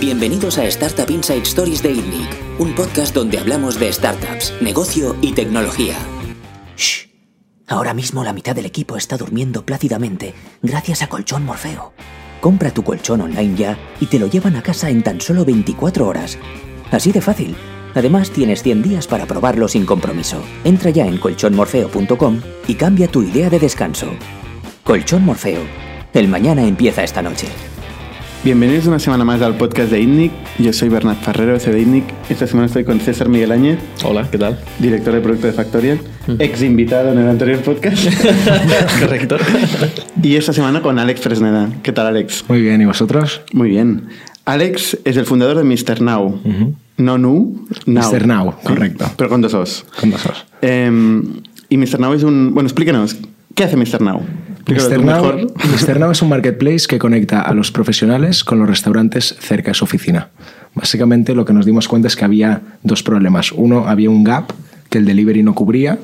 Bienvenidos 0.00 0.56
a 0.56 0.64
Startup 0.64 1.10
Inside 1.10 1.42
Stories 1.42 1.82
de 1.82 1.92
ITNIC, 1.92 2.58
un 2.58 2.74
podcast 2.74 3.14
donde 3.14 3.38
hablamos 3.38 3.78
de 3.78 3.92
startups, 3.92 4.54
negocio 4.62 5.14
y 5.20 5.32
tecnología. 5.32 5.94
Shh. 6.74 7.06
Ahora 7.68 7.92
mismo 7.92 8.24
la 8.24 8.32
mitad 8.32 8.56
del 8.56 8.64
equipo 8.64 8.96
está 8.96 9.18
durmiendo 9.18 9.66
plácidamente 9.66 10.32
gracias 10.62 11.02
a 11.02 11.08
Colchón 11.08 11.44
Morfeo. 11.44 11.92
Compra 12.40 12.70
tu 12.70 12.82
colchón 12.82 13.20
online 13.20 13.54
ya 13.54 13.78
y 14.00 14.06
te 14.06 14.18
lo 14.18 14.26
llevan 14.26 14.56
a 14.56 14.62
casa 14.62 14.88
en 14.88 15.02
tan 15.02 15.20
solo 15.20 15.44
24 15.44 16.08
horas. 16.08 16.38
Así 16.90 17.12
de 17.12 17.20
fácil. 17.20 17.54
Además, 17.94 18.30
tienes 18.30 18.62
100 18.62 18.82
días 18.82 19.06
para 19.06 19.26
probarlo 19.26 19.68
sin 19.68 19.84
compromiso. 19.84 20.42
Entra 20.64 20.88
ya 20.88 21.04
en 21.04 21.18
colchonmorfeo.com 21.18 22.40
y 22.66 22.74
cambia 22.74 23.06
tu 23.06 23.22
idea 23.22 23.50
de 23.50 23.58
descanso. 23.58 24.12
Colchón 24.82 25.26
Morfeo. 25.26 25.60
El 26.14 26.28
mañana 26.28 26.62
empieza 26.62 27.04
esta 27.04 27.20
noche. 27.20 27.48
Bienvenidos 28.42 28.86
una 28.86 28.98
semana 28.98 29.22
más 29.22 29.42
al 29.42 29.58
podcast 29.58 29.90
de 29.90 30.00
ITNIC. 30.00 30.32
Yo 30.58 30.72
soy 30.72 30.88
Bernat 30.88 31.22
Ferrero 31.22 31.58
de 31.58 31.80
ITNIC. 31.80 32.04
Esta 32.30 32.46
semana 32.46 32.68
estoy 32.68 32.84
con 32.84 32.98
César 32.98 33.28
Miguel 33.28 33.52
Áñez. 33.52 33.78
Hola, 34.02 34.26
¿qué 34.30 34.38
tal? 34.38 34.58
Director 34.78 35.12
de 35.12 35.20
producto 35.20 35.46
de 35.46 35.52
Factorial. 35.52 36.00
Ex 36.38 36.62
invitado 36.62 37.12
en 37.12 37.18
el 37.18 37.28
anterior 37.28 37.58
podcast. 37.58 38.02
Correcto. 39.00 39.36
y 40.22 40.36
esta 40.36 40.54
semana 40.54 40.80
con 40.80 40.98
Alex 40.98 41.20
Fresneda. 41.20 41.68
¿Qué 41.82 41.92
tal, 41.92 42.06
Alex? 42.06 42.46
Muy 42.48 42.62
bien, 42.62 42.80
¿y 42.80 42.86
vosotros? 42.86 43.42
Muy 43.52 43.68
bien. 43.68 44.08
Alex 44.46 44.96
es 45.04 45.18
el 45.18 45.26
fundador 45.26 45.58
de 45.58 45.64
Mr. 45.64 46.00
Now. 46.00 46.40
No 46.96 47.18
Nu, 47.18 47.66
Now. 47.84 48.10
Mr. 48.10 48.26
Now, 48.26 48.54
correcto. 48.64 49.04
Pero 49.18 49.28
con 49.28 49.42
dos 49.42 49.52
os. 49.52 49.84
Con 50.00 50.12
dos 50.12 50.24
os. 50.24 50.46
Eh, 50.62 50.90
y 51.68 51.76
Mr. 51.76 52.00
Now 52.00 52.14
es 52.14 52.22
un... 52.22 52.54
Bueno, 52.54 52.68
explícanos. 52.68 53.18
¿Qué 53.60 53.64
hace 53.64 53.76
Mr. 53.76 54.00
Now? 54.00 54.22
Mr. 54.68 55.04
Now. 55.04 55.52
Mr. 55.54 56.00
Now 56.00 56.10
es 56.10 56.22
un 56.22 56.30
marketplace 56.30 56.86
que 56.88 56.98
conecta 56.98 57.42
a 57.42 57.52
los 57.52 57.70
profesionales 57.70 58.42
con 58.42 58.58
los 58.58 58.66
restaurantes 58.66 59.36
cerca 59.38 59.72
de 59.72 59.74
su 59.74 59.84
oficina. 59.84 60.30
Básicamente 60.74 61.34
lo 61.34 61.44
que 61.44 61.52
nos 61.52 61.66
dimos 61.66 61.86
cuenta 61.86 62.08
es 62.08 62.16
que 62.16 62.24
había 62.24 62.62
dos 62.82 63.02
problemas. 63.02 63.52
Uno, 63.52 63.86
había 63.86 64.08
un 64.08 64.24
gap 64.24 64.50
que 64.88 64.96
el 64.96 65.04
delivery 65.04 65.42
no 65.42 65.54
cubría. 65.54 65.98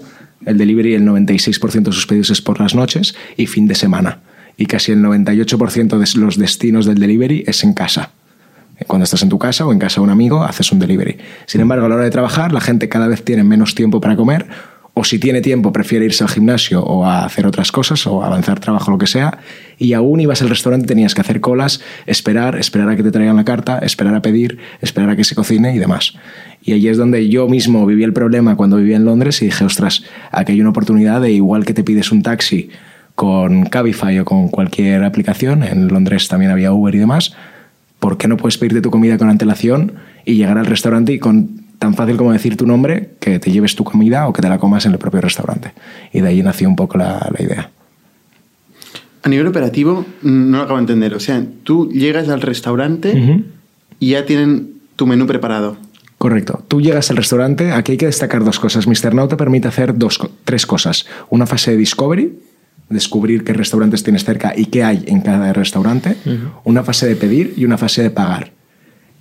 El 0.44 0.58
delivery, 0.58 0.96
el 0.96 1.06
96% 1.06 1.84
de 1.84 1.92
sus 1.92 2.06
pedidos 2.06 2.28
es 2.28 2.42
por 2.42 2.60
las 2.60 2.74
noches 2.74 3.14
y 3.38 3.46
fin 3.46 3.66
de 3.66 3.74
semana. 3.74 4.20
Y 4.58 4.66
casi 4.66 4.92
el 4.92 4.98
98% 4.98 5.96
de 5.96 6.20
los 6.20 6.36
destinos 6.36 6.84
del 6.84 6.98
delivery 6.98 7.44
es 7.46 7.64
en 7.64 7.72
casa. 7.72 8.10
Cuando 8.86 9.04
estás 9.04 9.22
en 9.22 9.30
tu 9.30 9.38
casa 9.38 9.64
o 9.64 9.72
en 9.72 9.78
casa 9.78 10.02
de 10.02 10.04
un 10.04 10.10
amigo, 10.10 10.44
haces 10.44 10.70
un 10.72 10.78
delivery. 10.78 11.16
Sin 11.46 11.62
embargo, 11.62 11.86
a 11.86 11.88
la 11.88 11.94
hora 11.94 12.04
de 12.04 12.10
trabajar, 12.10 12.52
la 12.52 12.60
gente 12.60 12.90
cada 12.90 13.08
vez 13.08 13.24
tiene 13.24 13.44
menos 13.44 13.74
tiempo 13.74 13.98
para 13.98 14.14
comer 14.14 14.46
o 14.98 15.04
si 15.04 15.18
tiene 15.18 15.42
tiempo 15.42 15.74
prefiere 15.74 16.06
irse 16.06 16.24
al 16.24 16.30
gimnasio 16.30 16.82
o 16.82 17.04
a 17.04 17.26
hacer 17.26 17.46
otras 17.46 17.70
cosas 17.70 18.06
o 18.06 18.22
a 18.22 18.28
avanzar 18.28 18.60
trabajo, 18.60 18.90
lo 18.90 18.96
que 18.96 19.06
sea, 19.06 19.40
y 19.76 19.92
aún 19.92 20.20
ibas 20.20 20.40
al 20.40 20.48
restaurante 20.48 20.86
tenías 20.86 21.14
que 21.14 21.20
hacer 21.20 21.42
colas, 21.42 21.82
esperar, 22.06 22.56
esperar 22.56 22.88
a 22.88 22.96
que 22.96 23.02
te 23.02 23.10
traigan 23.10 23.36
la 23.36 23.44
carta, 23.44 23.78
esperar 23.80 24.14
a 24.14 24.22
pedir, 24.22 24.56
esperar 24.80 25.10
a 25.10 25.16
que 25.16 25.24
se 25.24 25.34
cocine 25.34 25.74
y 25.74 25.78
demás. 25.78 26.14
Y 26.62 26.72
ahí 26.72 26.88
es 26.88 26.96
donde 26.96 27.28
yo 27.28 27.46
mismo 27.46 27.84
viví 27.84 28.04
el 28.04 28.14
problema 28.14 28.56
cuando 28.56 28.78
vivía 28.78 28.96
en 28.96 29.04
Londres 29.04 29.42
y 29.42 29.44
dije, 29.44 29.66
ostras, 29.66 30.02
aquí 30.32 30.52
hay 30.52 30.62
una 30.62 30.70
oportunidad 30.70 31.20
de 31.20 31.30
igual 31.30 31.66
que 31.66 31.74
te 31.74 31.84
pides 31.84 32.10
un 32.10 32.22
taxi 32.22 32.70
con 33.14 33.66
Cabify 33.66 34.18
o 34.20 34.24
con 34.24 34.48
cualquier 34.48 35.04
aplicación, 35.04 35.62
en 35.62 35.88
Londres 35.88 36.26
también 36.28 36.52
había 36.52 36.72
Uber 36.72 36.94
y 36.94 36.98
demás, 36.98 37.34
¿por 38.00 38.16
qué 38.16 38.28
no 38.28 38.38
puedes 38.38 38.56
pedirte 38.56 38.80
tu 38.80 38.90
comida 38.90 39.18
con 39.18 39.28
antelación 39.28 39.92
y 40.24 40.36
llegar 40.36 40.56
al 40.56 40.64
restaurante 40.64 41.12
y 41.12 41.18
con 41.18 41.65
tan 41.78 41.94
fácil 41.94 42.16
como 42.16 42.32
decir 42.32 42.56
tu 42.56 42.66
nombre, 42.66 43.10
que 43.20 43.38
te 43.38 43.50
lleves 43.50 43.76
tu 43.76 43.84
comida 43.84 44.28
o 44.28 44.32
que 44.32 44.42
te 44.42 44.48
la 44.48 44.58
comas 44.58 44.86
en 44.86 44.92
el 44.92 44.98
propio 44.98 45.20
restaurante. 45.20 45.72
Y 46.12 46.20
de 46.20 46.28
ahí 46.28 46.42
nació 46.42 46.68
un 46.68 46.76
poco 46.76 46.98
la, 46.98 47.30
la 47.36 47.44
idea. 47.44 47.70
A 49.22 49.28
nivel 49.28 49.46
operativo, 49.48 50.06
no 50.22 50.58
lo 50.58 50.62
acabo 50.62 50.76
de 50.76 50.82
entender. 50.82 51.14
O 51.14 51.20
sea, 51.20 51.44
tú 51.64 51.90
llegas 51.90 52.28
al 52.28 52.40
restaurante 52.42 53.44
y 53.98 54.10
ya 54.10 54.24
tienen 54.24 54.74
tu 54.94 55.06
menú 55.06 55.26
preparado. 55.26 55.76
Correcto. 56.18 56.62
Tú 56.68 56.80
llegas 56.80 57.10
al 57.10 57.16
restaurante, 57.16 57.72
aquí 57.72 57.92
hay 57.92 57.98
que 57.98 58.06
destacar 58.06 58.44
dos 58.44 58.58
cosas. 58.58 58.86
Mr. 58.86 59.14
Now 59.14 59.28
te 59.28 59.36
permite 59.36 59.68
hacer 59.68 59.98
dos, 59.98 60.18
tres 60.44 60.64
cosas. 60.64 61.06
Una 61.28 61.46
fase 61.46 61.72
de 61.72 61.76
discovery, 61.76 62.38
descubrir 62.88 63.44
qué 63.44 63.52
restaurantes 63.52 64.02
tienes 64.02 64.24
cerca 64.24 64.54
y 64.56 64.66
qué 64.66 64.84
hay 64.84 65.04
en 65.08 65.20
cada 65.20 65.52
restaurante. 65.52 66.16
Una 66.64 66.84
fase 66.84 67.06
de 67.06 67.16
pedir 67.16 67.54
y 67.56 67.64
una 67.64 67.76
fase 67.78 68.02
de 68.02 68.10
pagar. 68.10 68.52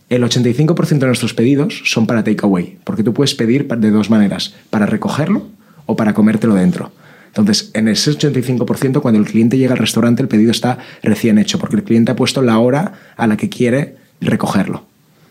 El 0.10 0.24
85% 0.24 1.00
de 1.00 1.08
nuestros 1.08 1.34
pedidos 1.34 1.82
son 1.86 2.06
para 2.06 2.24
takeaway, 2.24 2.78
porque 2.84 3.04
tú 3.04 3.14
puedes 3.14 3.34
pedir 3.34 3.68
de 3.68 3.92
dos 3.92 4.10
maneras, 4.10 4.54
para 4.70 4.86
recogerlo 4.86 5.48
o 5.86 5.96
para 5.96 6.14
comértelo 6.14 6.54
dentro. 6.54 6.92
Entonces, 7.28 7.72
en 7.74 7.88
ese 7.88 8.12
85%, 8.12 9.02
cuando 9.02 9.20
el 9.20 9.26
cliente 9.26 9.58
llega 9.58 9.74
al 9.74 9.80
restaurante, 9.80 10.22
el 10.22 10.28
pedido 10.28 10.52
está 10.52 10.78
recién 11.04 11.38
hecho, 11.38 11.60
porque 11.60 11.76
el 11.76 11.84
cliente 11.84 12.12
ha 12.12 12.16
puesto 12.16 12.42
la 12.42 12.60
hora 12.60 12.94
a 13.18 13.28
la 13.28 13.36
que 13.36 13.50
quiere 13.50 13.98
recogerlo. 14.22 14.86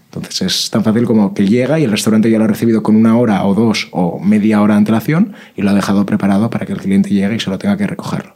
Entonces, 0.06 0.42
es 0.42 0.70
tan 0.70 0.84
fácil 0.84 1.06
como 1.06 1.34
que 1.34 1.46
llega 1.46 1.80
y 1.80 1.84
el 1.84 1.90
restaurante 1.90 2.30
ya 2.30 2.38
lo 2.38 2.44
ha 2.44 2.48
recibido 2.48 2.82
con 2.82 2.94
una 2.94 3.16
hora 3.16 3.44
o 3.44 3.54
dos 3.54 3.88
o 3.90 4.20
media 4.20 4.60
hora 4.60 4.74
de 4.74 4.78
antelación 4.78 5.32
y 5.56 5.62
lo 5.62 5.70
ha 5.70 5.74
dejado 5.74 6.04
preparado 6.04 6.50
para 6.50 6.66
que 6.66 6.72
el 6.72 6.78
cliente 6.78 7.10
llegue 7.10 7.36
y 7.36 7.40
solo 7.40 7.58
tenga 7.58 7.76
que 7.76 7.86
recogerlo. 7.86 8.34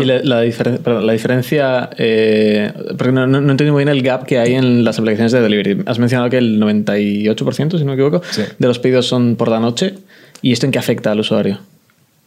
Y 0.00 0.04
la, 0.04 0.20
la 0.22 0.44
diferen- 0.44 0.78
perdón, 0.80 1.06
la 1.06 1.12
diferencia, 1.14 1.88
eh, 1.96 2.72
porque 2.98 3.10
no, 3.12 3.26
no, 3.26 3.40
no 3.40 3.50
entiendo 3.52 3.72
muy 3.72 3.84
bien 3.84 3.96
el 3.96 4.02
gap 4.02 4.26
que 4.26 4.38
hay 4.38 4.54
en 4.54 4.84
las 4.84 4.98
aplicaciones 4.98 5.32
de 5.32 5.40
delivery. 5.40 5.82
Has 5.86 5.98
mencionado 5.98 6.28
que 6.28 6.36
el 6.38 6.60
98%, 6.60 7.78
si 7.78 7.84
no 7.84 7.86
me 7.86 7.92
equivoco, 7.94 8.20
Sí. 8.30 8.42
de 8.58 8.66
los 8.68 8.78
pedidos 8.78 9.06
son 9.06 9.36
por 9.36 9.48
la 9.48 9.60
noche. 9.60 9.94
¿Y 10.42 10.52
esto 10.52 10.66
en 10.66 10.72
qué 10.72 10.78
afecta 10.78 11.10
al 11.12 11.20
usuario? 11.20 11.58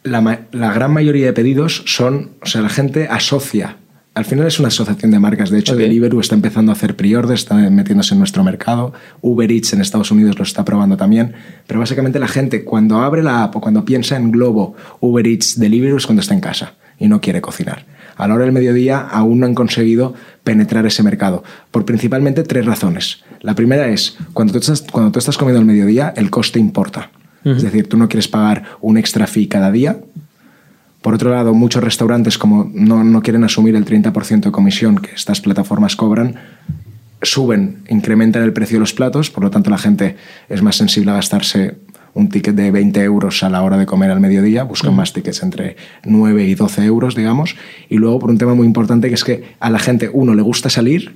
la, 0.04 0.40
la 0.52 0.74
gran 0.74 0.92
mayoría 0.92 1.28
de 1.28 1.34
pedidos 1.34 1.84
son, 1.86 2.32
o 2.42 2.48
sea, 2.48 2.62
la 2.62 2.70
gente 2.70 3.08
asocia. 3.08 3.76
Al 4.16 4.26
final 4.26 4.48
es 4.48 4.58
una 4.60 4.70
asociación 4.70 5.12
de 5.12 5.20
marcas. 5.20 5.52
De 5.52 5.60
hecho, 5.60 5.74
Ok. 5.74 5.80
Deliveroo 5.80 6.20
está 6.20 6.34
empezando 6.36 6.72
a 6.72 6.74
hacer 6.74 6.96
pre-orders, 6.96 7.42
está 7.42 7.54
metiéndose 7.56 8.16
en 8.16 8.20
nuestro 8.20 8.44
mercado. 8.44 8.92
Uber 9.22 9.50
Eats 9.52 9.72
en 9.74 9.80
Estados 9.82 10.10
Unidos 10.10 10.38
lo 10.40 10.44
está 10.44 10.66
probando 10.66 10.98
también. 10.98 11.34
Pero 11.68 11.80
básicamente 11.80 12.18
la 12.20 12.28
gente 12.28 12.64
cuando 12.66 12.98
abre 12.98 13.22
la 13.22 13.44
app 13.44 13.56
o 13.56 13.62
cuando 13.62 13.86
piensa 13.86 14.18
en 14.18 14.32
Globo, 14.32 14.76
Uber 15.00 15.26
Eats, 15.28 15.60
Deliveroo 15.60 15.98
es 15.98 16.08
cuando 16.08 16.22
está 16.22 16.34
en 16.34 16.42
casa 16.42 16.74
y 17.02 17.08
no 17.08 17.20
quiere 17.20 17.42
cocinar. 17.42 17.84
A 18.16 18.28
la 18.28 18.36
hora 18.36 18.46
del 18.46 18.54
mediodía 18.54 19.00
aún 19.00 19.40
no 19.40 19.48
han 19.48 19.56
conseguido 19.56 20.14
penetrar 20.44 20.86
ese 20.86 21.02
mercado 21.02 21.44
por 21.72 21.84
principalmente 21.84 22.44
tres 22.44 22.66
razones. 22.66 23.24
La 23.42 23.56
primera 23.56 23.88
es, 23.88 24.18
cuando 24.34 24.54
tú 24.54 24.60
estás, 24.60 24.84
cuando 24.84 25.12
tú 25.12 25.18
estás 25.18 25.38
comiendo 25.38 25.60
al 25.60 25.66
mediodía, 25.66 26.14
el 26.16 26.30
coste 26.30 26.60
importa. 26.60 27.10
Es 27.44 27.64
decir, 27.64 27.90
tú 27.90 27.98
no 27.98 28.08
quieres 28.08 28.28
pagar 28.28 28.64
un 28.82 29.00
extra 29.00 29.26
fee 29.26 29.48
cada 29.48 29.72
día. 29.72 29.98
Por 31.02 31.16
otro 31.16 31.32
lado, 31.32 31.56
muchos 31.56 31.84
restaurantes, 31.84 32.38
como 32.38 32.70
no, 32.72 33.04
no 33.04 33.24
quieren 33.24 33.44
asumir 33.44 33.76
el 33.76 33.84
30% 33.84 34.42
de 34.42 34.52
comisión 34.52 34.98
que 34.98 35.16
estas 35.16 35.42
plataformas 35.42 35.96
cobran, 35.96 36.36
suben, 37.24 37.80
incrementan 37.90 38.44
el 38.44 38.54
precio 38.54 38.76
de 38.76 38.82
los 38.82 38.94
platos, 38.94 39.32
por 39.32 39.44
lo 39.44 39.50
tanto 39.50 39.72
la 39.72 39.80
gente 39.80 40.18
es 40.50 40.62
más 40.62 40.76
sensible 40.76 41.10
a 41.10 41.16
gastarse 41.16 41.78
un 42.14 42.30
ticket 42.30 42.56
de 42.56 42.72
20 42.72 43.02
euros 43.04 43.42
a 43.44 43.50
la 43.50 43.62
hora 43.62 43.78
de 43.78 43.86
comer 43.86 44.12
al 44.12 44.20
mediodía, 44.20 44.64
buscan 44.64 44.96
más 44.96 45.14
tickets 45.14 45.44
entre 45.44 45.78
9 46.06 46.44
y 46.46 46.56
12 46.56 46.84
euros, 46.86 47.16
digamos, 47.16 47.56
y 47.90 47.98
luego 47.98 48.20
por 48.20 48.30
un 48.30 48.38
tema 48.38 48.54
muy 48.54 48.66
importante 48.68 49.08
que 49.10 49.16
es 49.16 49.24
que 49.24 49.44
a 49.60 49.70
la 49.70 49.80
gente, 49.80 50.10
uno, 50.12 50.34
le 50.36 50.42
gusta 50.42 50.70
salir 50.70 51.16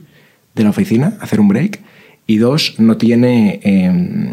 de 0.56 0.64
la 0.64 0.70
oficina, 0.70 1.18
hacer 1.20 1.40
un 1.40 1.48
break, 1.50 1.80
y 2.28 2.38
dos, 2.38 2.76
no 2.80 2.98
tiene... 2.98 3.60
em, 3.64 4.32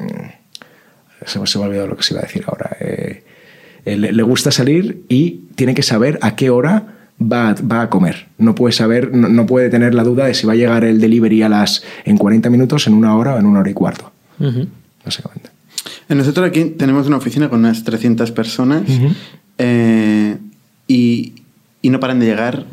se, 1.27 1.39
me- 1.39 1.47
se 1.47 1.59
me 1.59 1.65
ha 1.65 1.69
olvidado 1.69 1.89
lo 1.89 1.97
que 1.97 2.03
se 2.03 2.15
iba 2.15 2.21
a 2.21 2.25
decir 2.27 2.45
ahora. 2.47 2.77
Eh, 2.81 3.23
eh, 3.85 3.97
le, 3.97 4.13
le 4.13 4.23
gusta 4.23 4.51
salir 4.51 5.05
y 5.09 5.43
tiene 5.57 5.75
que 5.75 5.83
saber 5.83 6.19
a 6.23 6.35
qué 6.37 6.51
hora 6.51 6.87
va, 7.21 7.55
va 7.55 7.83
a 7.83 7.91
comer. 7.91 8.27
No 8.39 8.55
puede 8.55 8.73
saber, 8.73 9.13
no, 9.15 9.29
no 9.29 9.47
puede 9.47 9.69
tener 9.71 9.95
la 9.95 10.05
duda 10.05 10.27
de 10.27 10.35
si 10.35 10.47
va 10.47 10.55
a 10.55 10.57
llegar 10.57 10.85
el 10.85 11.01
delivery 11.01 11.43
a 11.43 11.49
las 11.49 11.85
en 12.05 12.17
40 12.17 12.49
minutos, 12.51 12.87
en 12.87 12.95
una 12.95 13.17
hora 13.17 13.35
o 13.35 13.39
en 13.39 13.47
una 13.47 13.61
hora 13.61 13.71
y 13.71 13.75
cuarto. 13.75 14.11
Básicamente. 15.05 15.51
Eh, 16.13 16.15
Nosotros 16.15 16.47
aquí 16.47 16.65
tenemos 16.77 17.07
una 17.07 17.17
oficina 17.17 17.49
con 17.49 17.61
unas 17.61 17.85
300 17.85 18.31
personas 18.33 18.83
eh, 19.59 20.37
y, 20.89 21.33
y 21.81 21.91
no 21.91 22.01
paran 22.01 22.19
de 22.21 22.27
llegar 22.27 22.67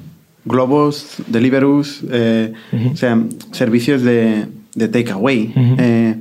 globos, 0.45 1.15
deliverus, 1.27 2.01
eh, 2.11 2.53
o 2.93 2.95
sea, 2.97 3.21
servicios 3.51 4.01
de, 4.01 4.45
de 4.75 4.87
takeaway. 4.87 5.53
eh, 5.77 6.15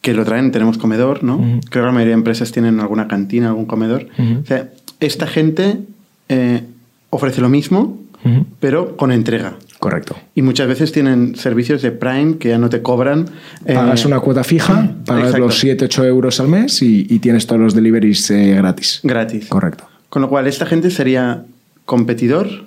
que 0.00 0.14
lo 0.14 0.24
traen, 0.24 0.52
tenemos 0.52 0.78
comedor, 0.78 1.24
¿no? 1.24 1.38
Creo 1.70 1.82
que 1.82 1.86
la 1.86 1.92
mayoría 1.92 2.14
de 2.14 2.18
empresas 2.20 2.52
tienen 2.52 2.78
alguna 2.80 3.08
cantina, 3.08 3.48
algún 3.48 3.66
comedor. 3.66 4.06
O 4.42 4.46
sea, 4.46 4.70
esta 5.00 5.26
gente 5.26 5.80
ofrece 7.10 7.40
lo 7.40 7.48
mismo, 7.48 7.98
pero 8.60 8.96
con 8.96 9.10
entrega. 9.12 9.56
Correcto. 9.78 10.16
Y 10.34 10.42
muchas 10.42 10.66
veces 10.66 10.90
tienen 10.90 11.36
servicios 11.36 11.82
de 11.82 11.92
Prime 11.92 12.38
que 12.38 12.48
ya 12.48 12.58
no 12.58 12.68
te 12.68 12.82
cobran. 12.82 13.26
eh, 13.64 13.74
Pagas 13.74 14.04
una 14.04 14.18
cuota 14.20 14.42
fija, 14.42 14.92
pagas 15.04 15.26
exacto. 15.26 15.46
los 15.46 15.64
7-8 15.64 16.04
euros 16.06 16.40
al 16.40 16.48
mes 16.48 16.82
y, 16.82 17.06
y 17.08 17.18
tienes 17.20 17.46
todos 17.46 17.60
los 17.60 17.74
deliveries 17.74 18.28
eh, 18.30 18.54
gratis. 18.56 19.00
gratis. 19.04 19.46
Correcto. 19.48 19.84
Con 20.08 20.22
lo 20.22 20.28
cual, 20.28 20.46
esta 20.46 20.66
gente 20.66 20.90
sería 20.90 21.44
competidor 21.84 22.64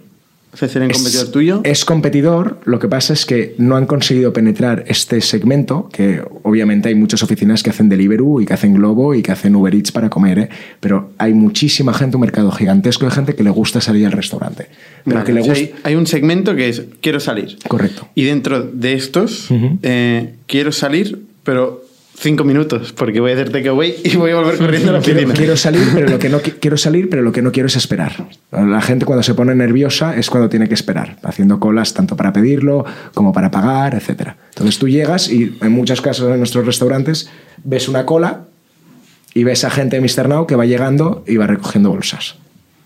O 0.54 0.58
sea, 0.58 0.68
¿sería 0.68 0.88
un 0.88 0.94
competidor 0.94 1.28
tuyo? 1.30 1.62
Es 1.64 1.86
competidor, 1.86 2.60
lo 2.66 2.80
que 2.80 2.90
pasa 2.90 3.14
es 3.14 3.26
que 3.26 3.56
no 3.58 3.78
han 3.78 3.86
conseguido 3.86 4.34
penetrar 4.34 4.84
este 4.88 5.22
segmento, 5.22 5.88
que 5.94 6.22
obviamente 6.44 6.90
hay 6.90 6.96
muchas 6.96 7.24
oficinas 7.24 7.64
que 7.64 7.70
hacen 7.70 7.88
Deliveroo 7.88 8.42
y 8.42 8.46
que 8.46 8.54
hacen 8.54 8.74
Globo 8.74 9.16
y 9.16 9.22
que 9.22 9.32
hacen 9.32 9.56
Uber 9.56 9.74
Eats 9.74 9.92
para 9.92 10.10
comer, 10.10 10.40
¿eh? 10.40 10.50
pero 10.82 11.12
hay 11.18 11.34
muchísima 11.34 11.94
gente, 11.94 12.18
un 12.18 12.22
mercado 12.22 12.52
gigantesco 12.52 13.06
de 13.06 13.12
gente 13.12 13.36
que 13.36 13.44
le 13.44 13.50
gusta 13.50 13.80
salir 13.80 14.06
al 14.06 14.12
restaurante. 14.12 14.68
Pero 15.06 15.18
Vale, 15.18 15.26
que 15.26 15.34
le 15.34 15.40
gusta... 15.40 15.54
hay, 15.54 15.74
hay 15.84 15.96
un 15.96 16.06
segmento 16.06 16.56
que 16.56 16.68
es 16.68 16.84
quiero 17.00 17.22
salir. 17.22 17.58
Correcto. 17.68 18.10
Y 18.14 18.24
dentro 18.24 18.62
de 18.62 18.94
estos, 18.94 19.48
eh, 19.84 20.36
quiero 20.48 20.74
salir, 20.74 21.22
pero 21.44 21.86
cinco 22.22 22.44
minutos, 22.44 22.94
porque 22.94 23.20
voy 23.20 23.32
a 23.32 23.34
hacer 23.34 23.50
takeaway 23.52 23.96
y 24.04 24.16
voy 24.16 24.32
a 24.32 24.36
volver 24.36 24.58
corriendo 24.58 24.90
a 24.90 24.94
la 24.94 25.00
oficina. 25.00 25.34
quiero 25.34 25.58
salir, 25.58 25.88
pero 25.94 26.08
lo 26.08 26.20
que 26.20 26.30
no 26.30 26.40
qui- 26.44 26.54
quiero 26.60 26.78
salir, 26.78 27.10
pero 27.10 27.24
lo 27.24 27.32
que 27.32 27.42
no 27.42 27.52
quiero 27.52 27.66
es 27.68 27.76
esperar. 27.76 28.28
La 28.52 28.82
gente 28.82 29.06
cuando 29.06 29.24
se 29.24 29.34
pone 29.34 29.56
nerviosa 29.56 30.16
es 30.16 30.30
cuando 30.30 30.48
tiene 30.48 30.68
que 30.68 30.76
esperar, 30.76 31.18
haciendo 31.24 31.60
colas 31.60 31.94
tanto 31.94 32.16
para 32.16 32.32
pedirlo 32.32 32.86
como 33.16 33.34
para 33.34 33.50
pagar, 33.50 33.96
etcétera. 33.96 34.38
Entonces 34.50 34.78
tú 34.78 34.88
llegas 34.88 35.30
y 35.30 35.58
en 35.62 35.72
muchos 35.72 36.00
casos 36.02 36.32
en 36.32 36.38
nuestros 36.38 36.66
restaurantes 36.66 37.30
ves 37.64 37.90
una 37.90 38.06
cola 38.06 38.42
y 39.34 39.44
ves 39.44 39.64
a 39.64 39.70
gente 39.72 40.00
de 40.00 40.02
Mr. 40.02 40.30
Now 40.30 40.46
que 40.46 40.56
va 40.56 40.66
llegando 40.66 41.24
y 41.28 41.38
va 41.38 41.48
recogiendo 41.48 41.90
bolsas. 41.90 42.36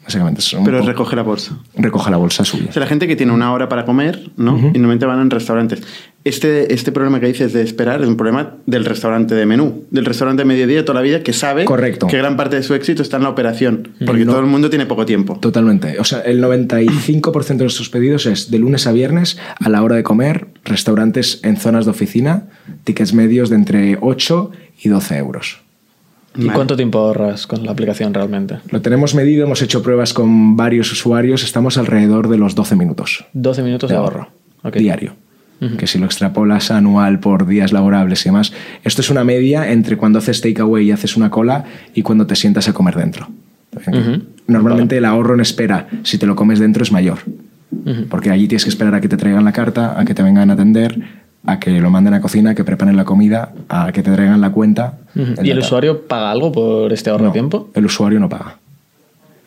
Básicamente 0.06 0.40
es 0.40 0.54
un 0.54 0.64
Pero 0.64 0.78
poco- 0.78 0.90
recoge 0.92 1.16
la 1.16 1.24
bolsa. 1.24 1.58
recoge 1.76 2.12
la 2.12 2.18
bolsa 2.18 2.46
suya. 2.46 2.68
O 2.70 2.72
sea, 2.72 2.80
la 2.80 2.86
gente 2.88 3.08
que 3.08 3.16
tiene 3.16 3.32
una 3.34 3.52
hora 3.52 3.68
para 3.68 3.86
comer, 3.86 4.30
¿no? 4.38 4.56
Y 4.58 4.62
normalmente 4.78 5.06
van 5.08 5.20
en 5.20 5.32
restaurantes. 5.32 5.82
Este, 6.24 6.74
este 6.74 6.92
problema 6.92 7.20
que 7.20 7.28
dices 7.28 7.54
de 7.54 7.62
esperar 7.64 8.02
es 8.02 8.08
un 8.08 8.16
problema 8.16 8.56
del 8.68 8.86
restaurante 8.86 9.36
de 9.36 9.46
menú, 9.46 9.84
del 9.92 10.06
restaurante 10.06 10.42
de 10.44 10.46
mediodía 10.48 10.84
toda 10.86 10.96
la 11.00 11.02
vida 11.02 11.22
que 11.24 11.34
sabe 11.34 11.66
Correcto. 11.66 12.08
que 12.08 12.18
gran 12.18 12.36
parte 12.38 12.56
de 12.56 12.64
su 12.64 12.74
éxito 12.76 13.02
está 13.04 13.18
en 13.18 13.24
la 13.24 13.30
operación, 13.30 13.90
porque 14.06 14.26
No. 14.26 14.32
todo 14.34 14.42
el 14.42 14.48
mundo 14.48 14.70
tiene 14.70 14.86
poco 14.86 15.06
tiempo. 15.06 15.38
Totalmente. 15.40 16.00
O 16.00 16.04
sea, 16.04 16.20
el 16.22 16.40
95% 16.42 17.58
de 17.58 17.66
nuestros 17.66 17.90
pedidos 17.90 18.26
es 18.28 18.50
de 18.52 18.60
lunes 18.60 18.88
a 18.88 18.92
viernes 18.92 19.38
a 19.60 19.70
la 19.70 19.84
hora 19.84 19.96
de 19.96 20.04
comer, 20.04 20.48
restaurantes 20.64 21.40
en 21.44 21.58
zonas 21.58 21.86
de 21.86 21.92
oficina, 21.92 22.44
tickets 22.84 23.14
medios 23.14 23.50
de 23.50 23.56
entre 23.56 23.98
8 24.02 24.52
y 24.84 24.90
12 24.90 25.18
euros. 25.18 25.62
¿Y 26.38 26.46
Vale. 26.46 26.54
cuánto 26.54 26.76
tiempo 26.76 27.00
ahorras 27.00 27.48
con 27.48 27.66
la 27.66 27.72
aplicación 27.72 28.14
realmente? 28.14 28.58
Lo 28.70 28.82
tenemos 28.82 29.16
medido, 29.16 29.46
hemos 29.46 29.62
hecho 29.62 29.82
pruebas 29.82 30.14
con 30.14 30.58
varios 30.58 30.92
usuarios, 30.92 31.44
estamos 31.44 31.78
alrededor 31.78 32.28
de 32.30 32.38
los 32.38 32.56
12 32.56 32.76
minutos 32.76 33.26
12 33.34 33.64
minutos 33.64 33.90
de 33.90 33.96
ahorro. 33.96 34.30
Diario. 34.74 35.16
Que 35.80 35.88
si 35.88 35.98
lo 35.98 36.06
extrapolas 36.06 36.70
anual 36.70 37.20
por 37.20 37.48
días 37.48 37.72
laborables 37.72 38.24
y 38.26 38.30
demás, 38.30 38.54
esto 38.84 39.02
es 39.02 39.10
una 39.10 39.24
media 39.24 39.72
entre 39.72 39.98
cuando 39.98 40.20
haces 40.20 40.42
takeaway 40.42 40.86
y 40.86 40.92
haces 40.92 41.18
una 41.18 41.32
cola 41.32 41.64
y 41.96 42.02
cuando 42.02 42.28
te 42.28 42.36
sientas 42.36 42.68
a 42.68 42.74
comer 42.74 42.96
dentro. 42.96 43.28
Normalmente 44.48 44.98
el 44.98 45.06
ahorro 45.06 45.34
en 45.34 45.40
espera, 45.40 45.88
si 46.04 46.18
te 46.18 46.28
lo 46.28 46.36
comes 46.36 46.60
dentro, 46.60 46.84
es 46.84 46.92
mayor. 46.92 47.20
Porque 48.10 48.30
allí 48.30 48.48
tienes 48.48 48.64
que 48.64 48.70
esperar 48.70 48.96
a 48.96 49.02
que 49.02 49.08
te 49.08 49.18
traigan 49.18 49.44
la 49.44 49.54
carta, 49.54 50.00
a 50.00 50.06
que 50.06 50.14
te 50.14 50.24
vengan 50.24 50.50
a 50.50 50.54
atender, 50.54 51.25
a 51.46 51.60
que 51.60 51.72
lo 51.80 51.90
manden 51.90 52.14
a 52.14 52.22
cocina, 52.22 52.52
a 52.52 52.56
que 52.56 52.64
preparen 52.64 52.96
la 52.98 53.06
comida, 53.06 53.54
a 53.70 53.92
que 53.92 54.02
te 54.04 54.12
traigan 54.12 54.42
la 54.42 54.52
cuenta. 54.52 54.98
¿Y 55.44 55.50
el 55.50 55.60
usuario 55.60 56.08
paga 56.08 56.32
algo 56.32 56.52
por 56.52 56.92
este 56.92 57.10
ahorro 57.10 57.26
No, 57.26 57.30
de 57.30 57.34
tiempo? 57.34 57.70
El 57.74 57.86
usuario 57.86 58.20
no 58.20 58.28
paga. 58.30 58.58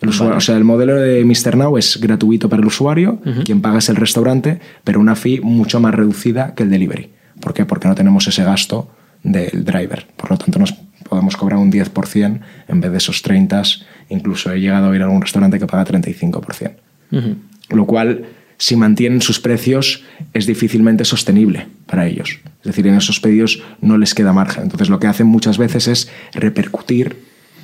El 0.00 0.10
usuario- 0.10 0.36
O 0.36 0.40
sea, 0.40 0.56
el 0.56 0.62
modelo 0.64 0.94
de 0.94 1.24
Mr. 1.24 1.56
Now 1.56 1.76
es 1.76 1.98
gratuito 2.00 2.48
para 2.48 2.60
el 2.60 2.66
usuario, 2.68 3.18
quien 3.44 3.60
paga 3.60 3.78
es 3.78 3.88
el 3.88 3.96
restaurante, 3.96 4.60
pero 4.84 5.00
una 5.00 5.16
fee 5.16 5.40
mucho 5.40 5.80
más 5.80 5.94
reducida 5.94 6.54
que 6.54 6.62
el 6.62 6.70
delivery. 6.70 7.10
¿Por 7.40 7.52
qué? 7.52 7.64
Porque 7.66 7.88
no 7.88 7.94
tenemos 7.96 8.26
ese 8.28 8.44
gasto 8.44 8.88
del 9.24 9.64
driver. 9.64 10.06
Por 10.16 10.30
lo 10.30 10.36
tanto, 10.38 10.58
nos 10.60 10.72
podemos 11.08 11.36
cobrar 11.36 11.58
un 11.58 11.70
10% 11.72 12.40
en 12.68 12.80
vez 12.80 12.92
de 12.92 12.98
esos 12.98 13.22
30%. 13.24 13.82
Incluso 14.10 14.52
he 14.52 14.60
llegado 14.60 14.90
a 14.90 14.94
ir 14.96 15.02
a 15.02 15.06
algún 15.06 15.20
restaurante 15.20 15.58
que 15.58 15.66
paga 15.66 15.84
35%. 15.84 16.72
Ujú. 17.10 17.34
Lo 17.70 17.84
cual, 17.86 18.24
si 18.58 18.74
mantienen 18.76 19.22
sus 19.22 19.38
precios, 19.40 20.02
es 20.34 20.46
difícilmente 20.46 21.04
sostenible 21.04 21.68
para 21.86 22.06
ellos. 22.06 22.40
Es 22.60 22.64
decir, 22.64 22.86
en 22.88 22.94
esos 22.96 23.20
pedidos 23.20 23.62
no 23.80 23.96
les 23.98 24.14
queda 24.14 24.32
margen. 24.32 24.64
Entonces, 24.64 24.88
lo 24.90 24.98
que 24.98 25.06
hacen 25.06 25.26
muchas 25.28 25.58
veces 25.58 25.86
es 25.88 26.10
repercutir 26.34 27.16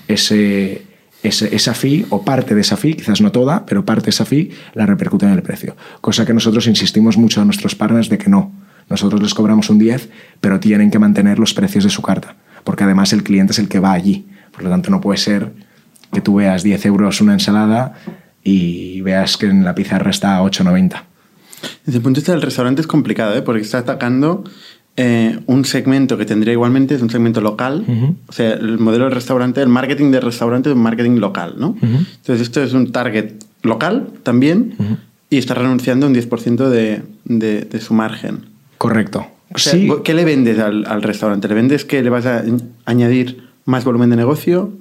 ese, 0.08 0.82
ese- 1.22 1.54
esa 1.54 1.74
fee 1.74 2.06
o 2.10 2.22
parte 2.24 2.54
de 2.54 2.60
esa 2.60 2.76
fee, 2.76 2.94
quizás 2.94 3.20
no 3.20 3.32
toda, 3.32 3.66
pero 3.66 3.84
parte 3.84 4.04
de 4.06 4.10
esa 4.10 4.24
fee 4.24 4.50
la 4.74 4.86
repercuten 4.86 5.30
en 5.30 5.34
el 5.34 5.42
precio. 5.42 5.76
Cosa 6.00 6.24
que 6.26 6.34
nosotros 6.34 6.66
insistimos 6.66 7.16
mucho 7.16 7.40
a 7.40 7.44
nuestros 7.44 7.74
partners 7.74 8.08
de 8.08 8.18
que 8.18 8.30
no. 8.30 8.52
Nosotros 8.88 9.22
les 9.22 9.34
cobramos 9.34 9.70
un 9.70 9.78
10, 9.78 10.10
pero 10.40 10.60
tienen 10.60 10.90
que 10.90 10.98
mantener 10.98 11.38
los 11.38 11.54
precios 11.54 11.84
de 11.84 11.90
su 11.90 12.02
carta, 12.02 12.36
porque 12.64 12.84
además 12.84 13.12
el 13.12 13.22
cliente 13.22 13.52
es 13.52 13.58
el 13.58 13.68
que 13.68 13.80
va 13.80 13.92
allí. 13.92 14.26
Por 14.52 14.62
lo 14.64 14.70
tanto, 14.70 14.90
no 14.90 15.00
puede 15.00 15.18
ser 15.18 15.52
que 16.12 16.20
tú 16.20 16.36
veas 16.36 16.62
10 16.62 16.84
euros 16.86 17.20
una 17.20 17.32
ensalada 17.32 17.94
y 18.44 19.00
veas 19.00 19.36
que 19.38 19.46
en 19.46 19.64
la 19.64 19.74
pizarra 19.74 20.10
está 20.10 20.36
a 20.36 20.42
8,90. 20.42 21.02
Desde 21.86 21.98
el 21.98 22.02
punto 22.02 22.18
de 22.18 22.20
vista 22.20 22.32
del 22.32 22.42
restaurante 22.42 22.82
es 22.82 22.86
complicado, 22.86 23.34
¿eh? 23.34 23.42
porque 23.42 23.62
está 23.62 23.78
atacando 23.78 24.44
eh, 24.96 25.40
un 25.46 25.64
segmento 25.64 26.18
que 26.18 26.26
tendría 26.26 26.52
igualmente, 26.52 26.94
es 26.94 27.02
un 27.02 27.10
segmento 27.10 27.40
local. 27.40 27.84
O 28.28 28.32
sea, 28.32 28.52
el 28.52 28.78
modelo 28.78 29.04
del 29.04 29.14
restaurante, 29.14 29.62
el 29.62 29.68
marketing 29.68 30.10
del 30.10 30.22
restaurante 30.22 30.68
es 30.68 30.76
un 30.76 30.82
marketing 30.82 31.18
local, 31.18 31.54
¿no? 31.58 31.76
Entonces, 31.80 32.40
esto 32.40 32.62
es 32.62 32.74
un 32.74 32.92
target 32.92 33.32
local 33.62 34.08
también 34.22 34.76
y 35.30 35.38
está 35.38 35.54
renunciando 35.54 36.06
un 36.06 36.14
10% 36.14 36.68
de, 36.68 37.02
de, 37.24 37.62
de 37.62 37.80
su 37.80 37.94
margen. 37.94 38.46
Correcto. 38.78 39.26
O 39.52 39.58
sea, 39.58 39.72
sí, 39.72 39.88
¿Qué 40.04 40.14
le 40.14 40.24
vendes 40.24 40.58
al, 40.58 40.84
al 40.86 41.02
restaurante? 41.02 41.48
¿Le 41.48 41.54
vendes 41.54 41.84
que 41.84 42.02
le 42.02 42.10
vas 42.10 42.26
a 42.26 42.44
añadir 42.84 43.48
más 43.64 43.84
volumen 43.84 44.10
de 44.10 44.16
negocio? 44.16 44.72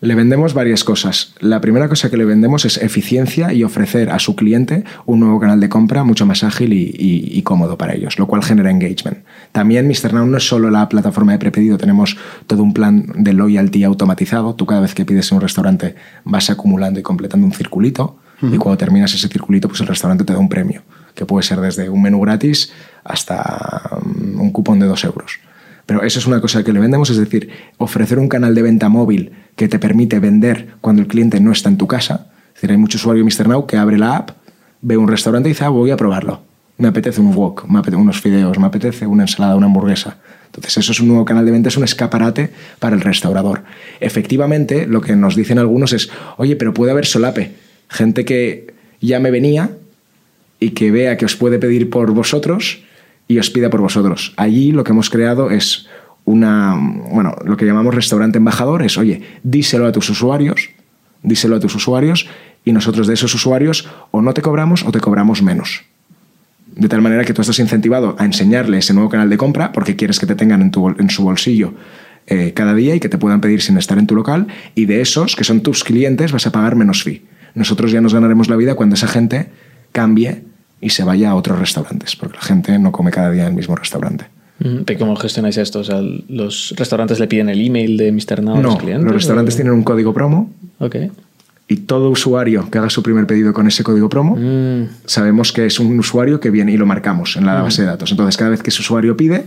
Le 0.00 0.14
vendemos 0.14 0.54
varias 0.54 0.84
cosas. 0.84 1.34
La 1.40 1.60
primera 1.60 1.88
cosa 1.88 2.08
que 2.08 2.16
le 2.16 2.24
vendemos 2.24 2.64
es 2.64 2.76
eficiencia 2.76 3.52
y 3.52 3.64
ofrecer 3.64 4.10
a 4.10 4.20
su 4.20 4.36
cliente 4.36 4.84
un 5.06 5.18
nuevo 5.18 5.40
canal 5.40 5.58
de 5.58 5.68
compra 5.68 6.04
mucho 6.04 6.24
más 6.24 6.44
ágil 6.44 6.72
y, 6.72 6.84
y- 6.96 7.36
y 7.36 7.42
cómodo 7.42 7.76
para 7.76 7.94
ellos, 7.94 8.16
lo 8.18 8.28
cual 8.28 8.44
genera 8.44 8.70
engagement. 8.70 9.18
También 9.50 9.88
Mr. 9.88 10.14
Now 10.14 10.26
no 10.26 10.36
es 10.36 10.46
solo 10.46 10.70
la 10.70 10.88
plataforma 10.88 11.32
de 11.32 11.38
prepedido, 11.38 11.78
tenemos 11.78 12.16
todo 12.46 12.62
un 12.62 12.74
plan 12.74 13.06
de 13.16 13.32
loyalty 13.32 13.82
automatizado. 13.82 14.54
Tú 14.54 14.66
cada 14.66 14.80
vez 14.82 14.94
que 14.94 15.04
pides 15.04 15.32
en 15.32 15.36
un 15.36 15.42
restaurante 15.42 15.96
vas 16.24 16.48
acumulando 16.48 17.00
y 17.00 17.02
completando 17.02 17.44
un 17.46 17.52
circulito 17.52 18.18
y 18.40 18.56
cuando 18.56 18.78
terminas 18.78 19.12
ese 19.14 19.26
circulito 19.26 19.66
pues 19.66 19.80
el 19.80 19.88
restaurante 19.88 20.22
te 20.22 20.32
da 20.32 20.38
un 20.38 20.48
premio, 20.48 20.82
que 21.16 21.26
puede 21.26 21.42
ser 21.42 21.60
desde 21.60 21.88
un 21.88 22.00
menú 22.02 22.20
gratis 22.20 22.70
hasta 23.02 23.98
mm, 24.00 24.40
un 24.40 24.52
cupón 24.52 24.78
de 24.78 24.86
dos 24.86 25.02
euros. 25.02 25.40
Pero 25.88 26.02
eso 26.02 26.18
es 26.18 26.26
una 26.26 26.42
cosa 26.42 26.62
que 26.62 26.74
le 26.74 26.80
vendemos, 26.80 27.08
es 27.08 27.16
decir, 27.16 27.48
ofrecer 27.78 28.18
un 28.18 28.28
canal 28.28 28.54
de 28.54 28.60
venta 28.60 28.90
móvil 28.90 29.32
que 29.56 29.68
te 29.68 29.78
permite 29.78 30.18
vender 30.18 30.74
cuando 30.82 31.00
el 31.00 31.08
cliente 31.08 31.40
no 31.40 31.50
está 31.50 31.70
en 31.70 31.78
tu 31.78 31.86
casa. 31.86 32.26
Es 32.48 32.56
decir, 32.56 32.72
hay 32.72 32.76
mucho 32.76 32.98
usuario 32.98 33.24
Mr. 33.24 33.48
Now 33.48 33.66
que 33.66 33.78
abre 33.78 33.96
la 33.96 34.16
app, 34.16 34.32
ve 34.82 34.98
un 34.98 35.08
restaurante 35.08 35.48
y 35.48 35.52
dice, 35.52 35.64
ah, 35.64 35.70
voy 35.70 35.90
a 35.90 35.96
probarlo. 35.96 36.42
Me 36.76 36.88
apetece 36.88 37.22
un 37.22 37.34
wok, 37.34 37.64
me 37.70 37.78
apetece 37.78 38.02
unos 38.02 38.20
fideos, 38.20 38.58
me 38.58 38.66
apetece 38.66 39.06
una 39.06 39.22
ensalada, 39.22 39.56
una 39.56 39.64
hamburguesa. 39.64 40.18
Entonces, 40.44 40.76
eso 40.76 40.92
es 40.92 41.00
un 41.00 41.08
nuevo 41.08 41.24
canal 41.24 41.46
de 41.46 41.52
venta, 41.52 41.70
es 41.70 41.78
un 41.78 41.84
escaparate 41.84 42.50
para 42.78 42.94
el 42.94 43.00
restaurador. 43.00 43.62
Efectivamente, 43.98 44.86
lo 44.86 45.00
que 45.00 45.16
nos 45.16 45.36
dicen 45.36 45.58
algunos 45.58 45.94
es, 45.94 46.10
oye, 46.36 46.54
pero 46.54 46.74
puede 46.74 46.92
haber 46.92 47.06
solape. 47.06 47.54
Gente 47.88 48.26
que 48.26 48.74
ya 49.00 49.20
me 49.20 49.30
venía 49.30 49.70
y 50.60 50.72
que 50.72 50.90
vea 50.90 51.16
que 51.16 51.24
os 51.24 51.34
puede 51.34 51.58
pedir 51.58 51.88
por 51.88 52.12
vosotros 52.12 52.82
y 53.28 53.38
os 53.38 53.50
pida 53.50 53.70
por 53.70 53.80
vosotros. 53.80 54.32
Allí 54.36 54.72
lo 54.72 54.82
que 54.82 54.92
hemos 54.92 55.10
creado 55.10 55.50
es 55.50 55.86
una, 56.24 56.74
bueno, 57.10 57.36
lo 57.44 57.56
que 57.56 57.66
llamamos 57.66 57.94
restaurante 57.94 58.38
embajador, 58.38 58.82
es, 58.82 58.98
oye, 58.98 59.22
díselo 59.42 59.86
a 59.86 59.92
tus 59.92 60.10
usuarios, 60.10 60.70
díselo 61.22 61.56
a 61.56 61.60
tus 61.60 61.74
usuarios 61.74 62.26
y 62.64 62.72
nosotros 62.72 63.06
de 63.06 63.14
esos 63.14 63.34
usuarios 63.34 63.88
o 64.10 64.20
no 64.20 64.34
te 64.34 64.42
cobramos 64.42 64.84
o 64.84 64.92
te 64.92 65.00
cobramos 65.00 65.42
menos. 65.42 65.84
De 66.74 66.88
tal 66.88 67.02
manera 67.02 67.24
que 67.24 67.32
tú 67.32 67.40
estás 67.40 67.58
incentivado 67.58 68.14
a 68.18 68.24
enseñarle 68.24 68.78
ese 68.78 68.94
nuevo 68.94 69.08
canal 69.08 69.30
de 69.30 69.36
compra 69.36 69.72
porque 69.72 69.96
quieres 69.96 70.18
que 70.18 70.26
te 70.26 70.34
tengan 70.34 70.62
en, 70.62 70.70
tu, 70.70 70.88
en 70.88 71.10
su 71.10 71.22
bolsillo 71.22 71.74
eh, 72.26 72.52
cada 72.54 72.74
día 72.74 72.94
y 72.94 73.00
que 73.00 73.08
te 73.08 73.18
puedan 73.18 73.40
pedir 73.40 73.62
sin 73.62 73.78
estar 73.78 73.98
en 73.98 74.06
tu 74.06 74.14
local. 74.14 74.48
Y 74.74 74.84
de 74.84 75.00
esos, 75.00 75.34
que 75.34 75.44
son 75.44 75.62
tus 75.62 75.82
clientes, 75.82 76.30
vas 76.30 76.46
a 76.46 76.52
pagar 76.52 76.76
menos 76.76 77.02
fee. 77.02 77.22
Nosotros 77.54 77.90
ya 77.90 78.00
nos 78.00 78.14
ganaremos 78.14 78.48
la 78.48 78.56
vida 78.56 78.74
cuando 78.74 78.94
esa 78.94 79.08
gente 79.08 79.48
cambie 79.92 80.42
y 80.80 80.90
se 80.90 81.04
vaya 81.04 81.30
a 81.30 81.34
otros 81.34 81.58
restaurantes, 81.58 82.16
porque 82.16 82.36
la 82.36 82.42
gente 82.42 82.78
no 82.78 82.92
come 82.92 83.10
cada 83.10 83.30
día 83.30 83.42
en 83.42 83.48
el 83.50 83.54
mismo 83.54 83.74
restaurante. 83.76 84.26
¿Y 84.60 84.96
¿Cómo 84.96 85.14
gestionáis 85.16 85.56
esto? 85.56 85.78
O 85.80 85.84
sea, 85.84 86.00
¿los 86.28 86.74
restaurantes 86.76 87.20
le 87.20 87.28
piden 87.28 87.48
el 87.48 87.64
email 87.64 87.96
de 87.96 88.10
Mr. 88.10 88.42
Now 88.42 88.54
a 88.56 88.60
no, 88.60 88.62
los 88.70 88.78
clientes? 88.78 89.04
los 89.04 89.12
restaurantes 89.14 89.54
o- 89.54 89.56
tienen 89.56 89.72
un 89.72 89.84
código 89.84 90.12
promo 90.12 90.50
Ok. 90.80 90.96
y 91.68 91.76
todo 91.76 92.10
usuario 92.10 92.68
que 92.70 92.78
haga 92.78 92.90
su 92.90 93.02
primer 93.02 93.26
pedido 93.26 93.52
con 93.52 93.68
ese 93.68 93.84
código 93.84 94.08
promo 94.08 94.34
Mm, 94.36 94.88
sabemos 95.06 95.52
que 95.52 95.66
es 95.66 95.78
un 95.78 95.96
usuario 95.98 96.40
que 96.40 96.50
viene 96.50 96.72
y 96.72 96.76
lo 96.76 96.86
marcamos 96.86 97.36
en 97.36 97.46
la 97.46 97.62
base 97.62 97.82
de 97.82 97.88
datos. 97.88 98.10
Entonces, 98.10 98.36
cada 98.36 98.50
vez 98.50 98.62
que 98.62 98.70
ese 98.70 98.80
usuario 98.82 99.16
pide, 99.16 99.44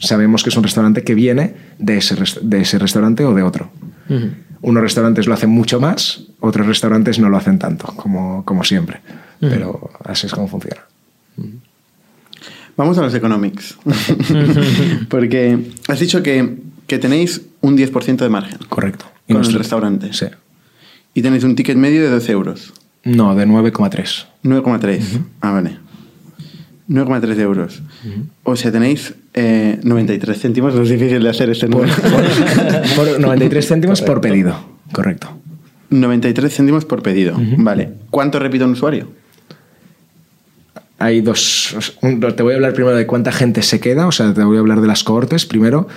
sabemos 0.00 0.42
que 0.44 0.50
es 0.50 0.56
un 0.56 0.62
restaurante 0.62 1.02
que 1.02 1.14
viene 1.14 1.54
de 1.78 1.96
ese, 1.96 2.14
de 2.42 2.60
ese 2.60 2.78
restaurante 2.78 3.24
o 3.24 3.34
de 3.34 3.42
otro. 3.42 3.70
Unos 4.62 4.82
restaurantes 4.82 5.26
lo 5.26 5.34
hacen 5.34 5.50
mucho 5.50 5.80
más, 5.80 6.24
otros 6.40 6.66
restaurantes 6.66 7.18
no 7.18 7.28
lo 7.30 7.36
hacen 7.36 7.58
tanto, 7.58 7.86
como, 7.96 8.44
como 8.44 8.62
siempre. 8.62 9.00
Pero 9.40 9.90
así 10.04 10.26
es 10.26 10.32
como 10.32 10.46
funciona. 10.48 10.82
Vamos 12.76 12.96
a 12.98 13.02
los 13.02 13.14
economics. 13.14 13.76
Porque 15.08 15.58
has 15.88 16.00
dicho 16.00 16.22
que, 16.22 16.56
que 16.86 16.98
tenéis 16.98 17.42
un 17.60 17.76
10% 17.76 18.16
de 18.16 18.28
margen 18.28 18.58
Correcto. 18.68 19.04
con 19.06 19.12
el 19.28 19.34
nuestro- 19.36 19.58
restaurante. 19.58 20.12
Sí. 20.12 20.26
Y 21.14 21.22
tenéis 21.22 21.44
un 21.44 21.56
ticket 21.56 21.76
medio 21.76 22.02
de 22.02 22.10
12 22.10 22.32
euros. 22.32 22.72
No, 23.04 23.34
de 23.34 23.46
9,3. 23.46 24.26
9,3. 24.44 25.02
Ah, 25.40 25.52
vale. 25.52 25.78
9,3 26.88 27.38
euros. 27.40 27.82
O 28.42 28.56
sea, 28.56 28.72
tenéis 28.72 29.14
eh, 29.34 29.78
93 29.82 30.38
céntimos. 30.40 30.74
No 30.74 30.82
es 30.82 30.88
difícil 30.90 31.22
de 31.22 31.28
hacer 31.30 31.50
este 31.50 31.68
número. 31.68 31.92
Por 32.96 33.20
93 33.20 33.66
céntimos 33.66 34.02
por 34.02 34.20
pedido, 34.20 34.56
correcto. 34.92 35.30
93 35.90 36.52
céntimos 36.54 36.84
por 36.84 37.02
pedido. 37.02 37.36
Vale. 37.58 37.90
¿Cuánto 38.10 38.38
repite 38.38 38.64
un 38.64 38.72
usuario? 38.72 39.08
Hay 41.00 41.22
dos. 41.22 41.96
Te 42.00 42.42
voy 42.42 42.52
a 42.52 42.56
hablar 42.56 42.74
primero 42.74 42.94
de 42.94 43.06
cuánta 43.06 43.32
gente 43.32 43.62
se 43.62 43.80
queda, 43.80 44.06
o 44.06 44.12
sea, 44.12 44.34
te 44.34 44.44
voy 44.44 44.58
a 44.58 44.60
hablar 44.60 44.82
de 44.82 44.86
las 44.86 45.02
cohortes 45.02 45.46
primero. 45.46 45.88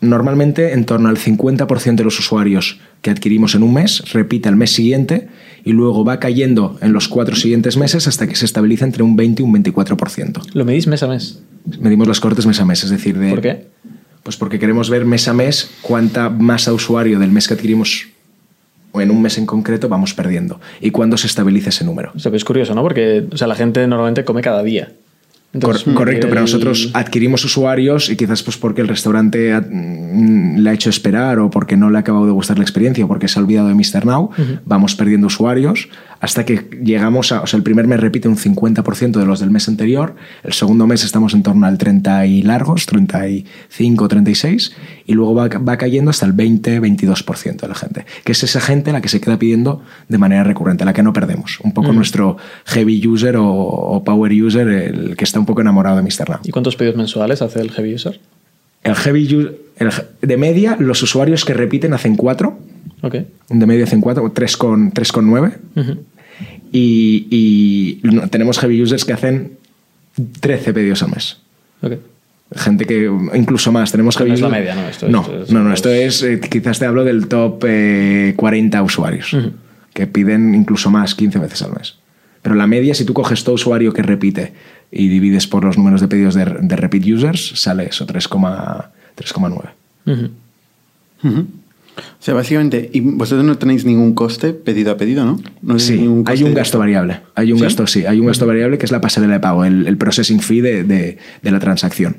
Normalmente, 0.00 0.72
en 0.72 0.84
torno 0.84 1.08
al 1.08 1.18
50% 1.18 1.96
de 1.96 2.04
los 2.04 2.18
usuarios 2.20 2.78
que 3.02 3.10
adquirimos 3.10 3.56
en 3.56 3.64
un 3.64 3.74
mes 3.74 4.12
repite 4.12 4.48
al 4.48 4.54
mes 4.54 4.72
siguiente 4.72 5.28
y 5.64 5.72
luego 5.72 6.04
va 6.04 6.20
cayendo 6.20 6.78
en 6.80 6.92
los 6.92 7.08
cuatro 7.08 7.34
siguientes 7.34 7.76
meses 7.76 8.06
hasta 8.06 8.28
que 8.28 8.36
se 8.36 8.44
estabiliza 8.44 8.84
entre 8.84 9.02
un 9.02 9.16
20 9.16 9.42
y 9.42 9.44
un 9.44 9.52
24%. 9.52 10.54
Lo 10.54 10.64
medís 10.64 10.86
mes 10.86 11.02
a 11.02 11.08
mes. 11.08 11.40
Medimos 11.80 12.06
las 12.06 12.20
cohortes 12.20 12.46
mes 12.46 12.60
a 12.60 12.64
mes, 12.64 12.84
es 12.84 12.90
decir, 12.90 13.18
de. 13.18 13.30
¿Por 13.30 13.40
qué? 13.40 13.66
Pues 14.22 14.36
porque 14.36 14.60
queremos 14.60 14.90
ver 14.90 15.04
mes 15.04 15.26
a 15.26 15.32
mes 15.32 15.70
cuánta 15.82 16.30
masa 16.30 16.72
usuario 16.72 17.18
del 17.18 17.32
mes 17.32 17.48
que 17.48 17.54
adquirimos 17.54 18.06
o 18.96 19.00
en 19.00 19.10
un 19.10 19.20
mes 19.22 19.36
en 19.38 19.46
concreto 19.46 19.88
vamos 19.88 20.14
perdiendo 20.14 20.60
y 20.80 20.90
cuándo 20.90 21.16
se 21.16 21.26
estabiliza 21.26 21.68
ese 21.68 21.84
número. 21.84 22.10
O 22.14 22.18
sea, 22.18 22.30
pero 22.30 22.36
es 22.38 22.44
curioso, 22.44 22.74
¿no? 22.74 22.82
Porque 22.82 23.24
o 23.30 23.36
sea, 23.36 23.46
la 23.46 23.54
gente 23.54 23.86
normalmente 23.86 24.24
come 24.24 24.40
cada 24.42 24.62
día. 24.62 24.92
Entonces, 25.52 25.84
Cor- 25.84 25.94
correcto, 25.94 26.26
pero 26.28 26.40
nosotros 26.42 26.90
adquirimos 26.92 27.42
usuarios 27.44 28.10
y 28.10 28.16
quizás 28.16 28.42
pues 28.42 28.58
porque 28.58 28.82
el 28.82 28.88
restaurante 28.88 29.54
ha- 29.54 29.60
mm, 29.62 30.58
le 30.58 30.68
ha 30.70 30.72
hecho 30.74 30.90
esperar 30.90 31.38
o 31.38 31.48
porque 31.50 31.76
no 31.78 31.88
le 31.88 31.96
ha 31.96 32.00
acabado 32.00 32.26
de 32.26 32.32
gustar 32.32 32.58
la 32.58 32.64
experiencia 32.64 33.04
o 33.04 33.08
porque 33.08 33.26
se 33.28 33.38
ha 33.38 33.42
olvidado 33.42 33.68
de 33.68 33.74
Mr. 33.74 34.04
Now, 34.04 34.30
vamos 34.66 34.94
perdiendo 34.96 35.28
usuarios 35.28 35.88
hasta 36.20 36.44
que 36.44 36.68
llegamos 36.82 37.30
a, 37.32 37.42
o 37.42 37.46
sea, 37.46 37.58
el 37.58 37.62
primer 37.62 37.86
mes 37.86 38.00
repite 38.00 38.28
un 38.28 38.36
50% 38.36 39.18
de 39.18 39.26
los 39.26 39.40
del 39.40 39.50
mes 39.50 39.68
anterior, 39.68 40.14
el 40.44 40.52
segundo 40.52 40.86
mes 40.86 41.04
estamos 41.04 41.34
en 41.34 41.42
torno 41.42 41.66
al 41.66 41.76
30 41.78 42.26
y 42.26 42.42
largos, 42.42 42.86
35, 42.86 44.08
36 44.08 44.72
y 45.06 45.12
luego 45.14 45.34
va, 45.34 45.48
va 45.48 45.76
cayendo 45.76 46.10
hasta 46.10 46.26
el 46.26 46.32
20, 46.32 46.80
22% 46.80 47.60
de 47.60 47.68
la 47.68 47.74
gente, 47.74 48.06
que 48.24 48.32
es 48.32 48.42
esa 48.42 48.60
gente 48.60 48.92
la 48.92 49.00
que 49.00 49.08
se 49.08 49.20
queda 49.20 49.38
pidiendo 49.38 49.82
de 50.08 50.18
manera 50.18 50.44
recurrente, 50.44 50.84
la 50.84 50.92
que 50.92 51.02
no 51.02 51.12
perdemos, 51.12 51.58
un 51.62 51.72
poco 51.72 51.92
nuestro 51.92 52.36
heavy 52.66 53.06
user 53.06 53.36
o, 53.36 53.46
o 53.46 54.04
power 54.04 54.32
user, 54.32 54.68
el 54.68 55.16
que 55.16 55.24
está 55.24 55.38
un 55.38 55.46
poco 55.46 55.60
enamorado 55.60 55.96
de 55.96 56.02
Mr. 56.02 56.40
¿Y 56.44 56.50
cuántos 56.50 56.76
pedidos 56.76 56.96
mensuales 56.96 57.42
hace 57.42 57.60
el 57.60 57.70
heavy 57.70 57.94
user? 57.94 58.20
El 58.82 58.94
heavy 58.94 59.34
u- 59.34 59.52
el 59.78 59.90
ge- 59.92 60.04
de 60.22 60.36
media, 60.36 60.76
los 60.78 61.02
usuarios 61.02 61.44
que 61.44 61.52
repiten 61.54 61.92
hacen 61.92 62.16
4, 62.16 62.58
Ok. 63.06 63.14
de 63.48 63.66
media 63.66 63.84
hacen 63.84 64.00
4, 64.00 64.32
3,9 64.34 65.54
Ujú. 65.76 66.04
y, 66.72 67.26
y 67.30 68.00
no- 68.02 68.28
tenemos 68.28 68.58
heavy 68.58 68.82
users 68.82 69.04
que 69.04 69.12
hacen 69.12 69.52
13 70.40 70.72
pedidos 70.72 71.02
al 71.02 71.10
mes. 71.10 71.38
Ok. 71.82 71.92
Gente 72.54 72.84
que 72.84 73.10
incluso 73.34 73.72
más. 73.72 73.90
Tenemos 73.90 74.14
Esto 74.14 74.24
no 74.24 74.28
heavy 74.28 74.34
es 74.34 74.40
la 74.40 74.48
media, 74.48 74.74
¿no? 74.74 74.88
Esto- 74.88 75.08
no, 75.08 75.20
esto 75.22 75.42
es- 75.42 75.50
no, 75.50 75.62
no, 75.64 75.72
esto 75.74 75.90
es, 75.90 76.22
eh, 76.22 76.40
quizás 76.40 76.78
te 76.78 76.86
hablo 76.86 77.04
del 77.04 77.26
top 77.28 77.64
eh, 77.66 78.34
40 78.36 78.82
usuarios, 78.82 79.32
Ujú. 79.34 79.50
que 79.92 80.06
piden 80.06 80.54
incluso 80.54 80.90
más, 80.90 81.14
15 81.14 81.38
veces 81.38 81.62
al 81.62 81.72
mes. 81.72 81.96
Pero 82.42 82.54
la 82.54 82.66
media, 82.68 82.94
si 82.94 83.04
tú 83.04 83.12
coges 83.14 83.42
todo 83.42 83.56
usuario 83.56 83.92
que 83.92 84.02
repite 84.02 84.52
y 84.92 85.08
divides 85.08 85.48
por 85.48 85.64
los 85.64 85.76
números 85.76 86.00
de 86.00 86.06
pedidos 86.08 86.34
de, 86.34 86.44
de 86.44 86.76
repeat 86.76 87.04
users, 87.06 87.52
sale 87.60 87.86
eso, 87.88 88.06
3,9. 88.06 88.84
3,9. 89.16 89.70
Ujú. 91.24 91.46
O 91.96 92.22
sea, 92.22 92.34
básicamente, 92.34 92.90
y 92.92 93.00
vosotros 93.00 93.44
no 93.44 93.56
tenéis 93.56 93.84
ningún 93.84 94.12
coste 94.14 94.52
pedido 94.52 94.92
a 94.92 94.96
pedido, 94.96 95.24
¿no? 95.62 95.78
Sí, 95.78 95.96
ningún 95.96 96.24
hay 96.26 96.42
un 96.42 96.52
gasto 96.54 96.78
variable. 96.78 97.20
Hay 97.34 97.52
un 97.52 97.58
¿Sí? 97.58 97.64
gasto, 97.64 97.86
sí, 97.86 98.04
hay 98.04 98.20
un 98.20 98.26
gasto 98.26 98.46
variable 98.46 98.76
que 98.78 98.84
es 98.84 98.92
la 98.92 99.00
pasarela 99.00 99.34
de 99.34 99.40
pago, 99.40 99.64
el, 99.64 99.86
el 99.86 99.96
processing 99.96 100.40
fee 100.40 100.60
de, 100.60 100.84
de- 100.84 101.18
de 101.42 101.50
la 101.50 101.58
transacción. 101.58 102.16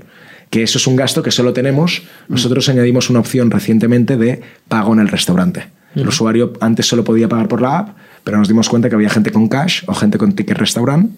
Que 0.50 0.64
eso 0.64 0.78
es 0.78 0.88
un 0.88 0.96
gasto 0.96 1.22
que 1.22 1.30
solo 1.32 1.54
tenemos. 1.54 2.04
Nosotros 2.30 2.70
añadimos 2.70 3.10
una 3.10 3.20
opción 3.20 3.52
recientemente 3.52 4.18
de 4.18 4.42
pago 4.68 4.94
en 4.94 5.00
el 5.00 5.10
restaurante. 5.10 5.68
El 5.94 6.08
usuario 6.08 6.54
antes 6.62 6.86
solo 6.86 7.04
podía 7.04 7.28
pagar 7.28 7.48
por 7.48 7.62
la 7.62 7.78
app, 7.80 7.98
pero 8.24 8.38
nos 8.38 8.48
dimos 8.48 8.70
cuenta 8.70 8.88
que 8.90 8.96
había 8.96 9.10
gente 9.10 9.32
con 9.32 9.48
cash 9.48 9.84
o 9.88 9.94
gente 9.94 10.18
con 10.18 10.34
ticket 10.34 10.58
restaurant. 10.58 11.12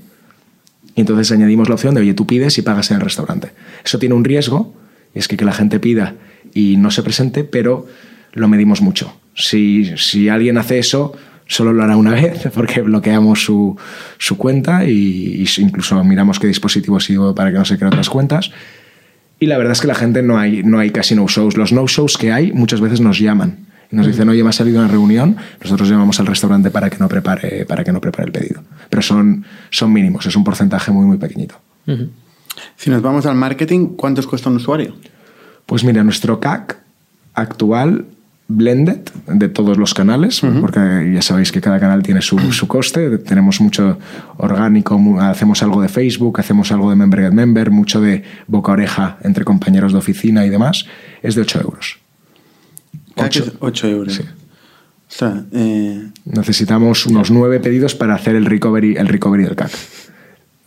Y 0.95 1.01
entonces 1.01 1.31
añadimos 1.31 1.69
la 1.69 1.75
opción 1.75 1.93
de, 1.95 2.01
oye, 2.01 2.13
tú 2.13 2.25
pides 2.25 2.57
y 2.57 2.61
pagas 2.61 2.89
en 2.91 2.97
el 2.97 3.01
restaurante. 3.01 3.51
Eso 3.85 3.99
tiene 3.99 4.15
un 4.15 4.23
riesgo, 4.23 4.73
y 5.13 5.19
es 5.19 5.27
que, 5.27 5.37
que 5.37 5.45
la 5.45 5.53
gente 5.53 5.79
pida 5.79 6.15
y 6.53 6.77
no 6.77 6.89
se 6.91 7.03
presente, 7.03 7.43
pero 7.43 7.87
lo 8.33 8.47
medimos 8.47 8.81
mucho. 8.81 9.13
Si, 9.35 9.97
si 9.97 10.29
alguien 10.29 10.57
hace 10.57 10.79
eso, 10.79 11.15
solo 11.47 11.73
lo 11.73 11.83
hará 11.83 11.97
una 11.97 12.11
vez, 12.21 12.49
porque 12.53 12.81
bloqueamos 12.81 13.43
su, 13.43 13.77
su 14.17 14.37
cuenta 14.37 14.85
y, 14.85 15.43
y 15.43 15.61
incluso 15.61 16.03
miramos 16.03 16.39
qué 16.39 16.47
dispositivo 16.47 16.97
ha 16.97 17.01
sido 17.01 17.35
para 17.35 17.51
que 17.51 17.57
no 17.57 17.65
se 17.65 17.77
creen 17.77 17.87
otras 17.87 18.09
cuentas. 18.09 18.51
Y 19.39 19.45
la 19.45 19.57
verdad 19.57 19.71
es 19.71 19.81
que 19.81 19.87
la 19.87 19.95
gente 19.95 20.21
no 20.21 20.37
hay, 20.37 20.63
no 20.63 20.79
hay 20.79 20.91
casi 20.91 21.15
no-shows. 21.15 21.55
Los 21.55 21.71
no-shows 21.71 22.17
que 22.17 22.31
hay 22.31 22.51
muchas 22.51 22.81
veces 22.81 22.99
nos 22.99 23.19
llaman 23.19 23.67
y 23.91 23.95
nos 23.95 24.05
dicen, 24.05 24.29
oye, 24.29 24.43
me 24.43 24.49
ha 24.49 24.53
salido 24.53 24.79
una 24.79 24.87
reunión, 24.87 25.37
nosotros 25.61 25.89
llamamos 25.89 26.19
al 26.19 26.27
restaurante 26.27 26.69
para 26.69 26.89
que 26.89 26.97
no 26.97 27.07
prepare, 27.07 27.65
para 27.65 27.83
que 27.83 27.91
no 27.91 27.99
prepare 27.99 28.25
el 28.25 28.31
pedido. 28.31 28.61
Pero 28.89 29.01
son, 29.01 29.45
son 29.71 29.91
mínimos, 29.91 30.25
es 30.25 30.35
un 30.35 30.43
porcentaje 30.43 30.91
muy, 30.91 31.05
muy 31.05 31.17
pequeñito. 31.17 31.55
Si 32.75 32.89
nos 32.89 33.01
vamos 33.01 33.25
al 33.25 33.35
marketing, 33.35 33.95
¿cuánto 33.95 34.21
os 34.21 34.27
cuesta 34.27 34.49
un 34.49 34.57
usuario? 34.57 34.95
Pues 35.65 35.83
mira, 35.83 36.03
nuestro 36.03 36.39
CAC 36.39 36.77
actual, 37.33 38.05
blended, 38.49 39.01
de 39.27 39.47
todos 39.47 39.77
los 39.77 39.93
canales, 39.93 40.41
porque 40.59 41.11
ya 41.13 41.21
sabéis 41.21 41.51
que 41.51 41.61
cada 41.61 41.79
canal 41.79 42.01
tiene 42.01 42.21
su, 42.21 42.39
su 42.51 42.67
coste, 42.67 43.19
tenemos 43.19 43.61
mucho 43.61 43.99
orgánico, 44.37 44.99
hacemos 45.21 45.61
algo 45.61 45.81
de 45.83 45.87
Facebook, 45.87 46.39
hacemos 46.39 46.71
algo 46.71 46.89
de 46.89 46.95
Member 46.95 47.21
Get 47.21 47.31
Member, 47.31 47.69
mucho 47.69 48.01
de 48.01 48.23
boca 48.47 48.71
a 48.71 48.73
oreja 48.73 49.17
entre 49.23 49.45
compañeros 49.45 49.93
de 49.93 49.99
oficina 49.99 50.45
y 50.47 50.49
demás, 50.49 50.85
es 51.21 51.35
de 51.35 51.41
8 51.41 51.61
euros. 51.61 51.99
Cada 53.15 53.27
Ocho. 53.27 53.43
que 53.43 53.49
es 53.49 53.55
8 53.59 53.87
euros. 53.87 54.13
Sí. 55.07 55.25
Eh, 55.51 56.07
Necesitamos 56.25 57.05
unos 57.05 57.29
9 57.29 57.59
pedidos 57.59 57.93
para 57.93 58.15
hacer 58.15 58.35
el 58.35 58.45
recovery, 58.45 58.95
el 58.97 59.07
recovery 59.07 59.43
del 59.43 59.55
CAC. 59.55 59.71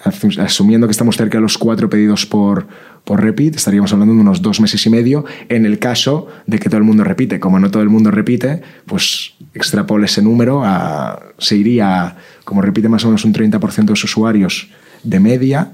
Asu- 0.04 0.38
Asumiendo 0.40 0.87
que 0.87 0.90
estamos 0.92 1.16
cerca 1.16 1.38
de 1.38 1.42
los 1.42 1.59
4 1.59 1.88
pedidos 1.88 2.26
por, 2.26 2.66
por 3.04 3.23
repeat, 3.23 3.54
estaríamos 3.56 3.92
hablando 3.92 4.14
de 4.14 4.21
unos 4.21 4.42
dos 4.42 4.61
meses 4.61 4.85
y 4.87 4.90
medio 4.90 5.25
en 5.49 5.64
el 5.66 5.78
caso 5.78 6.26
de 6.47 6.59
que 6.59 6.68
todo 6.68 6.78
el 6.78 6.85
mundo 6.85 7.04
repite. 7.04 7.38
Como 7.40 7.59
no 7.61 7.71
todo 7.71 7.82
el 7.82 7.88
mundo 7.88 8.11
repite, 8.11 8.62
pues 8.87 9.35
extrapole 9.54 10.06
ese 10.06 10.23
número, 10.23 10.62
a, 10.64 11.21
se 11.38 11.56
iría, 11.56 12.16
como 12.44 12.62
repite 12.62 12.88
más 12.88 13.04
o 13.04 13.09
menos 13.09 13.25
un 13.25 13.32
30% 13.32 13.75
de 13.76 13.92
los 13.92 14.04
usuarios 14.04 14.68
de 15.04 15.21
media, 15.21 15.73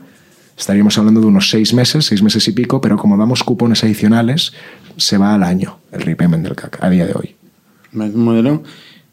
estaríamos 0.58 0.98
hablando 0.98 1.20
de 1.20 1.26
unos 1.26 1.48
6 1.50 1.72
meses, 1.74 2.06
6 2.06 2.22
meses 2.22 2.46
y 2.48 2.52
pico, 2.52 2.80
pero 2.80 2.96
como 2.98 3.16
damos 3.16 3.42
cupones 3.44 3.82
adicionales, 3.84 4.52
se 4.96 5.16
va 5.16 5.34
al 5.34 5.42
año 5.44 5.78
el 5.92 6.00
repayment 6.02 6.42
del 6.44 6.56
CAC 6.56 6.82
a 6.82 6.90
día 6.90 7.06
de 7.06 7.12
hoy. 7.14 7.34
modelo 7.92 8.62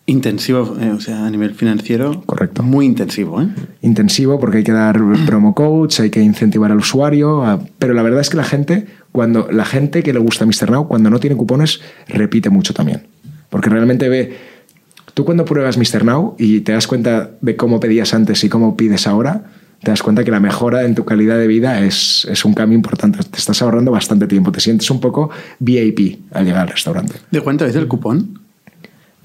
intensivo, 0.07 0.77
eh, 0.79 0.91
o 0.91 0.99
sea, 0.99 1.25
a 1.25 1.29
nivel 1.29 1.53
financiero. 1.55 2.21
Correcto. 2.25 2.61
Muy 2.63 2.85
intensivo, 2.85 3.41
¿eh? 3.41 3.47
intensivo 3.81 4.39
porque 4.39 4.57
hay 4.59 4.63
que 4.63 4.71
dar 4.71 4.99
promo 5.25 5.55
codes, 5.55 5.99
hay 5.99 6.09
que 6.09 6.21
incentivar 6.21 6.71
al 6.71 6.77
usuario, 6.77 7.43
a- 7.43 7.59
pero 7.79 7.93
la 7.93 8.03
verdad 8.03 8.21
es 8.21 8.29
que 8.29 8.37
la 8.37 8.43
gente, 8.43 8.85
cuando 9.11 9.47
la 9.51 9.65
gente 9.65 10.03
que 10.03 10.13
le 10.13 10.19
gusta 10.19 10.45
Mr. 10.45 10.69
Now, 10.71 10.87
cuando 10.87 11.09
no 11.09 11.19
tiene 11.19 11.35
cupones, 11.35 11.81
repite 12.07 12.49
mucho 12.49 12.73
también. 12.73 13.03
Porque 13.49 13.69
realmente 13.69 14.07
ve, 14.09 14.37
tú 15.13 15.25
cuando 15.25 15.45
pruebas 15.45 15.77
Mr. 15.77 16.03
Now 16.05 16.35
y 16.37 16.59
te 16.61 16.71
das 16.73 16.87
cuenta 16.87 17.31
de 17.41 17.55
cómo 17.55 17.79
pedías 17.79 18.13
antes 18.13 18.43
y 18.43 18.49
cómo 18.49 18.75
pides 18.77 19.07
ahora, 19.07 19.45
te 19.81 19.91
das 19.91 20.03
cuenta 20.03 20.23
que 20.23 20.31
la 20.31 20.39
mejora 20.39 20.83
en 20.83 20.95
tu 20.95 21.03
calidad 21.05 21.37
de 21.37 21.47
vida 21.47 21.79
es, 21.81 22.27
es 22.29 22.43
un 22.45 22.53
cambio 22.53 22.75
importante. 22.75 23.19
Te 23.29 23.37
estás 23.37 23.61
ahorrando 23.61 23.91
bastante 23.91 24.25
tiempo, 24.27 24.51
te 24.51 24.59
sientes 24.59 24.89
un 24.91 24.99
poco 24.99 25.29
VIP 25.59 26.19
al 26.31 26.45
llegar 26.45 26.61
al 26.61 26.69
restaurante. 26.69 27.15
¿De 27.31 27.41
cuánto 27.41 27.65
es 27.65 27.75
el 27.75 27.87
cupón? 27.87 28.39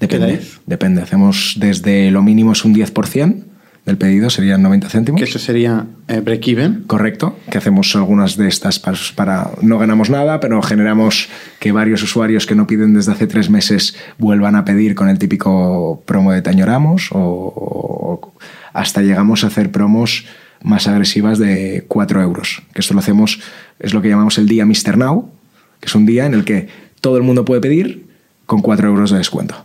Depende. 0.01 0.27
dais? 0.27 0.59
Depende. 0.65 1.01
Hacemos 1.01 1.55
desde 1.59 2.11
lo 2.11 2.21
mínimo 2.21 2.51
es 2.51 2.65
un 2.65 2.73
10% 2.75 3.43
del 3.85 3.97
pedido, 3.97 4.29
serían 4.29 4.61
90 4.61 4.89
céntimos. 4.89 5.19
Que 5.19 5.25
eso 5.27 5.39
sería 5.39 5.87
eh, 6.07 6.19
break-even. 6.19 6.83
Correcto, 6.85 7.37
que 7.49 7.57
hacemos 7.57 7.95
algunas 7.95 8.37
de 8.37 8.47
estas 8.47 8.77
para, 8.79 8.97
para- 9.15 9.51
No 9.63 9.79
ganamos 9.79 10.09
nada, 10.11 10.39
pero 10.39 10.61
generamos 10.61 11.29
que 11.59 11.71
varios 11.71 12.03
usuarios 12.03 12.45
que 12.45 12.53
no 12.53 12.67
piden 12.67 12.93
desde 12.93 13.11
hace 13.13 13.25
tres 13.25 13.49
meses 13.49 13.95
vuelvan 14.19 14.55
a 14.55 14.65
pedir 14.65 14.93
con 14.93 15.09
el 15.09 15.17
típico 15.17 16.03
promo 16.05 16.31
de 16.31 16.41
Tañoramos 16.43 17.09
o, 17.11 17.17
o 17.19 18.33
hasta 18.73 19.01
llegamos 19.01 19.43
a 19.43 19.47
hacer 19.47 19.71
promos 19.71 20.25
más 20.61 20.87
agresivas 20.87 21.39
de 21.39 21.85
4 21.87 22.21
euros. 22.21 22.61
Que 22.73 22.81
esto 22.81 22.93
lo 22.93 22.99
hacemos, 22.99 23.39
es 23.79 23.95
lo 23.95 24.01
que 24.03 24.09
llamamos 24.09 24.37
el 24.37 24.47
día 24.47 24.63
Mr. 24.63 24.95
Now, 24.95 25.31
que 25.79 25.87
es 25.87 25.95
un 25.95 26.05
día 26.05 26.27
en 26.27 26.35
el 26.35 26.45
que 26.45 26.67
todo 27.01 27.17
el 27.17 27.23
mundo 27.23 27.45
puede 27.45 27.61
pedir 27.61 28.10
con 28.51 28.61
4 28.61 28.85
euros 28.89 29.11
de 29.11 29.17
descuento. 29.17 29.55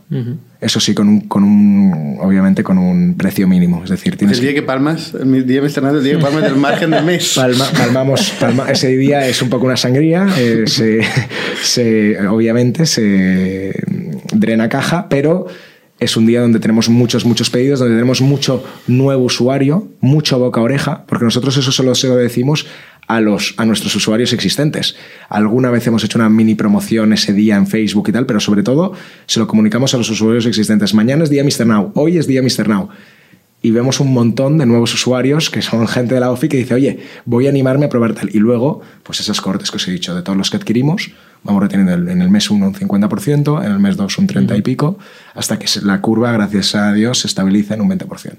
Eso 0.60 0.78
sí, 0.78 0.94
con 0.94 1.08
un, 1.08 1.20
con 1.22 1.42
un, 1.42 2.18
obviamente 2.20 2.62
con 2.62 2.78
un 2.78 3.16
precio 3.16 3.48
mínimo. 3.48 3.82
Es 3.82 3.90
decir, 3.90 4.16
tienes 4.16 4.38
El 4.38 4.44
día 4.44 4.54
que 4.54 4.62
palmas, 4.62 5.12
el 5.12 5.44
día. 5.44 5.60
Nado, 5.82 5.98
el 5.98 6.04
día 6.04 6.12
que 6.14 6.22
palmas 6.22 6.42
del 6.44 6.54
margen 6.54 6.90
del 6.92 7.04
mes. 7.04 7.32
Palma- 7.36 7.68
palmamos, 7.76 8.30
palma- 8.38 8.70
ese 8.70 8.96
día 8.96 9.26
es 9.26 9.42
un 9.42 9.48
poco 9.50 9.66
una 9.66 9.76
sangría, 9.76 10.28
eh, 10.38 10.62
se, 10.68 11.00
se- 11.64 12.28
obviamente 12.28 12.86
se 12.86 13.72
drena 14.32 14.68
caja, 14.68 15.08
pero 15.08 15.46
es 15.98 16.16
un 16.16 16.24
día 16.26 16.40
donde 16.40 16.60
tenemos 16.60 16.88
muchos, 16.88 17.24
muchos 17.24 17.50
pedidos, 17.50 17.80
donde 17.80 17.94
tenemos 17.96 18.20
mucho 18.20 18.62
nuevo 18.86 19.24
usuario, 19.24 19.88
mucho 20.00 20.38
boca 20.38 20.60
a 20.60 20.62
oreja, 20.62 21.04
porque 21.08 21.24
nosotros 21.24 21.56
eso 21.56 21.72
solo 21.72 21.96
se 21.96 22.06
lo 22.06 22.14
decimos 22.14 22.68
a, 23.06 23.20
los, 23.20 23.54
a 23.56 23.64
nuestros 23.64 23.94
usuarios 23.94 24.32
existentes. 24.32 24.96
Alguna 25.28 25.70
vez 25.70 25.86
hemos 25.86 26.04
hecho 26.04 26.18
una 26.18 26.28
mini 26.28 26.54
promoción 26.54 27.12
ese 27.12 27.32
día 27.32 27.56
en 27.56 27.66
Facebook 27.66 28.08
y 28.08 28.12
tal, 28.12 28.26
pero 28.26 28.40
sobre 28.40 28.62
todo 28.62 28.92
se 29.26 29.38
lo 29.38 29.46
comunicamos 29.46 29.94
a 29.94 29.98
los 29.98 30.10
usuarios 30.10 30.46
existentes. 30.46 30.94
Mañana 30.94 31.24
es 31.24 31.30
día 31.30 31.44
Mr. 31.44 31.66
Now, 31.66 31.92
hoy 31.94 32.18
es 32.18 32.26
día 32.26 32.42
Mr. 32.42 32.68
Now. 32.68 32.88
Y 33.62 33.70
vemos 33.70 33.98
un 34.00 34.12
montón 34.12 34.58
de 34.58 34.66
nuevos 34.66 34.94
usuarios 34.94 35.50
que 35.50 35.62
son 35.62 35.88
gente 35.88 36.14
de 36.14 36.20
la 36.20 36.30
OFI 36.30 36.48
que 36.48 36.56
dice, 36.58 36.74
oye, 36.74 37.00
voy 37.24 37.46
a 37.46 37.50
animarme 37.50 37.86
a 37.86 37.88
probar 37.88 38.14
tal. 38.14 38.28
Y 38.32 38.38
luego, 38.38 38.80
pues 39.02 39.18
esos 39.20 39.40
cortes 39.40 39.70
que 39.70 39.78
os 39.78 39.88
he 39.88 39.90
dicho, 39.90 40.14
de 40.14 40.22
todos 40.22 40.36
los 40.36 40.50
que 40.50 40.58
adquirimos, 40.58 41.10
vamos 41.42 41.62
reteniendo 41.62 41.94
en 41.94 42.22
el 42.22 42.30
mes 42.30 42.50
1 42.50 42.64
un 42.64 42.74
50%, 42.74 43.64
en 43.64 43.72
el 43.72 43.78
mes 43.80 43.96
2 43.96 44.18
un 44.18 44.26
30 44.26 44.56
y 44.56 44.62
pico, 44.62 44.98
hasta 45.34 45.58
que 45.58 45.66
la 45.82 46.00
curva, 46.00 46.30
gracias 46.32 46.74
a 46.74 46.92
Dios, 46.92 47.20
se 47.20 47.26
estabiliza 47.26 47.74
en 47.74 47.80
un 47.80 47.90
20%. 47.90 48.34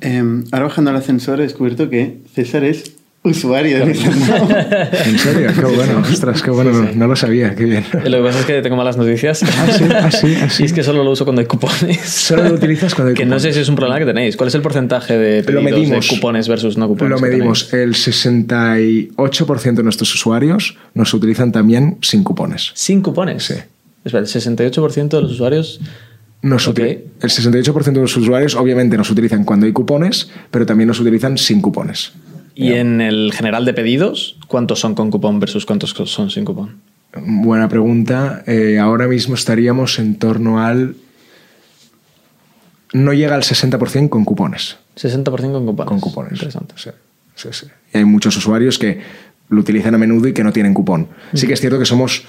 Eh, 0.00 0.44
ahora 0.50 0.66
bajando 0.66 0.90
al 0.90 0.96
ascensor 0.96 1.40
he 1.40 1.42
descubierto 1.42 1.90
que 1.90 2.20
César 2.32 2.64
es 2.64 2.99
usuario 3.22 3.84
de. 3.84 3.92
¿En 3.92 5.18
serio? 5.18 5.50
Qué 5.54 5.64
bueno, 5.76 5.98
ostras, 6.00 6.42
qué 6.42 6.50
bueno, 6.50 6.90
No, 6.94 7.06
lo 7.06 7.16
sabía, 7.16 7.54
qué 7.54 7.64
bien. 7.64 7.84
Lo 7.92 8.18
que 8.18 8.22
pasa 8.22 8.40
es 8.40 8.46
que 8.46 8.62
tengo 8.62 8.76
malas 8.76 8.96
noticias. 8.96 9.42
Ah, 9.42 9.66
sí, 9.70 9.84
así, 9.84 9.92
ah, 9.92 10.06
así. 10.06 10.36
Ah, 10.40 10.48
y 10.60 10.64
es 10.64 10.72
que 10.72 10.82
solo 10.82 11.04
lo 11.04 11.10
uso 11.10 11.24
cuando 11.24 11.40
hay 11.40 11.46
cupones. 11.46 12.00
Solo 12.00 12.44
lo 12.44 12.54
utilizas 12.54 12.94
cuando 12.94 13.10
hay 13.10 13.14
cupones. 13.14 13.28
Que 13.28 13.34
no 13.34 13.38
sé 13.38 13.52
si 13.52 13.60
es 13.60 13.68
un 13.68 13.76
problema 13.76 13.98
que 13.98 14.06
tenéis. 14.06 14.36
¿Cuál 14.36 14.48
es 14.48 14.54
el 14.54 14.62
porcentaje 14.62 15.18
de, 15.18 15.52
lo 15.52 15.60
medimos, 15.62 16.08
de 16.08 16.14
cupones 16.14 16.48
versus 16.48 16.78
no 16.78 16.88
cupones? 16.88 17.20
Lo 17.20 17.26
medimos. 17.26 17.72
El 17.74 17.94
68% 17.94 19.74
de 19.74 19.82
nuestros 19.82 20.14
usuarios 20.14 20.78
nos 20.94 21.12
utilizan 21.12 21.52
también 21.52 21.98
sin 22.00 22.24
cupones. 22.24 22.72
¿Sin 22.74 23.02
cupones? 23.02 23.44
Sí. 23.44 23.54
Espera, 24.04 24.22
el 24.22 24.28
68% 24.28 25.08
de 25.08 25.22
los 25.22 25.32
usuarios... 25.32 25.80
Nos 26.42 26.66
El 26.68 27.04
68% 27.20 27.92
de 27.92 28.00
los 28.00 28.16
usuarios 28.16 28.54
obviamente 28.54 28.96
nos 28.96 29.10
utilizan 29.10 29.44
cuando 29.44 29.66
hay 29.66 29.72
cupones, 29.72 30.30
pero 30.50 30.64
también 30.64 30.88
nos 30.88 30.98
utilizan 30.98 31.36
sin 31.36 31.60
cupones. 31.60 32.12
¿Y 32.60 32.74
en 32.74 33.00
el 33.00 33.32
general 33.32 33.64
de 33.64 33.72
pedidos, 33.72 34.36
cuántos 34.46 34.80
son 34.80 34.94
con 34.94 35.10
cupón 35.10 35.40
versus 35.40 35.64
cuántos 35.64 35.90
son 35.90 36.30
sin 36.30 36.44
cupón? 36.44 36.76
Buena 37.16 37.68
pregunta. 37.68 38.42
Eh, 38.46 38.78
ahora 38.78 39.08
mismo 39.08 39.34
estaríamos 39.34 39.98
en 39.98 40.18
torno 40.18 40.62
al... 40.62 40.94
No 42.92 43.12
llega 43.12 43.34
al 43.34 43.42
60% 43.42 44.08
con 44.08 44.24
cupones. 44.24 44.76
60% 44.96 45.24
con 45.52 45.66
cupones. 45.66 45.88
Con 45.88 46.00
cupones. 46.00 46.32
Interesante. 46.32 46.74
Sí, 46.76 46.90
sí, 47.34 47.48
sí. 47.52 47.66
Y 47.94 47.98
hay 47.98 48.04
muchos 48.04 48.36
usuarios 48.36 48.78
que 48.78 49.00
lo 49.48 49.60
utilizan 49.60 49.94
a 49.94 49.98
menudo 49.98 50.28
y 50.28 50.34
que 50.34 50.44
no 50.44 50.52
tienen 50.52 50.74
cupón. 50.74 51.08
Sí 51.34 51.46
que 51.46 51.54
es 51.54 51.60
cierto 51.60 51.78
que 51.78 51.86
somos... 51.86 52.24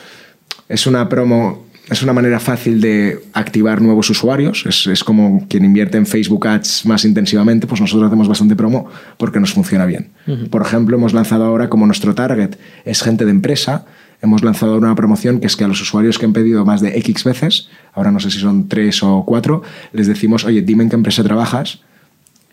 Es 0.69 0.87
una 0.87 1.09
promo 1.09 1.65
es 1.91 2.01
una 2.01 2.13
manera 2.13 2.39
fácil 2.39 2.79
de 2.79 3.19
activar 3.33 3.81
nuevos 3.81 4.09
usuarios. 4.09 4.65
Es, 4.65 5.03
como 5.03 5.45
quien 5.49 5.65
invierte 5.65 5.97
en 5.97 6.05
Facebook 6.05 6.47
Ads 6.47 6.85
más 6.85 7.03
intensivamente, 7.03 7.67
pues 7.67 7.81
nosotros 7.81 8.07
hacemos 8.07 8.29
bastante 8.29 8.55
promo 8.55 8.87
porque 9.17 9.41
nos 9.41 9.51
funciona 9.51 9.85
bien. 9.85 10.09
Por 10.49 10.61
ejemplo, 10.61 10.95
hemos 10.95 11.13
lanzado 11.13 11.43
ahora 11.43 11.69
como 11.69 11.85
nuestro 11.85 12.15
target 12.15 12.55
es 12.85 13.03
gente 13.03 13.25
de 13.25 13.31
empresa, 13.31 13.85
hemos 14.21 14.41
lanzado 14.41 14.77
una 14.77 14.95
promoción 14.95 15.41
que 15.41 15.47
es 15.47 15.57
que 15.57 15.65
a 15.65 15.67
los 15.67 15.81
usuarios 15.81 16.17
que 16.17 16.25
han 16.25 16.31
pedido 16.31 16.63
más 16.63 16.79
de 16.79 16.97
X 16.97 17.25
veces, 17.25 17.67
ahora 17.93 18.11
no 18.11 18.21
sé 18.21 18.31
si 18.31 18.39
son 18.39 18.69
tres 18.69 19.03
o 19.03 19.25
cuatro, 19.25 19.61
les 19.91 20.07
decimos, 20.07 20.45
oye, 20.45 20.61
dime 20.61 20.83
en 20.83 20.89
qué 20.89 20.95
empresa 20.95 21.23
trabajas 21.23 21.81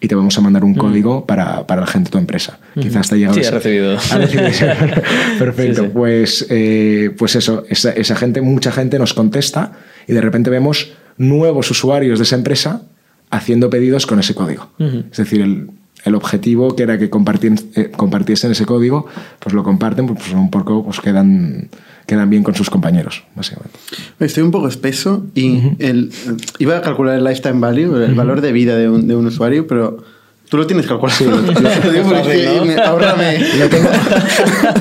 y 0.00 0.08
te 0.08 0.14
vamos 0.14 0.36
a 0.38 0.40
mandar 0.40 0.64
un 0.64 0.74
código 0.74 1.26
para, 1.26 1.66
para, 1.66 1.80
la 1.80 1.86
gente 1.86 2.08
de 2.08 2.12
tu 2.12 2.18
empresa. 2.18 2.58
Quizás 2.80 3.08
te 3.08 3.16
ha 3.16 3.18
llegado. 3.18 3.34
Sí, 3.34 3.44
ha 3.44 3.50
recibido. 3.50 3.96
Perfecto. 5.38 5.90
Pues, 5.90 6.46
eh, 6.50 7.10
pues 7.16 7.36
eso, 7.36 7.64
esa, 7.68 7.90
esa, 7.90 8.16
gente, 8.16 8.40
mucha 8.40 8.70
gente 8.70 8.98
nos 8.98 9.14
contesta 9.14 9.72
y 10.06 10.12
de 10.12 10.20
repente 10.20 10.50
vemos 10.50 10.92
nuevos 11.16 11.70
usuarios 11.70 12.18
de 12.18 12.24
esa 12.24 12.36
empresa 12.36 12.82
haciendo 13.30 13.70
pedidos 13.70 14.06
con 14.06 14.20
ese 14.20 14.34
código. 14.34 14.70
Es 14.78 15.18
decir, 15.18 15.40
el, 15.40 15.70
el, 16.04 16.14
objetivo 16.14 16.74
que 16.76 16.84
era 16.84 16.96
que 16.98 17.06
eh, 17.06 17.90
compartiesen 17.90 18.52
ese 18.52 18.64
código, 18.64 19.06
pues 19.40 19.54
lo 19.54 19.64
comparten, 19.64 20.06
pues 20.06 20.32
un 20.32 20.50
poco 20.50 20.84
pues 20.84 21.00
quedan 21.00 21.68
quedan 22.08 22.30
bien 22.30 22.42
con 22.42 22.54
sus 22.54 22.70
compañeros, 22.70 23.22
básicamente. 23.36 23.78
Estoy 24.18 24.42
un 24.42 24.50
poco 24.50 24.66
espeso 24.66 25.26
y 25.34 25.60
el, 25.78 26.10
iba 26.58 26.78
a 26.78 26.80
calcular 26.80 27.18
el 27.18 27.22
lifetime 27.22 27.60
value, 27.60 28.02
el 28.02 28.14
valor 28.14 28.40
de 28.40 28.50
vida 28.50 28.76
de 28.76 28.88
un, 28.88 29.06
de 29.06 29.14
un 29.14 29.26
usuario, 29.26 29.66
pero 29.66 30.02
Tú 30.48 30.56
lo 30.56 30.66
tienes 30.66 30.86
calculado. 30.86 31.18
Sí, 31.18 31.24
lo, 31.24 31.36
lo, 31.42 31.42
lo, 31.42 31.52
tengo, 31.52 32.10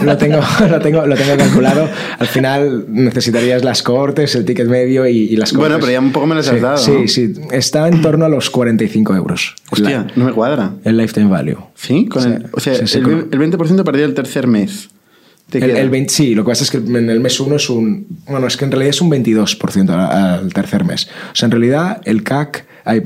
lo, 0.05 0.17
tengo, 0.17 0.39
lo, 0.69 0.79
tengo, 0.79 1.05
lo 1.05 1.15
tengo 1.15 1.37
calculado. 1.37 1.89
Al 2.19 2.27
final 2.27 2.85
necesitarías 2.87 3.65
las 3.65 3.83
cortes, 3.83 4.33
el 4.35 4.45
ticket 4.45 4.67
medio 4.67 5.05
y, 5.05 5.35
las 5.35 5.51
cortes. 5.51 5.67
Bueno, 5.67 5.79
pero 5.81 5.91
ya 5.91 5.99
un 5.99 6.13
poco 6.13 6.25
me 6.25 6.35
las 6.35 6.47
has 6.47 6.61
dado. 6.61 6.77
Sí, 6.77 7.09
sí. 7.09 7.33
Está 7.51 7.89
en 7.89 8.01
torno 8.01 8.23
a 8.23 8.29
los 8.29 8.49
45 8.49 9.13
euros. 9.13 9.55
Hostia, 9.69 10.07
no 10.15 10.23
me 10.23 10.31
cuadra. 10.31 10.71
El 10.85 10.95
lifetime 10.95 11.29
value. 11.29 11.57
¿Sí? 11.75 12.05
Con 12.05 12.31
el, 12.31 12.45
o 12.53 12.61
sea, 12.61 12.75
el, 12.75 12.85
el 12.85 13.39
20% 13.39 13.83
perdía 13.83 14.05
el 14.05 14.13
tercer 14.13 14.47
mes. 14.47 14.89
El, 15.51 16.09
sí, 16.09 16.35
lo 16.35 16.43
que 16.43 16.49
pasa 16.49 16.63
es 16.65 16.71
que 16.71 16.77
en 16.77 17.09
el 17.09 17.21
mes 17.21 17.39
1 17.39 17.55
es 17.55 17.69
un. 17.69 18.05
Bueno, 18.27 18.47
es 18.47 18.57
que 18.57 18.65
en 18.65 18.71
realidad 18.71 18.89
es 18.89 19.01
un 19.01 19.09
22% 19.09 19.89
al, 19.89 20.53
tercer 20.53 20.83
mes. 20.83 21.07
O 21.31 21.35
sea, 21.35 21.45
en 21.45 21.51
realidad 21.51 22.01
el 22.03 22.23
CAC, 22.23 22.65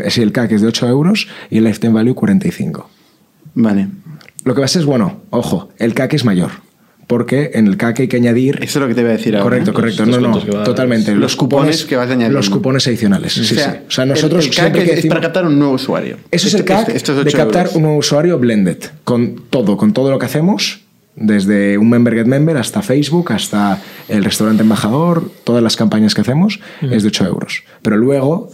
sí, 0.09 0.21
el 0.21 0.31
CAC 0.31 0.51
es 0.53 0.61
de 0.61 0.67
8 0.67 0.87
euros 0.87 1.27
y 1.51 1.59
el 1.59 1.65
lifetime 1.65 1.93
value 1.93 2.15
45. 2.15 2.89
Vale. 3.53 3.89
Lo 4.43 4.55
que 4.55 4.61
pasa 4.61 4.79
es, 4.79 4.85
bueno, 4.85 5.21
ojo, 5.29 5.69
el 5.77 5.93
CAC 5.93 6.15
es 6.15 6.25
mayor. 6.25 6.49
Porque 7.05 7.51
en 7.55 7.67
el 7.67 7.77
CAC 7.77 7.99
hay 7.99 8.07
que 8.07 8.17
añadir. 8.17 8.57
Eso 8.61 8.79
es 8.79 8.83
lo 8.83 8.87
que 8.87 8.95
te 8.95 9.01
voy 9.01 9.11
a 9.11 9.17
decir 9.17 9.35
ahora. 9.35 9.43
Correcto, 9.43 9.73
correcto. 9.73 10.05
no, 10.05 10.19
no, 10.19 10.39
totalmente. 10.63 11.13
Los, 11.13 11.35
cupones, 11.35 11.83
que 11.83 11.97
vas 11.97 12.09
a 12.09 12.13
añadir. 12.13 12.33
Los 12.33 12.49
cupones 12.49 12.87
adicionales. 12.87 13.33
Sí, 13.33 13.41
o 13.41 13.43
sea, 13.43 13.71
sí. 13.73 13.79
O 13.87 13.91
sea 13.91 14.05
nosotros 14.05 14.47
el, 14.47 14.55
CAC 14.55 14.77
es 14.77 15.05
para 15.05 15.21
captar 15.21 15.45
un 15.45 15.59
nuevo 15.59 15.73
usuario. 15.73 16.17
Eso 16.31 16.47
es 16.47 16.53
el 16.55 16.61
este, 16.61 16.73
CAC 16.73 16.89
este, 16.89 17.13
de 17.13 17.31
captar 17.31 17.69
un 17.75 17.83
nuevo 17.83 17.97
usuario 17.97 18.39
blended. 18.39 18.77
Con 19.03 19.43
todo, 19.49 19.77
con 19.77 19.93
todo 19.93 20.09
lo 20.09 20.17
que 20.17 20.25
hacemos 20.25 20.80
desde 21.15 21.77
un 21.77 21.89
member 21.89 22.13
get 22.15 22.25
member 22.25 22.57
hasta 22.57 22.81
Facebook, 22.81 23.31
hasta 23.33 23.81
el 24.07 24.23
restaurante 24.23 24.63
embajador, 24.63 25.29
todas 25.43 25.61
las 25.61 25.75
campañas 25.75 26.15
que 26.15 26.21
hacemos 26.21 26.59
es 26.81 27.03
de 27.03 27.09
8 27.09 27.25
euros. 27.25 27.63
Pero 27.81 27.97
luego, 27.97 28.49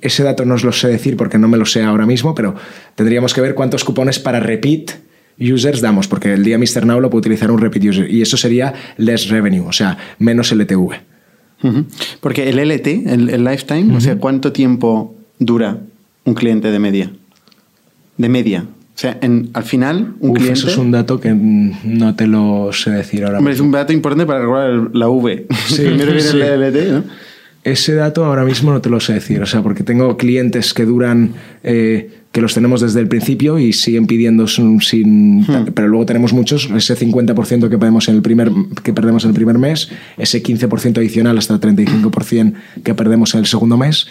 ese 0.00 0.22
dato 0.22 0.44
no 0.44 0.54
os 0.54 0.64
lo 0.64 0.72
sé 0.72 0.88
decir 0.88 1.16
porque 1.16 1.38
no 1.38 1.48
me 1.48 1.56
lo 1.56 1.66
sé 1.66 1.82
ahora 1.82 2.06
mismo, 2.06 2.34
pero 2.34 2.54
tendríamos 2.94 3.34
que 3.34 3.40
ver 3.40 3.54
cuántos 3.54 3.84
cupones 3.84 4.18
para 4.18 4.40
repeat 4.40 4.92
users 5.38 5.80
damos, 5.80 6.08
porque 6.08 6.32
el 6.32 6.44
día 6.44 6.58
Mr. 6.58 6.86
Now 6.86 7.00
lo 7.00 7.10
puede 7.10 7.20
utilizar 7.20 7.50
un 7.50 7.58
repeat 7.58 7.84
user 7.84 8.10
y 8.10 8.22
eso 8.22 8.36
sería 8.36 8.74
less 8.96 9.28
revenue, 9.28 9.66
o 9.66 9.72
sea, 9.72 9.96
menos 10.18 10.52
LTV. 10.52 10.94
Porque 12.20 12.50
el 12.50 12.58
LT, 12.58 12.86
el, 13.06 13.42
lifetime, 13.42 13.96
o 13.96 14.00
sea, 14.00 14.16
¿cuánto 14.18 14.52
tiempo 14.52 15.14
dura 15.38 15.78
un 16.24 16.34
cliente 16.34 16.70
de 16.70 16.78
media? 16.78 17.10
De 18.18 18.28
media. 18.28 18.66
O 18.94 18.98
sea, 18.98 19.18
en, 19.20 19.50
al 19.54 19.64
final, 19.64 20.14
un 20.20 20.34
cliente... 20.34 20.60
Eso 20.60 20.68
es 20.68 20.76
un 20.76 20.92
dato 20.92 21.18
que 21.18 21.34
no 21.34 22.14
te 22.14 22.28
lo 22.28 22.72
sé 22.72 22.90
decir 22.90 23.24
ahora 23.24 23.38
Hombre, 23.38 23.54
es 23.54 23.60
un 23.60 23.72
dato 23.72 23.92
importante 23.92 24.24
para 24.24 24.40
regular 24.40 24.90
la 24.92 25.08
V. 25.08 25.46
Sí, 25.66 25.82
Primero 25.84 26.12
viene 26.12 26.30
el 26.30 26.60
LLT, 26.60 26.92
¿no? 26.92 27.04
Ese 27.64 27.94
dato 27.94 28.24
ahora 28.24 28.44
mismo 28.44 28.70
no 28.72 28.80
te 28.82 28.90
lo 28.90 29.00
sé 29.00 29.14
decir, 29.14 29.40
o 29.40 29.46
sea, 29.46 29.62
porque 29.62 29.82
tengo 29.82 30.18
clientes 30.18 30.74
que 30.74 30.84
duran, 30.84 31.32
eh, 31.62 32.10
que 32.30 32.42
los 32.42 32.52
tenemos 32.52 32.82
desde 32.82 33.00
el 33.00 33.08
principio 33.08 33.58
y 33.58 33.72
siguen 33.72 34.06
pidiendo 34.06 34.46
sin... 34.46 35.40
Hmm. 35.40 35.72
Pero 35.74 35.88
luego 35.88 36.04
tenemos 36.04 36.34
muchos, 36.34 36.68
ese 36.76 36.94
50% 36.94 37.70
que 37.70 37.78
perdemos, 37.78 38.08
en 38.08 38.16
el 38.16 38.22
primer, 38.22 38.52
que 38.82 38.92
perdemos 38.92 39.24
en 39.24 39.30
el 39.30 39.34
primer 39.34 39.58
mes, 39.58 39.88
ese 40.18 40.42
15% 40.42 40.98
adicional 40.98 41.38
hasta 41.38 41.54
el 41.54 41.60
35% 41.60 42.52
que 42.84 42.94
perdemos 42.94 43.34
en 43.34 43.40
el 43.40 43.46
segundo 43.46 43.78
mes 43.78 44.08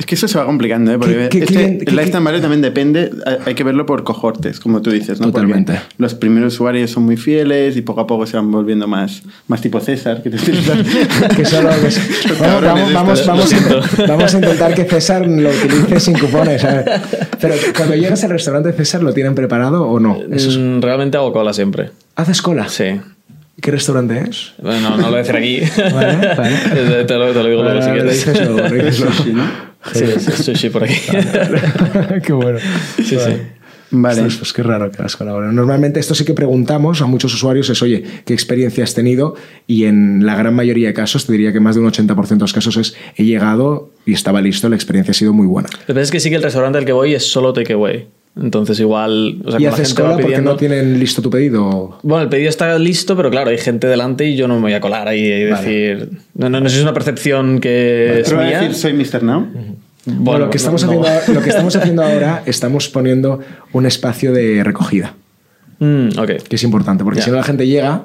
es 0.00 0.06
que 0.06 0.14
eso 0.14 0.26
se 0.26 0.38
va 0.38 0.46
complicando, 0.46 0.90
¿eh? 0.90 0.98
Porque 0.98 1.28
este, 1.30 1.84
el 1.86 1.94
lifetime 1.94 2.24
value 2.24 2.40
también 2.40 2.62
depende, 2.62 3.10
hay 3.44 3.54
que 3.54 3.62
verlo 3.62 3.84
por 3.84 4.02
cohortes, 4.02 4.58
como 4.58 4.80
tú 4.80 4.90
dices, 4.90 5.20
¿no? 5.20 5.26
Totalmente. 5.26 5.78
los 5.98 6.14
primeros 6.14 6.54
usuarios 6.54 6.90
son 6.90 7.02
muy 7.02 7.18
fieles 7.18 7.76
y 7.76 7.82
poco 7.82 8.00
a 8.00 8.06
poco 8.06 8.24
se 8.24 8.38
van 8.38 8.50
volviendo 8.50 8.88
más, 8.88 9.22
más 9.46 9.60
tipo 9.60 9.78
César, 9.78 10.22
que 10.22 10.30
te 10.30 10.38
que 11.36 11.44
solo 11.44 11.68
vamos, 11.68 12.92
vamos, 12.94 13.26
vamos, 13.26 13.52
a, 13.52 14.06
vamos, 14.06 14.34
a, 14.34 14.38
intentar 14.38 14.74
que 14.74 14.84
César 14.86 15.26
lo 15.26 15.50
utilice 15.50 16.00
sin 16.00 16.18
cupones. 16.18 16.66
Pero 17.38 17.54
cuando 17.76 17.94
llegas 17.94 18.24
al 18.24 18.30
restaurante, 18.30 18.72
César, 18.72 19.02
¿lo 19.02 19.12
tienen 19.12 19.34
preparado 19.34 19.86
o 19.86 20.00
no? 20.00 20.14
Mm, 20.14 20.80
realmente 20.80 21.18
hago 21.18 21.30
cola 21.30 21.52
siempre. 21.52 21.90
¿Haces 22.16 22.40
cola? 22.40 22.70
Sí. 22.70 23.02
¿Qué 23.60 23.70
restaurante 23.70 24.24
es? 24.30 24.54
Bueno, 24.62 24.96
no 24.96 24.96
lo 24.96 25.08
voy 25.08 25.14
a 25.16 25.18
decir 25.18 25.36
aquí. 25.36 25.60
Vale, 25.92 26.34
vale. 26.34 26.56
te, 27.06 27.18
lo, 27.18 27.32
te, 27.32 27.42
lo, 27.42 27.50
digo 27.50 27.62
luego 27.62 27.82
si 27.82 27.90
quieres. 27.90 28.26
Sí, 29.92 30.04
sí, 30.18 30.42
sushi 30.42 30.70
por 30.70 30.84
aquí. 30.84 30.94
qué 32.24 32.32
bueno. 32.32 32.58
Sí, 32.96 33.16
sí. 33.16 33.40
Vale. 33.92 34.22
Pues, 34.22 34.52
qué 34.52 34.62
raro 34.62 34.90
que 34.90 35.02
las. 35.02 35.20
Normalmente 35.20 35.98
esto 35.98 36.14
sí 36.14 36.24
que 36.24 36.34
preguntamos 36.34 37.02
a 37.02 37.06
muchos 37.06 37.34
usuarios 37.34 37.68
es, 37.70 37.82
oye, 37.82 38.04
¿qué 38.24 38.32
experiencia 38.32 38.84
has 38.84 38.94
tenido? 38.94 39.34
Y 39.66 39.84
en 39.84 40.24
la 40.24 40.36
gran 40.36 40.54
mayoría 40.54 40.88
de 40.88 40.94
casos, 40.94 41.26
te 41.26 41.32
diría 41.32 41.52
que 41.52 41.60
más 41.60 41.74
de 41.74 41.80
un 41.80 41.90
80% 41.90 42.28
de 42.28 42.36
los 42.36 42.52
casos 42.52 42.76
es, 42.76 42.96
he 43.16 43.24
llegado 43.24 43.90
y 44.06 44.12
estaba 44.12 44.40
listo, 44.40 44.68
la 44.68 44.76
experiencia 44.76 45.10
ha 45.10 45.14
sido 45.14 45.32
muy 45.32 45.46
buena. 45.46 45.68
Lo 45.72 45.86
que 45.86 45.94
pasa 45.94 46.02
es 46.02 46.10
que 46.10 46.20
sí 46.20 46.30
que 46.30 46.36
el 46.36 46.42
restaurante 46.42 46.78
al 46.78 46.84
que 46.84 46.92
voy 46.92 47.14
es 47.14 47.30
solo 47.30 47.52
takeaway. 47.52 48.06
Entonces 48.36 48.78
igual... 48.80 49.42
O 49.44 49.50
sea, 49.50 49.60
¿Y 49.60 49.66
haces 49.66 49.92
cola 49.94 50.16
porque 50.18 50.40
no 50.40 50.56
tienen 50.56 50.98
listo 50.98 51.20
tu 51.20 51.30
pedido? 51.30 51.98
Bueno, 52.02 52.22
el 52.22 52.28
pedido 52.28 52.48
está 52.48 52.78
listo, 52.78 53.16
pero 53.16 53.30
claro, 53.30 53.50
hay 53.50 53.58
gente 53.58 53.86
delante 53.86 54.26
y 54.26 54.36
yo 54.36 54.48
no 54.48 54.54
me 54.56 54.62
voy 54.62 54.72
a 54.72 54.80
colar 54.80 55.08
ahí 55.08 55.20
y 55.20 55.44
decir... 55.44 56.10
No, 56.34 56.48
no, 56.48 56.60
no, 56.60 56.66
es 56.66 56.80
una 56.80 56.94
percepción 56.94 57.60
que 57.60 58.20
es 58.20 58.32
mía. 58.32 58.60
decir 58.60 58.74
soy 58.74 58.92
Mr. 58.92 59.22
Now? 59.22 59.46
Bueno, 60.06 60.46
lo, 60.46 60.50
que 60.50 60.56
estamos 60.56 60.82
haciendo, 60.82 61.06
lo 61.34 61.42
que 61.42 61.50
estamos 61.50 61.76
haciendo 61.76 62.02
ahora, 62.02 62.42
estamos 62.46 62.88
poniendo 62.88 63.40
un 63.72 63.86
espacio 63.86 64.32
de 64.32 64.64
recogida. 64.64 65.14
Mm, 65.82 66.10
que 66.46 66.56
es 66.56 66.62
importante, 66.62 67.04
porque 67.04 67.22
si 67.22 67.30
no 67.30 67.36
la 67.36 67.42
gente 67.42 67.66
llega 67.66 68.02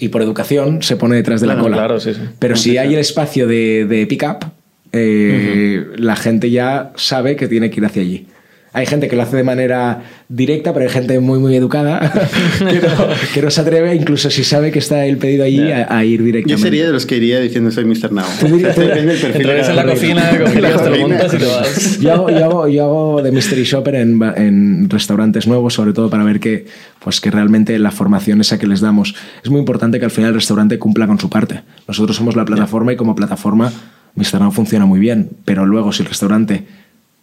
y 0.00 0.08
por 0.08 0.20
educación 0.20 0.82
se 0.82 0.96
pone 0.96 1.16
detrás 1.16 1.40
de 1.40 1.46
la 1.46 1.58
cola. 1.58 1.78
Claro, 1.78 1.98
sí, 1.98 2.12
sí. 2.12 2.20
Pero 2.38 2.56
si 2.56 2.76
hay 2.76 2.92
el 2.92 3.00
espacio 3.00 3.46
de, 3.46 3.86
de 3.86 4.06
pick-up, 4.06 4.44
eh, 4.92 5.86
la 5.96 6.14
gente 6.14 6.50
ya 6.50 6.92
sabe 6.96 7.36
que 7.36 7.48
tiene 7.48 7.70
que 7.70 7.80
ir 7.80 7.86
hacia 7.86 8.02
allí. 8.02 8.26
Hay 8.72 8.84
gente 8.84 9.08
que 9.08 9.16
lo 9.16 9.22
hace 9.22 9.36
de 9.36 9.44
manera 9.44 10.02
directa, 10.28 10.74
pero 10.74 10.84
hay 10.84 10.92
gente 10.92 11.18
muy, 11.20 11.38
muy 11.38 11.56
educada 11.56 12.12
que, 13.34 13.40
no, 13.40 13.50
se 13.50 13.60
atreve, 13.62 13.94
incluso 13.94 14.30
si 14.30 14.44
sabe 14.44 14.70
que 14.70 14.78
está 14.78 15.06
el 15.06 15.16
pedido 15.16 15.44
allí, 15.44 15.60
a, 15.70 16.04
ir 16.04 16.22
directamente. 16.22 16.50
Yo 16.50 16.58
sería 16.58 16.86
de 16.86 16.92
los 16.92 17.06
que 17.06 17.16
iría 17.16 17.40
diciendo 17.40 17.70
soy 17.70 17.86
Mr. 17.86 18.12
Now. 18.12 18.26
en 18.42 19.76
la 19.76 19.84
cocina, 19.84 20.30
te 20.30 20.60
lo 20.60 20.98
montas 21.08 21.34
y 21.34 21.38
te 21.38 21.46
vas. 21.46 22.00
Yo 22.00 22.12
hago, 22.12 22.68
yo 22.68 22.84
hago, 22.84 23.22
de 23.22 23.32
mystery 23.32 23.64
shopper 23.64 23.94
en, 23.94 24.22
en, 24.36 24.90
restaurantes 24.90 25.46
nuevos, 25.46 25.72
sobre 25.72 25.94
todo 25.94 26.10
para 26.10 26.24
ver 26.24 26.38
que, 26.38 26.66
pues 27.02 27.20
que 27.20 27.30
realmente 27.30 27.78
la 27.78 27.90
formación 27.90 28.42
esa 28.42 28.58
que 28.58 28.66
les 28.66 28.80
damos 28.80 29.14
es 29.42 29.50
muy 29.50 29.60
importante 29.60 29.98
que 29.98 30.04
al 30.04 30.10
final 30.10 30.28
el 30.28 30.34
restaurante 30.34 30.78
cumpla 30.78 31.06
con 31.06 31.18
su 31.18 31.30
parte. 31.30 31.62
Nosotros 31.86 32.16
somos 32.16 32.36
la 32.36 32.44
plataforma 32.44 32.92
y 32.92 32.96
como 32.96 33.14
plataforma 33.14 33.72
Mr. 34.14 34.40
Now 34.40 34.52
funciona 34.52 34.84
muy 34.84 35.00
bien, 35.00 35.30
pero 35.44 35.64
luego 35.64 35.92
si 35.92 36.02
el 36.02 36.08
restaurante 36.08 36.64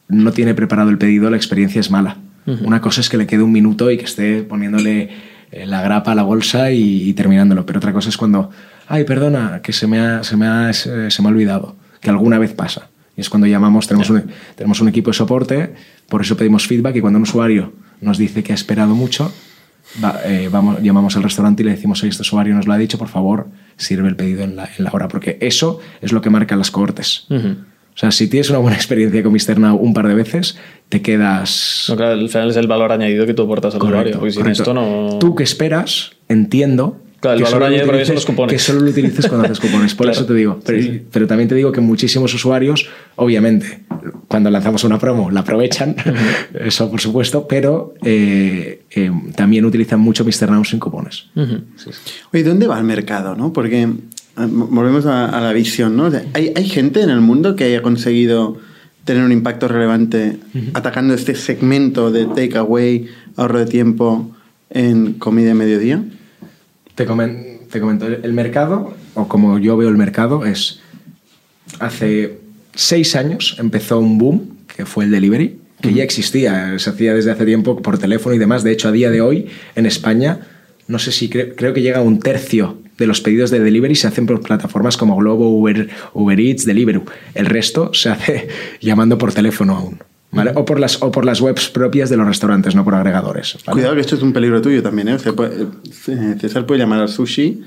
no 0.08 0.32
tiene 0.32 0.54
preparado 0.54 0.90
el 0.90 0.98
pedido, 0.98 1.30
la 1.30 1.38
experiencia 1.38 1.80
es 1.80 1.92
mala. 1.92 2.18
Una 2.46 2.80
cosa 2.80 3.02
es 3.02 3.10
que 3.10 3.18
le 3.18 3.26
quede 3.26 3.42
un 3.42 3.52
minuto 3.52 3.90
y 3.90 3.98
que 3.98 4.06
esté 4.06 4.44
poniéndole 4.44 5.10
eh, 5.52 5.66
la 5.66 5.82
grapa 5.82 6.12
a 6.12 6.16
la 6.16 6.22
bolsa 6.22 6.72
y, 6.72 7.12
terminándolo, 7.14 7.66
pero 7.66 7.80
otra 7.80 7.92
cosa 7.92 8.10
es 8.10 8.18
cuando, 8.18 8.52
ay, 8.88 9.04
perdona, 9.04 9.62
que 9.64 9.74
se 9.74 9.88
me 9.88 10.00
ha, 10.00 10.24
se 10.24 10.38
me 10.38 10.46
ha, 10.46 10.72
se 10.72 10.90
me 10.90 11.28
ha 11.28 11.32
olvidado, 11.32 11.76
que 12.02 12.12
alguna 12.12 12.38
vez 12.38 12.54
pasa. 12.54 12.90
Y 13.18 13.22
es 13.22 13.30
cuando 13.30 13.48
llamamos, 13.48 13.88
tenemos, 13.88 14.12
un, 14.12 14.26
tenemos 14.56 14.80
un 14.80 14.90
equipo 14.90 15.10
de 15.10 15.16
soporte, 15.16 15.74
por 16.08 16.22
eso 16.22 16.38
pedimos 16.38 16.68
feedback 16.68 16.98
y 16.98 17.02
cuando 17.02 17.18
un 17.18 17.24
usuario 17.24 17.74
nos 18.02 18.20
dice 18.20 18.44
que 18.44 18.52
ha 18.52 18.56
esperado 18.56 18.94
mucho, 18.94 19.34
eh, 20.26 20.50
vamos, 20.52 20.82
llamamos 20.82 21.16
al 21.16 21.24
restaurante 21.24 21.64
y 21.64 21.66
le 21.66 21.72
decimos, 21.72 22.02
oye, 22.04 22.10
este 22.10 22.22
usuario 22.22 22.54
nos 22.54 22.68
lo 22.68 22.74
ha 22.74 22.78
dicho, 22.78 22.98
por 22.98 23.08
favor, 23.08 23.48
sirve 23.78 24.10
el 24.10 24.16
pedido 24.16 24.44
en 24.44 24.56
la, 24.56 24.70
en 24.78 24.84
la 24.84 24.92
hora, 24.92 25.08
porque 25.08 25.38
eso 25.42 25.80
es 26.02 26.12
lo 26.12 26.22
que 26.22 26.30
marca 26.30 26.56
las 26.56 26.72
cohortes. 26.72 27.28
O 27.96 27.98
sea, 27.98 28.12
si 28.12 28.28
tienes 28.28 28.50
una 28.50 28.60
buena 28.60 28.76
experiencia 28.76 29.24
con 29.24 29.32
Mr. 29.32 29.58
Now 29.58 29.78
un 29.78 29.94
par 29.94 30.10
de 30.10 30.16
veces, 30.16 30.58
te 30.90 31.02
quedas. 31.02 31.86
No, 31.88 31.96
claro, 31.96 32.12
al 32.20 32.28
final 32.28 32.50
es 32.50 32.58
el 32.58 32.68
valor 32.68 32.92
añadido 32.92 33.26
que 33.26 33.34
tú 33.34 33.44
aportas 33.44 33.74
al 33.74 33.82
usuario. 33.82 34.20
Porque 34.20 34.34
sin 34.34 34.48
esto 34.48 34.74
no. 34.74 35.18
Tú 35.18 35.34
que 35.34 35.44
esperas, 35.44 36.12
entiendo. 36.28 37.00
Claro, 37.22 37.38
el 37.38 37.44
valor 37.46 37.64
añadido 37.64 37.86
porque 37.86 38.06
son 38.06 38.16
los 38.16 38.26
cupones. 38.26 38.52
Que 38.52 38.60
solo 38.60 38.82
lo 38.82 38.90
utilices 38.90 39.28
cuando 39.28 39.46
haces 39.46 39.62
cupones. 39.62 39.96
Por 39.96 40.10
eso 40.12 40.26
te 40.26 40.34
digo. 40.34 40.60
Pero, 40.66 41.26
también 41.26 41.48
te 41.48 41.56
digo 41.56 41.72
que 41.72 41.80
muchísimos 41.80 42.34
usuarios, 42.34 42.86
obviamente, 43.16 43.86
cuando 44.28 44.50
lanzamos 44.50 44.84
una 44.84 45.00
promo, 45.00 45.32
la 45.32 45.40
aprovechan. 45.40 45.96
Eso, 46.54 46.92
por 46.92 47.00
supuesto. 47.00 47.48
Pero 47.48 47.94
eh, 48.04 48.84
eh, 48.92 49.12
también 49.36 49.64
utilizan 49.64 50.02
mucho 50.02 50.26
Mr. 50.26 50.52
Now 50.52 50.66
sin 50.66 50.80
cupones. 50.80 51.28
Oye, 52.34 52.44
¿dónde 52.44 52.68
va 52.68 52.78
el 52.78 52.84
mercado? 52.84 53.36
¿no? 53.38 53.54
Porque 53.54 53.88
volvemos 54.38 55.06
a, 55.06 55.40
la 55.40 55.54
visión, 55.54 55.96
¿no? 55.96 56.12
¿hay, 56.34 56.52
¿hay, 56.56 56.66
gente 56.68 57.02
en 57.02 57.10
el 57.10 57.22
mundo 57.22 57.56
que 57.56 57.66
haya 57.66 57.82
conseguido 57.82 58.58
tener 59.06 59.24
un 59.24 59.32
impacto 59.32 59.68
relevante 59.68 60.38
atacando 60.74 61.14
este 61.14 61.36
segmento 61.36 62.12
de 62.12 62.26
takeaway, 62.26 63.08
ahorro 63.38 63.60
de 63.60 63.66
tiempo 63.66 64.36
en 64.70 65.14
comida 65.14 65.50
de 65.50 65.54
mediodía? 65.54 66.04
Te, 66.96 67.06
te 67.06 67.80
comento, 67.80 68.08
el 68.08 68.34
mercado, 68.34 68.96
o 69.14 69.28
como 69.28 69.60
yo 69.60 69.78
veo 69.78 69.90
el 69.90 69.98
mercado, 69.98 70.46
es 70.46 70.82
hace 71.80 72.40
seis 72.74 73.16
años 73.16 73.56
empezó 73.60 74.00
un 74.00 74.18
boom, 74.18 74.58
que 74.76 74.86
fue 74.86 75.06
el 75.06 75.12
delivery, 75.12 75.60
que 75.82 75.94
ya 75.94 76.04
existía, 76.04 76.78
se 76.80 76.90
hacía 76.90 77.14
desde 77.14 77.32
hace 77.32 77.46
tiempo 77.46 77.82
por 77.82 77.98
teléfono 77.98 78.36
y 78.36 78.40
demás. 78.40 78.64
De 78.64 78.72
hecho, 78.72 78.90
a 78.90 78.92
día 78.92 79.10
de 79.12 79.22
hoy, 79.22 79.48
en 79.76 79.86
España, 79.86 80.40
no 80.88 81.00
sé 81.00 81.12
si 81.12 81.30
creo 81.30 81.74
que 81.74 81.82
llega 81.82 82.00
a 82.00 82.02
un 82.02 82.20
tercio 82.20 82.80
de 82.98 83.08
los 83.08 83.22
pedidos 83.22 83.52
de 83.52 83.60
delivery 83.60 83.96
se 83.96 84.08
hacen 84.08 84.26
por 84.26 84.42
plataformas 84.42 84.98
como 84.98 85.16
Globo, 85.16 85.50
Uber, 85.50 85.90
Uber 86.14 86.40
Eats, 86.40 86.66
Deliveroo. 86.66 87.04
El 87.34 87.46
resto 87.46 87.94
se 87.94 88.10
hace 88.10 88.48
llamando 88.82 89.18
por 89.18 89.34
teléfono 89.34 89.76
aún. 89.76 90.00
¿Vale? 90.32 90.52
O, 90.56 90.66
por 90.66 90.82
las, 90.82 91.02
o 91.02 91.12
por 91.12 91.24
las 91.24 91.40
webs 91.40 91.70
propias 91.70 92.10
de 92.10 92.18
los 92.18 92.28
restaurantes, 92.28 92.76
no 92.76 92.84
por 92.84 92.94
agregadores. 92.94 93.58
Cuidado 93.72 93.96
que 93.96 94.02
esto 94.02 94.16
es 94.16 94.22
un 94.22 94.34
peligro 94.34 94.62
tuyo 94.62 94.84
también. 94.84 95.08
¿eh? 95.08 95.18
eh 95.18 96.36
César 96.42 96.66
puede 96.66 96.80
llamar 96.82 97.00
al 97.00 97.08
sushi 97.08 97.64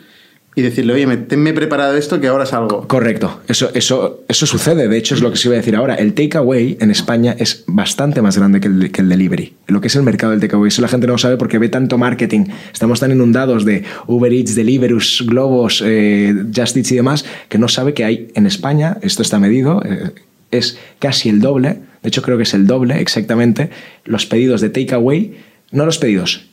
y 0.59 0.63
decirle, 0.63 0.93
oye, 0.93 1.07
me, 1.07 1.51
he 1.51 1.53
preparado 1.53 1.97
esto 1.97 2.21
que 2.21 2.27
ahora 2.27 2.45
salgo. 2.45 2.89
Correcto, 2.89 3.43
eso, 3.47 3.71
eso, 3.75 4.25
eso 4.27 4.45
sucede. 4.45 4.89
De 4.89 4.97
hecho, 4.97 5.15
es 5.15 5.21
lo 5.21 5.31
que 5.31 5.37
se 5.37 5.47
iba 5.47 5.55
a 5.55 5.59
decir 5.59 5.77
ahora. 5.77 5.95
El 5.95 6.15
takeaway 6.15 6.77
en 6.81 6.91
España 6.91 7.37
es 7.39 7.63
bastante 7.69 8.23
más 8.23 8.37
grande 8.37 8.59
que 8.59 8.67
el, 8.67 8.91
que 8.91 9.03
el 9.03 9.09
delivery. 9.09 9.55
Lo 9.69 9.81
que 9.81 9.87
es 9.87 9.95
el 9.95 10.03
mercado 10.03 10.33
del 10.33 10.41
takeaway. 10.41 10.67
Eso 10.67 10.83
la 10.83 10.89
gente 10.89 11.07
no 11.07 11.13
lo 11.13 11.19
sabe 11.19 11.37
porque 11.37 11.59
ve 11.59 11.69
tanto 11.69 11.97
marketing. 11.97 12.47
Estamos 12.73 12.99
tan 12.99 13.13
inundados 13.13 13.65
de 13.65 13.85
Uber 14.09 14.33
Eats, 14.33 14.57
Deliverus, 14.57 15.25
Globos, 15.29 15.81
eh, 15.87 16.35
Just 16.53 16.77
Eats 16.77 16.91
y 16.91 16.97
demás, 16.97 17.25
que 17.49 17.59
no 17.59 17.69
sabe 17.69 17.95
que 17.95 18.05
hay 18.05 18.33
en 18.35 18.45
España, 18.49 18.97
esto 19.03 19.23
está 19.23 19.39
medido, 19.39 19.81
eh, 19.85 20.11
es 20.51 20.77
casi 20.99 21.29
el 21.29 21.39
doble. 21.39 21.77
De 22.03 22.09
hecho, 22.09 22.23
creo 22.23 22.37
que 22.37 22.43
es 22.43 22.55
el 22.55 22.67
doble 22.67 23.01
exactamente. 23.01 23.71
Los 24.05 24.27
pedidos 24.27 24.61
de 24.61 24.71
takeaway, 24.71 25.37
no 25.71 25.87
los 25.87 25.99
pedidos, 25.99 26.49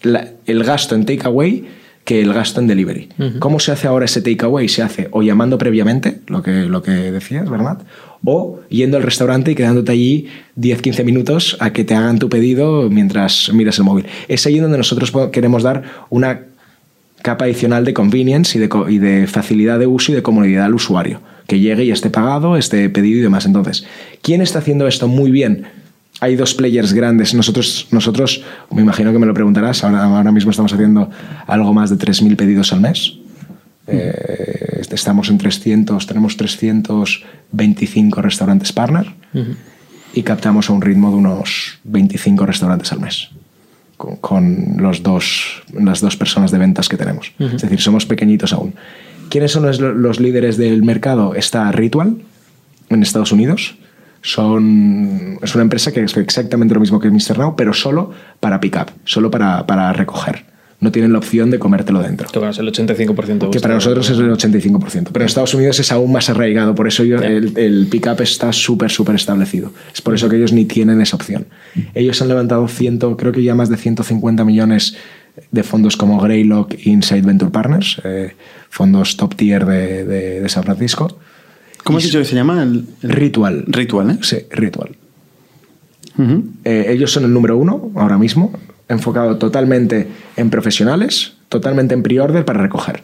el 0.46 0.63
gasto 0.63 0.94
en 0.94 1.08
takeaway 1.08 1.65
que 2.06 2.22
el 2.22 2.32
gasto 2.34 2.62
en 2.62 2.68
delivery. 2.68 3.10
¿Cómo 3.39 3.60
se 3.60 3.72
hace 3.72 3.88
ahora 3.88 4.06
ese 4.06 4.22
takeaway? 4.22 4.70
Se 4.70 4.84
hace 4.84 5.10
o 5.12 5.24
llamando 5.24 5.58
previamente, 5.58 6.20
lo 6.28 6.44
que, 6.44 6.52
lo 6.68 6.84
que 6.84 6.91
decías, 6.91 7.50
¿verdad? 7.50 7.80
O 8.24 8.60
yendo 8.70 8.98
al 8.98 9.04
restaurante 9.04 9.52
y 9.52 9.56
quedándote 9.56 9.91
allí 9.91 10.28
10-15 10.58 11.04
minutos 11.04 11.58
a 11.60 11.74
que 11.74 11.84
te 11.84 11.96
hagan 11.96 12.20
tu 12.20 12.30
pedido 12.30 12.89
mientras 12.91 13.52
miras 13.54 13.80
el 13.80 13.86
móvil. 13.86 14.06
Es 14.28 14.46
ahí 14.46 14.60
donde 14.60 14.78
nosotros 14.78 15.12
queremos 15.32 15.63
dar 15.63 15.84
una 16.12 16.41
capa 17.24 17.46
adicional 17.46 17.86
de 17.86 17.96
convenience 17.96 18.56
y 18.56 18.62
de, 18.62 18.70
y 18.88 19.00
de 19.00 19.26
facilidad 19.26 19.80
de 19.80 19.88
uso 19.88 20.12
y 20.12 20.15
de 20.15 20.22
comodidad 20.22 20.65
al 20.65 20.76
usuario. 20.76 21.22
Que 21.48 21.60
llegue 21.60 21.86
y 21.86 21.91
esté 21.91 22.12
pagado, 22.12 22.56
esté 22.56 22.88
pedido 22.89 23.20
y 23.20 23.24
demás. 23.24 23.48
Entonces, 23.48 23.86
¿quién 24.22 24.41
está 24.41 24.60
haciendo 24.60 24.88
esto 24.88 25.08
muy 25.08 25.32
bien? 25.32 25.65
Hay 26.25 26.35
dos 26.35 26.53
players 26.55 26.93
grandes. 26.93 27.33
Nosotros, 27.33 27.88
nosotros, 27.91 28.43
me 28.71 28.81
imagino 28.81 29.11
que 29.13 29.19
me 29.19 29.25
lo 29.25 29.33
preguntarás, 29.33 29.83
ahora, 29.83 30.03
ahora 30.03 30.31
mismo 30.31 30.51
estamos 30.51 30.73
haciendo 30.73 31.09
algo 31.45 31.73
más 31.73 31.89
de 31.91 31.97
3.000 31.97 32.35
pedidos 32.35 32.73
al 32.73 32.81
mes. 32.81 33.13
Eh, 33.88 34.81
estamos 34.91 35.29
en 35.29 35.38
300, 35.38 36.07
tenemos 36.07 36.38
325 36.38 38.21
restaurantes 38.21 38.71
partner 38.71 39.13
y 40.13 40.23
captamos 40.23 40.69
a 40.69 40.73
un 40.73 40.81
ritmo 40.81 41.11
de 41.11 41.17
unos 41.17 41.79
25 41.83 42.45
restaurantes 42.45 42.91
al 42.93 43.01
mes 43.01 43.29
con, 43.97 44.77
los 44.77 45.03
dos, 45.03 45.63
las 45.73 46.01
dos 46.01 46.17
personas 46.17 46.51
de 46.51 46.57
ventas 46.57 46.89
que 46.89 46.97
tenemos. 46.97 47.33
Es 47.39 47.61
decir, 47.61 47.79
somos 47.81 48.05
pequeñitos 48.05 48.53
aún. 48.53 48.73
¿Quiénes 49.29 49.51
son 49.51 49.65
los, 49.65 49.79
los 49.79 50.19
líderes 50.19 50.57
del 50.57 50.81
mercado? 50.83 51.35
Está 51.35 51.71
Ritual 51.71 52.17
en 52.89 53.03
Estados 53.03 53.31
Unidos 53.31 53.75
son, 54.25 55.38
es 55.43 55.53
una 55.53 55.61
empresa 55.61 55.91
que 55.91 56.01
es 56.01 56.17
exactamente 56.17 56.73
lo 56.73 56.79
mismo 56.79 56.99
que 56.99 57.11
Mr. 57.11 57.38
Now, 57.38 57.55
pero 57.55 57.73
solo 57.73 58.11
para 58.39 58.59
pick-up, 58.59 58.88
solo 59.03 59.29
para, 59.29 59.67
para, 59.67 59.93
recoger. 59.93 60.45
No 60.79 60.91
tienen 60.91 61.13
la 61.13 61.19
opción 61.19 61.51
de 61.51 61.59
comértelo 61.59 62.01
dentro. 62.01 62.27
Que 62.27 62.49
es 62.49 62.57
el 62.57 62.67
85%. 62.67 63.51
Que 63.51 63.59
para 63.59 63.75
nosotros 63.75 64.09
es 64.09 64.17
el 64.17 64.31
85%. 64.31 65.09
Pero 65.11 65.23
en 65.23 65.27
Estados 65.27 65.53
Unidos 65.53 65.79
es 65.79 65.91
aún 65.91 66.11
más 66.11 66.27
arraigado. 66.31 66.73
Por 66.73 66.88
eso 66.88 67.03
el, 67.03 67.55
el 67.55 67.88
pick-up 67.89 68.19
está 68.21 68.51
súper, 68.51 68.89
súper 68.89 69.13
establecido. 69.15 69.71
Es 69.93 70.01
por 70.01 70.15
eso 70.15 70.27
que 70.27 70.38
ellos 70.38 70.53
ni 70.53 70.65
tienen 70.65 71.01
esa 71.01 71.15
opción. 71.15 71.45
Ellos 71.93 72.19
han 72.21 72.27
levantado, 72.27 72.67
ciento, 72.67 73.15
creo 73.17 73.31
que 73.31 73.43
ya 73.43 73.53
más 73.53 73.69
de 73.69 73.77
150 73.77 74.43
millones 74.43 74.97
de 75.51 75.63
fondos 75.63 75.97
como 75.97 76.19
Greylock 76.19 76.73
e 76.73 76.89
Inside 76.89 77.21
Venture 77.21 77.51
Partners, 77.51 78.01
eh, 78.03 78.33
fondos 78.69 79.17
top 79.17 79.35
tier 79.35 79.65
de, 79.65 80.03
de, 80.03 80.41
de 80.41 80.49
San 80.49 80.63
Francisco 80.63 81.19
¿Cómo 81.86 82.00
has 82.00 82.04
dicho 82.04 82.17
que 82.17 82.26
se 82.26 82.34
llama? 82.34 82.63
El, 82.63 82.88
Ritual. 83.04 83.63
Ritual, 83.67 84.10
¿eh? 84.10 84.17
Sí, 84.21 84.38
Ritual. 84.50 84.89
Eh, 86.63 86.86
ellos 86.89 87.12
son 87.12 87.26
el 87.26 87.34
número 87.34 87.58
uno 87.58 87.91
ahora 87.95 88.17
mismo, 88.17 88.58
enfocado 88.89 89.38
totalmente 89.38 90.08
en 90.36 90.50
profesionales, 90.50 91.34
totalmente 91.48 91.93
en 91.93 92.02
pre-order 92.02 92.43
para 92.43 92.60
recoger. 92.60 93.04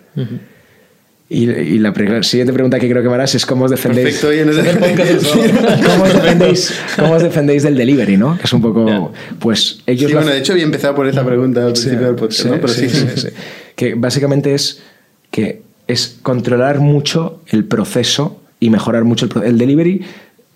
Y, 1.29 1.77
la 1.77 1.93
siguiente 2.23 2.53
pregunta 2.53 2.79
que 2.79 2.89
creo 2.89 3.03
que 3.03 3.07
me 3.07 3.13
harás 3.13 3.35
es 3.35 3.45
cómo 3.45 3.65
os 3.65 3.71
defendéis. 3.71 4.19
¿Cómo, 5.85 6.03
os 6.03 6.13
defendéis 6.13 6.73
¿Cómo 6.95 7.13
os 7.13 7.21
defendéis 7.21 7.61
del 7.61 7.77
delivery, 7.77 8.17
no? 8.17 8.35
Que 8.35 8.45
es 8.45 8.53
un 8.53 8.63
poco. 8.63 9.13
Pues 9.37 9.83
ellos. 9.85 10.09
Sí, 10.09 10.15
bueno, 10.15 10.31
de 10.31 10.39
hecho, 10.39 10.53
había 10.53 10.65
empezado 10.65 10.95
por 10.95 11.05
esta 11.05 11.23
pregunta 11.23 11.67
al 11.67 11.73
principio 11.73 12.07
del 12.07 12.15
podcast, 12.15 12.45
¿no? 12.45 12.55
Pero 12.55 12.67
sí, 12.69 12.89
sí, 12.89 13.27
Que 13.75 13.93
básicamente 13.93 14.55
es 14.55 14.81
que 15.29 15.61
es 15.87 16.17
controlar 16.23 16.79
mucho 16.79 17.43
el 17.47 17.65
proceso 17.65 18.40
y 18.61 18.69
mejorar 18.69 19.03
mucho 19.03 19.25
el, 19.25 19.43
el 19.43 19.57
delivery. 19.57 20.01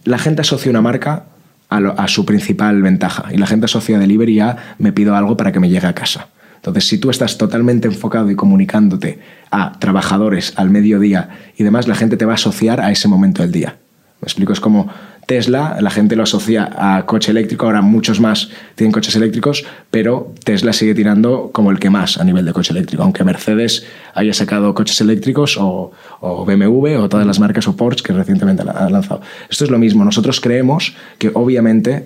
La 0.06 0.18
gente 0.18 0.42
asocia 0.42 0.70
una 0.70 0.82
marca 0.82 1.26
a, 1.70 2.08
su 2.08 2.26
principal 2.26 2.82
ventaja. 2.82 3.26
Y 3.34 3.38
la 3.38 3.48
gente 3.48 3.66
asocia 3.66 4.00
delivery 4.00 4.40
a 4.40 4.58
me 4.78 4.94
pido 4.94 5.16
algo 5.16 5.38
para 5.38 5.52
que 5.52 5.60
me 5.60 5.70
llegue 5.70 5.88
a 5.88 5.94
casa. 5.94 6.30
Entonces, 6.56 6.88
si 6.88 6.98
tú 6.98 7.10
estás 7.10 7.38
totalmente 7.38 7.88
enfocado 7.88 8.32
y 8.32 8.36
comunicándote 8.36 9.20
a 9.52 9.78
trabajadores 9.80 10.54
al 10.56 10.70
mediodía 10.70 11.30
y 11.58 11.64
demás, 11.64 11.88
la 11.88 11.96
gente 11.96 12.18
te 12.18 12.26
va 12.26 12.34
a 12.34 12.36
asociar 12.36 12.82
a 12.82 12.92
ese 12.92 13.08
momento 13.08 13.44
del 13.44 13.52
día. 13.52 13.78
Me 14.22 14.26
explico, 14.26 14.54
es 14.54 14.60
como 14.60 14.90
Tesla, 15.26 15.78
la 15.82 15.90
gente 15.90 16.16
lo 16.16 16.24
asocia 16.24 16.70
a 16.78 17.06
coche 17.06 17.32
eléctrico, 17.32 17.66
ahora 17.66 17.82
muchos 17.82 18.20
más 18.20 18.50
tienen 18.76 18.92
coches 18.92 19.16
eléctricos, 19.16 19.66
pero 19.90 20.34
Tesla 20.44 20.72
sigue 20.72 20.94
tirando 20.94 21.50
como 21.52 21.72
el 21.72 21.80
que 21.80 21.90
más 21.90 22.18
a 22.18 22.24
nivel 22.24 22.46
de 22.46 22.54
coche 22.54 22.74
eléctrico, 22.74 23.04
aunque 23.04 23.24
Mercedes 23.24 23.86
haya 24.14 24.34
sacado 24.34 24.74
coches 24.74 25.02
eléctricos 25.02 25.58
o, 25.60 25.92
BMW 26.22 26.98
o 26.98 27.10
todas 27.10 27.26
las 27.26 27.40
marcas 27.40 27.68
o 27.68 27.76
Porsche 27.76 28.04
que 28.04 28.14
recientemente 28.14 28.64
han 28.64 28.92
lanzado. 28.92 29.22
Esto 29.50 29.64
es 29.64 29.72
lo 29.72 29.80
mismo, 29.80 30.06
nosotros 30.06 30.40
creemos 30.40 30.96
que 31.18 31.32
obviamente 31.34 32.06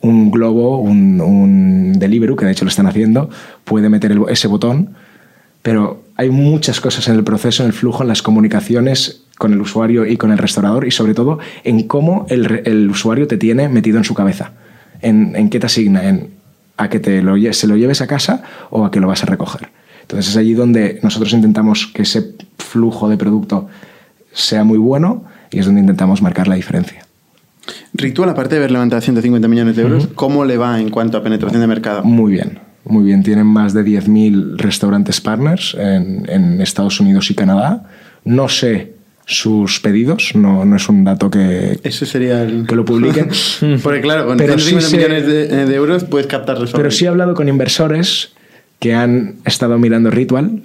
un 0.00 0.30
Globo, 0.30 0.78
un, 0.78 1.20
un 1.20 1.92
Deliveroo, 1.98 2.36
que 2.36 2.46
de 2.46 2.52
hecho 2.52 2.64
lo 2.64 2.70
están 2.70 2.86
haciendo, 2.86 3.30
puede 3.64 3.88
meter 3.88 4.16
ese 4.28 4.48
botón, 4.48 4.94
pero 5.62 6.04
hay 6.16 6.30
muchas 6.30 6.80
cosas 6.80 7.08
en 7.08 7.16
el 7.16 7.24
proceso, 7.24 7.62
en 7.62 7.68
el 7.68 7.72
flujo, 7.72 8.02
en 8.02 8.08
las 8.08 8.22
comunicaciones 8.22 9.24
con 9.40 9.54
el 9.54 9.60
usuario 9.62 10.04
y 10.04 10.18
con 10.18 10.32
el 10.32 10.36
restaurador 10.36 10.86
y 10.86 10.90
sobre 10.90 11.14
todo 11.14 11.38
en 11.64 11.84
cómo 11.84 12.26
el, 12.28 12.90
usuario 12.90 13.26
te 13.26 13.38
tiene 13.38 13.70
metido 13.70 13.96
en 13.96 14.04
su 14.04 14.12
cabeza, 14.12 14.52
en, 15.00 15.48
qué 15.48 15.58
te 15.58 15.64
asigna, 15.64 16.06
en 16.06 16.28
a 16.76 16.90
que 16.90 17.00
te 17.00 17.22
lo, 17.22 17.36
se 17.54 17.66
lo 17.66 17.74
lleves 17.78 18.02
a 18.02 18.06
casa 18.06 18.42
o 18.68 18.84
a 18.84 18.90
que 18.90 19.00
lo 19.00 19.08
vas 19.08 19.22
a 19.22 19.26
recoger. 19.26 19.70
Entonces 20.02 20.28
es 20.32 20.36
allí 20.36 20.52
donde 20.52 21.00
nosotros 21.02 21.32
intentamos 21.32 21.86
que 21.86 22.02
ese 22.02 22.34
flujo 22.58 23.08
de 23.08 23.16
producto 23.16 23.66
sea 24.30 24.62
muy 24.62 24.76
bueno 24.76 25.24
y 25.50 25.58
es 25.58 25.64
donde 25.64 25.80
intentamos 25.80 26.20
marcar 26.20 26.46
la 26.46 26.56
diferencia. 26.56 27.06
Ritual, 27.94 28.28
aparte 28.28 28.56
de 28.56 28.58
haber 28.58 28.72
levantado 28.72 29.00
150 29.00 29.48
millones 29.48 29.74
de 29.74 29.82
euros, 29.82 30.06
¿cómo 30.14 30.44
le 30.44 30.58
va 30.58 30.78
en 30.78 30.90
cuanto 30.90 31.16
a 31.16 31.22
penetración 31.22 31.62
de 31.62 31.66
mercado? 31.66 32.04
Muy 32.04 32.32
bien, 32.32 32.58
muy 32.84 33.04
bien. 33.04 33.22
Tienen 33.22 33.46
más 33.46 33.72
de 33.72 33.86
10.000 33.86 34.58
restaurantes 34.58 35.18
partners 35.22 35.74
en, 35.80 36.28
en 36.28 36.60
Estados 36.60 37.00
Unidos 37.00 37.30
y 37.30 37.34
Canadá. 37.34 37.88
No 38.22 38.46
sé 38.50 38.99
sus 39.30 39.78
pedidos, 39.78 40.32
no, 40.34 40.64
no 40.64 40.76
es 40.76 40.88
un 40.88 41.04
dato 41.04 41.30
que, 41.30 41.78
Eso 41.84 42.04
sería 42.04 42.44
que 42.66 42.74
lo 42.74 42.84
publiquen. 42.84 43.28
Porque 43.82 44.00
claro, 44.00 44.26
con 44.26 44.36
pero 44.36 44.56
millones 44.56 45.26
de, 45.26 45.74
euros 45.74 46.04
puedes 46.04 46.26
captar 46.26 46.58
Pero 46.72 46.90
sí 46.90 47.04
he 47.04 47.08
hablado 47.08 47.34
con 47.34 47.48
inversores 47.48 48.32
que 48.80 48.92
han 48.94 49.36
estado 49.44 49.78
mirando 49.78 50.10
Ritual 50.10 50.62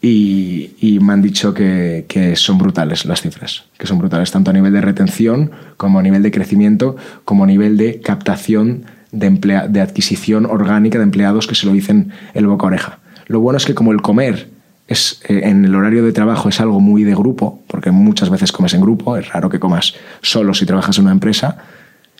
y, 0.00 0.70
y 0.80 0.98
me 1.00 1.12
han 1.12 1.20
dicho 1.20 1.52
que, 1.52 2.06
que, 2.08 2.36
son 2.36 2.56
brutales 2.56 3.04
las 3.04 3.20
cifras, 3.20 3.64
que 3.76 3.86
son 3.86 3.98
brutales 3.98 4.30
tanto 4.30 4.50
a 4.50 4.54
nivel 4.54 4.72
de 4.72 4.80
retención 4.80 5.50
como 5.76 5.98
a 5.98 6.02
nivel 6.02 6.22
de 6.22 6.30
crecimiento, 6.30 6.96
como 7.24 7.44
a 7.44 7.46
nivel 7.46 7.76
de 7.76 8.00
captación 8.00 8.84
de, 9.12 9.26
emplea, 9.26 9.68
de 9.68 9.82
adquisición 9.82 10.46
orgánica 10.46 10.98
de 10.98 11.04
empleados 11.04 11.46
que 11.46 11.54
se 11.54 11.66
lo 11.66 11.72
dicen 11.72 12.12
el 12.32 12.46
boca 12.46 12.66
oreja. 12.66 12.98
Lo 13.26 13.40
bueno 13.40 13.58
es 13.58 13.66
que 13.66 13.74
como 13.74 13.92
el 13.92 14.00
comer 14.00 14.53
es, 14.86 15.20
eh, 15.28 15.42
en 15.44 15.64
el 15.64 15.74
horario 15.74 16.04
de 16.04 16.12
trabajo 16.12 16.48
es 16.48 16.60
algo 16.60 16.80
muy 16.80 17.04
de 17.04 17.14
grupo, 17.14 17.62
porque 17.66 17.90
muchas 17.90 18.30
veces 18.30 18.52
comes 18.52 18.74
en 18.74 18.80
grupo, 18.80 19.16
es 19.16 19.28
raro 19.32 19.48
que 19.48 19.58
comas 19.58 19.94
solo 20.20 20.54
si 20.54 20.66
trabajas 20.66 20.98
en 20.98 21.04
una 21.04 21.12
empresa. 21.12 21.56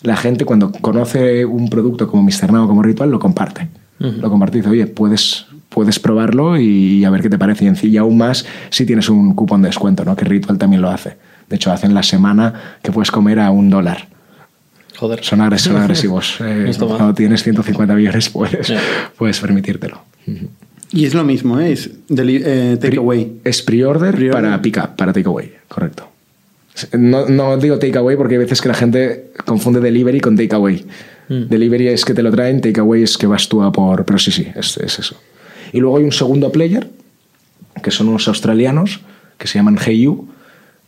La 0.02 0.16
gente 0.16 0.44
cuando 0.44 0.72
conoce 0.72 1.44
un 1.44 1.68
producto 1.68 2.08
como 2.08 2.22
Mr. 2.22 2.52
Now, 2.52 2.66
como 2.66 2.82
Ritual, 2.82 3.10
lo 3.10 3.18
comparte. 3.18 3.68
Lo 3.98 4.28
comparte 4.28 4.58
y 4.58 4.60
dice, 4.60 4.70
oye, 4.70 4.86
puedes, 4.86 5.46
puedes 5.70 5.98
probarlo 5.98 6.58
y 6.58 7.04
a 7.04 7.10
ver 7.10 7.22
qué 7.22 7.30
te 7.30 7.38
parece. 7.38 7.72
Y 7.86 7.96
aún 7.96 8.18
más 8.18 8.44
si 8.68 8.84
tienes 8.84 9.08
un 9.08 9.34
cupón 9.34 9.62
de 9.62 9.68
descuento, 9.68 10.04
¿no? 10.04 10.14
que 10.14 10.24
Ritual 10.24 10.58
también 10.58 10.82
lo 10.82 10.90
hace. 10.90 11.16
De 11.48 11.56
hecho, 11.56 11.72
hacen 11.72 11.94
la 11.94 12.02
semana 12.02 12.78
que 12.82 12.92
puedes 12.92 13.10
comer 13.10 13.40
a 13.40 13.50
un 13.50 13.70
dólar. 13.70 14.08
Joder. 14.96 15.24
Son, 15.24 15.40
agresivos. 15.40 16.36
Eh, 16.40 16.72
cuando 16.78 17.14
tienes 17.14 17.42
150 17.42 17.94
millones 17.94 18.28
puedes, 18.28 18.72
puedes 19.16 19.40
permitírtelo. 19.40 20.02
Y 20.92 21.06
es 21.06 21.14
lo 21.14 21.24
mismo, 21.24 21.58
¿eh? 21.58 21.72
es 21.72 21.90
eh, 22.16 22.78
takeaway. 22.80 23.40
Es 23.44 23.62
pre-order 23.62 24.14
pre 24.14 24.30
para 24.30 24.60
pick-up, 24.60 24.96
para 24.96 25.12
takeaway, 25.12 25.52
correcto. 25.68 26.08
No, 26.92 27.28
no, 27.28 27.56
digo 27.56 27.78
takeaway 27.78 28.16
porque 28.16 28.34
hay 28.34 28.40
veces 28.40 28.60
que 28.60 28.68
la 28.68 28.74
gente 28.74 29.30
confunde 29.44 29.80
delivery 29.80 30.20
con 30.20 30.36
takeaway. 30.36 30.84
Mm. 31.28 31.48
Delivery 31.48 31.88
es 31.88 32.04
que 32.04 32.14
te 32.14 32.22
lo 32.22 32.30
traen, 32.30 32.60
takeaway 32.60 33.02
es 33.02 33.16
que 33.16 33.26
vas 33.26 33.48
tú 33.48 33.62
a 33.62 33.72
por... 33.72 34.04
Pero 34.04 34.18
sí, 34.18 34.30
sí, 34.30 34.46
es, 34.54 34.76
es, 34.78 34.98
eso. 34.98 35.16
Y 35.72 35.80
luego 35.80 35.98
hay 35.98 36.04
un 36.04 36.12
segundo 36.12 36.52
player, 36.52 36.88
que 37.82 37.90
son 37.90 38.08
unos 38.08 38.28
australianos, 38.28 39.00
que 39.38 39.46
se 39.46 39.58
llaman 39.58 39.78
Heyu, 39.84 40.28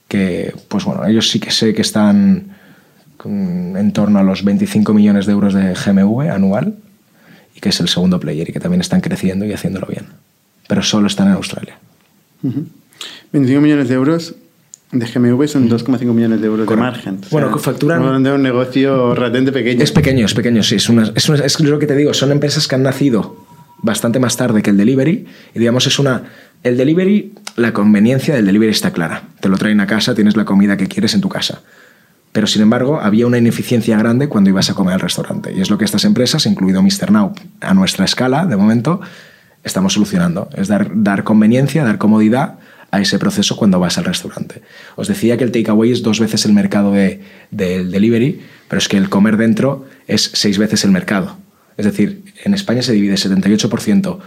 que, 0.08 0.54
pues 0.68 0.84
bueno, 0.84 1.04
ellos 1.06 1.30
sí 1.30 1.40
que 1.40 1.50
sé 1.50 1.74
que 1.74 1.82
están 1.82 2.56
en 3.24 3.92
torno 3.92 4.20
a 4.20 4.22
los 4.22 4.44
25 4.44 4.94
millones 4.94 5.26
de 5.26 5.32
euros 5.32 5.52
de 5.54 5.74
GMV 5.74 6.30
anual 6.30 6.76
y 7.56 7.60
que 7.60 7.70
es 7.70 7.80
el 7.80 7.88
segundo 7.88 8.20
player 8.20 8.48
y 8.48 8.52
que 8.52 8.60
también 8.60 8.80
están 8.80 9.00
creciendo 9.00 9.44
y 9.46 9.52
haciéndolo 9.52 9.86
bien. 9.86 10.06
Pero 10.68 10.82
solo 10.82 11.06
están 11.06 11.28
en 11.28 11.34
Australia. 11.34 11.78
25 13.32 13.60
millones 13.60 13.88
de 13.88 13.94
euros 13.94 14.34
de 14.92 15.06
GMV 15.06 15.48
son 15.48 15.68
2,5 15.68 16.04
millones 16.12 16.40
de 16.40 16.46
euros 16.46 16.68
de 16.68 16.76
margen. 16.76 17.20
bueno, 17.30 17.58
facturan. 17.58 18.22
de 18.22 18.32
un 18.32 18.42
negocio 18.42 19.14
relativamente 19.14 19.52
pequeño. 19.52 19.82
Es 19.82 19.92
pequeño, 19.92 20.26
es 20.26 20.34
pequeño, 20.34 20.62
sí. 20.62 20.76
Es, 20.76 20.88
una, 20.88 21.10
es, 21.14 21.28
es, 21.28 21.60
lo 21.60 21.78
que 21.78 21.86
te 21.86 21.96
digo, 21.96 22.14
son 22.14 22.30
empresas 22.30 22.68
que 22.68 22.74
han 22.74 22.82
nacido 22.82 23.44
bastante 23.78 24.20
más 24.20 24.36
tarde 24.36 24.62
que 24.62 24.70
el 24.70 24.76
delivery. 24.76 25.26
Y 25.54 25.58
digamos, 25.58 25.86
es 25.86 25.98
una. 25.98 26.24
El 26.62 26.76
delivery, 26.76 27.34
la 27.56 27.72
conveniencia 27.72 28.34
del 28.34 28.46
delivery 28.46 28.70
está 28.70 28.92
clara. 28.92 29.24
Te 29.40 29.48
lo 29.48 29.56
traen 29.58 29.80
a 29.80 29.86
casa, 29.86 30.14
tienes 30.14 30.36
la 30.36 30.44
comida 30.44 30.76
que 30.76 30.86
quieres 30.86 31.14
en 31.14 31.20
tu 31.20 31.28
casa. 31.28 31.62
Pero 32.36 32.46
sin 32.46 32.60
embargo, 32.60 33.00
había 33.00 33.26
una 33.26 33.38
ineficiencia 33.38 33.96
grande 33.96 34.28
cuando 34.28 34.50
ibas 34.50 34.68
a 34.68 34.74
comer 34.74 34.92
al 34.92 35.00
restaurante. 35.00 35.54
Y 35.56 35.62
es 35.62 35.70
lo 35.70 35.78
que 35.78 35.86
estas 35.86 36.04
empresas, 36.04 36.44
incluido 36.44 36.82
Mr. 36.82 37.10
Now, 37.10 37.32
a 37.62 37.72
nuestra 37.72 38.04
escala, 38.04 38.44
de 38.44 38.58
momento, 38.58 39.00
estamos 39.64 39.94
solucionando. 39.94 40.50
Es 40.54 40.68
dar, 40.68 41.24
conveniencia, 41.24 41.82
dar 41.82 41.96
comodidad 41.96 42.58
a 42.90 43.00
ese 43.00 43.18
proceso 43.18 43.56
cuando 43.56 43.80
vas 43.80 43.96
al 43.96 44.04
restaurante. 44.04 44.60
Os 44.96 45.08
decía 45.08 45.38
que 45.38 45.44
el 45.44 45.50
takeaway 45.50 45.92
es 45.92 46.02
dos 46.02 46.20
veces 46.20 46.44
el 46.44 46.52
mercado 46.52 46.92
del 46.92 47.22
de, 47.52 47.86
delivery, 47.86 48.42
pero 48.68 48.80
es 48.80 48.88
que 48.88 48.98
el 48.98 49.08
comer 49.08 49.38
dentro 49.38 49.86
es 50.06 50.30
seis 50.34 50.58
veces 50.58 50.84
el 50.84 50.90
mercado. 50.90 51.38
Es 51.78 51.86
decir, 51.86 52.22
en 52.44 52.52
España 52.52 52.82
se 52.82 52.92
divide 52.92 53.14
78% 53.14 54.18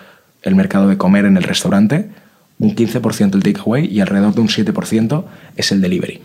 el 0.42 0.56
mercado 0.56 0.88
de 0.88 0.98
comer 0.98 1.26
en 1.26 1.38
el 1.38 1.44
restaurante, 1.44 2.10
un 2.58 2.76
15% 2.76 3.36
el 3.36 3.44
takeaway 3.44 3.86
y 3.86 4.00
alrededor 4.00 4.34
de 4.34 4.42
un 4.42 4.48
7% 4.48 5.26
es 5.58 5.72
el 5.72 5.80
delivery. 5.80 6.24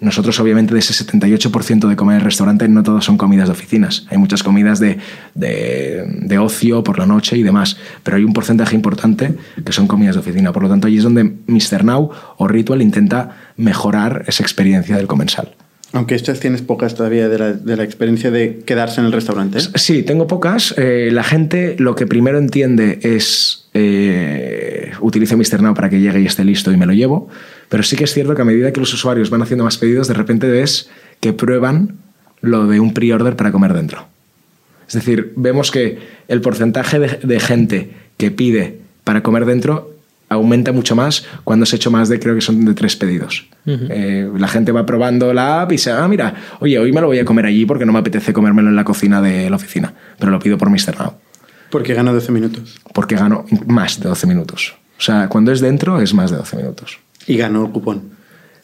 Nosotros, 0.00 0.38
obviamente, 0.40 0.74
de 0.74 0.80
ese 0.80 0.92
78% 0.92 1.88
de 1.88 1.96
comer 1.96 2.18
en 2.18 2.24
restaurante, 2.24 2.68
no 2.68 2.82
todas 2.82 3.04
son 3.04 3.16
comidas 3.16 3.48
de 3.48 3.52
oficinas. 3.52 4.06
Hay 4.10 4.18
muchas 4.18 4.42
comidas 4.42 4.78
de, 4.78 4.98
de, 5.34 6.38
ocio 6.38 6.84
por 6.84 6.98
la 6.98 7.06
noche 7.06 7.36
y 7.38 7.42
demás. 7.42 7.78
Pero 8.02 8.18
hay 8.18 8.24
un 8.24 8.34
porcentaje 8.34 8.74
importante 8.74 9.34
que 9.64 9.72
son 9.72 9.86
comidas 9.86 10.14
de 10.16 10.20
oficina. 10.20 10.52
Por 10.52 10.62
lo 10.62 10.68
tanto, 10.68 10.86
allí 10.86 10.98
es 10.98 11.02
donde 11.02 11.24
Mr. 11.46 11.84
Now 11.84 12.10
o 12.36 12.48
Ritual 12.48 12.82
intenta 12.82 13.52
mejorar 13.56 14.24
esa 14.26 14.42
experiencia 14.42 14.96
del 14.96 15.06
comensal. 15.06 15.54
Aunque 15.92 16.14
estas 16.14 16.40
tienes 16.40 16.62
pocas 16.62 16.94
todavía 16.94 17.28
de 17.28 17.38
la, 17.38 17.52
de 17.52 17.76
la, 17.76 17.84
experiencia 17.84 18.30
de 18.30 18.58
quedarse 18.66 19.00
en 19.00 19.06
el 19.06 19.12
restaurante. 19.12 19.60
Sí, 19.76 20.02
tengo 20.02 20.26
pocas. 20.26 20.74
Eh, 20.76 21.10
la 21.12 21.22
gente 21.22 21.76
lo 21.78 21.94
que 21.94 22.06
primero 22.06 22.38
entiende 22.38 22.98
es 23.02 23.66
eh, 23.72 24.92
utilizo 25.00 25.36
Mr. 25.36 25.62
Now 25.62 25.74
para 25.74 25.88
que 25.88 26.00
llegue 26.00 26.20
y 26.20 26.26
esté 26.26 26.44
listo 26.44 26.72
y 26.72 26.76
me 26.76 26.86
lo 26.86 26.92
llevo. 26.92 27.28
Pero 27.68 27.82
sí 27.82 27.96
que 27.96 28.04
es 28.04 28.14
cierto 28.14 28.34
que 28.34 28.42
a 28.42 28.44
medida 28.44 28.72
que 28.72 28.80
los 28.80 28.92
usuarios 28.92 29.30
van 29.30 29.42
haciendo 29.42 29.64
más 29.64 29.78
pedidos, 29.78 30.08
de 30.08 30.14
repente 30.14 30.48
ves 30.48 30.88
que 31.20 31.32
prueban 31.32 31.96
lo 32.40 32.66
de 32.66 32.80
un 32.80 32.94
pre-order 32.94 33.36
para 33.36 33.52
comer 33.52 33.72
dentro. 33.72 34.06
Es 34.86 34.94
decir, 34.94 35.32
vemos 35.36 35.70
que 35.70 35.98
el 36.28 36.40
porcentaje 36.40 36.98
de, 36.98 37.40
gente 37.40 37.90
que 38.16 38.30
pide 38.30 38.80
para 39.04 39.22
comer 39.22 39.44
dentro 39.44 39.92
aumenta 40.28 40.72
mucho 40.72 40.94
más 40.94 41.24
cuando 41.44 41.66
se 41.66 41.76
ha 41.76 41.78
hecho 41.78 41.90
más 41.90 42.08
de, 42.08 42.20
creo 42.20 42.34
que 42.34 42.40
son 42.40 42.64
de 42.64 42.74
tres 42.74 42.96
pedidos. 42.96 43.46
Eh, 43.66 44.30
la 44.36 44.48
gente 44.48 44.70
va 44.70 44.86
probando 44.86 45.32
la 45.34 45.62
app 45.62 45.72
y 45.72 45.74
dice, 45.74 45.90
ah, 45.90 46.06
mira, 46.06 46.34
oye, 46.60 46.78
hoy 46.78 46.92
me 46.92 47.00
lo 47.00 47.08
voy 47.08 47.18
a 47.18 47.24
comer 47.24 47.46
allí 47.46 47.66
porque 47.66 47.84
no 47.84 47.92
me 47.92 47.98
apetece 47.98 48.32
comérmelo 48.32 48.68
en 48.68 48.76
la 48.76 48.84
cocina 48.84 49.20
de 49.20 49.50
la 49.50 49.56
oficina, 49.56 49.92
pero 50.18 50.30
lo 50.30 50.38
pido 50.38 50.56
por 50.56 50.70
Mr. 50.70 50.98
Now. 50.98 51.14
Porque 51.70 51.94
gano 51.94 52.12
12 52.12 52.30
minutos. 52.30 52.78
Porque 52.92 53.16
gano 53.16 53.44
más 53.66 54.00
de 54.00 54.08
12 54.08 54.26
minutos. 54.28 54.74
O 54.98 55.02
sea, 55.02 55.28
cuando 55.28 55.52
es 55.52 55.60
dentro 55.60 56.00
es 56.00 56.14
más 56.14 56.30
de 56.30 56.36
12 56.38 56.56
minutos. 56.56 56.98
Y 57.26 57.36
ganó 57.36 57.64
el 57.66 57.72
cupón. 57.72 58.16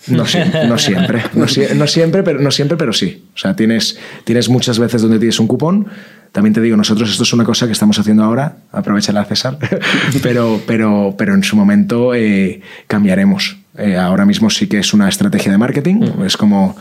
No, 0.09 0.27
siempre, 0.27 0.67
no, 0.67 0.79
siempre, 0.79 2.23
pero, 2.23 2.41
no 2.41 2.51
siempre, 2.51 2.77
pero 2.77 2.93
sí. 2.93 3.25
O 3.35 3.39
sea, 3.39 3.55
tienes, 3.55 3.99
tienes 4.25 4.49
muchas 4.49 4.79
veces 4.79 5.03
donde 5.03 5.19
tienes 5.19 5.39
un 5.39 5.47
cupón. 5.47 5.87
También 6.33 6.55
te 6.55 6.61
digo, 6.61 6.77
nosotros 6.77 7.11
esto 7.11 7.23
es 7.23 7.33
una 7.33 7.45
cosa 7.45 7.67
que 7.67 7.73
estamos 7.73 7.99
haciendo 7.99 8.25
ahora, 8.25 8.57
aprovecha 8.73 9.13
la 9.13 9.25
César, 9.25 9.59
pero, 10.23 10.61
pero, 10.67 11.15
pero 11.17 11.35
en 11.35 11.45
su 11.45 11.57
momento 11.57 12.15
eh, 12.15 12.63
cambiaremos. 12.87 13.59
Eh, 13.79 13.97
ahora 13.97 14.27
mismo 14.27 14.51
sí 14.51 14.67
que 14.67 14.79
es 14.79 14.93
una 14.93 15.09
estrategia 15.09 15.51
de 15.51 15.57
marketing, 15.57 16.03
es 16.27 16.37
como 16.37 16.77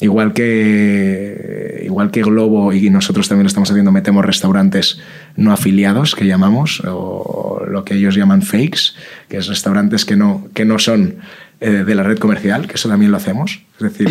igual 0.00 0.32
que 0.32 1.82
igual 1.84 2.10
que 2.10 2.22
Globo 2.22 2.72
y 2.72 2.90
nosotros 2.90 3.28
también 3.28 3.44
lo 3.44 3.48
estamos 3.48 3.70
haciendo, 3.70 3.92
metemos 3.92 4.24
restaurantes 4.24 4.98
no 5.36 5.52
afiliados 5.52 6.16
que 6.16 6.26
llamamos 6.26 6.82
o 6.84 7.64
lo 7.68 7.84
que 7.84 7.94
ellos 7.94 8.16
llaman 8.16 8.42
fakes, 8.42 8.94
que 9.28 9.36
es 9.36 9.46
restaurantes 9.46 10.04
que 10.04 10.16
no 10.16 10.48
que 10.52 10.64
no 10.64 10.80
son 10.80 11.18
eh, 11.60 11.70
de 11.70 11.94
la 11.94 12.02
red 12.02 12.18
comercial, 12.18 12.66
que 12.66 12.74
eso 12.74 12.88
también 12.88 13.12
lo 13.12 13.18
hacemos. 13.18 13.62
Es 13.78 13.92
decir, 13.92 14.10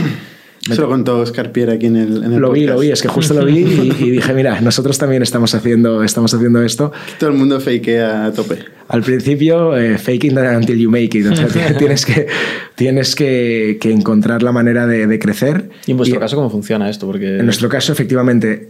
Eso 0.70 0.82
lo 0.82 0.90
contó 0.90 1.20
Oscar 1.20 1.52
Pierre 1.52 1.74
aquí 1.74 1.86
en 1.86 1.96
el, 1.96 2.24
en 2.24 2.34
el 2.34 2.40
lo 2.40 2.52
vi, 2.52 2.62
podcast. 2.62 2.76
lo 2.76 2.80
vi, 2.82 2.92
es 2.92 3.02
que 3.02 3.08
justo 3.08 3.34
lo 3.36 3.46
vi 3.46 3.60
y, 3.60 3.96
y 4.04 4.10
dije, 4.12 4.34
mira, 4.34 4.62
nosotros 4.62 4.98
también 4.98 5.22
estamos 5.22 5.54
haciendo, 5.54 6.04
estamos 6.04 6.34
haciendo 6.34 6.64
esto. 6.64 6.92
Todo 7.20 7.30
el 7.30 7.36
mundo 7.36 7.60
fakea 7.60 8.26
a 8.26 8.34
tope. 8.34 8.60
Al 8.88 9.04
principio, 9.04 9.78
eh, 9.78 9.98
fake 9.98 10.26
it 10.26 10.38
until 10.38 10.78
you 10.80 10.90
make 10.90 11.18
it. 11.18 11.28
O 11.28 11.36
sea, 11.36 11.48
tienes 11.78 12.06
que, 12.06 12.28
tienes 12.76 13.16
que, 13.16 13.78
que 13.80 13.92
encontrar 13.92 14.42
la 14.42 14.52
manera 14.52 14.88
de, 14.88 15.06
de 15.06 15.20
crecer. 15.20 15.70
¿Y 15.86 15.92
en 15.92 15.98
vuestro 15.98 16.20
caso 16.20 16.36
cómo 16.36 16.50
funciona 16.50 16.90
esto? 16.90 17.06
Porque... 17.06 17.38
En 17.38 17.46
nuestro 17.46 17.70
caso, 17.70 17.92
efectivamente, 17.92 18.70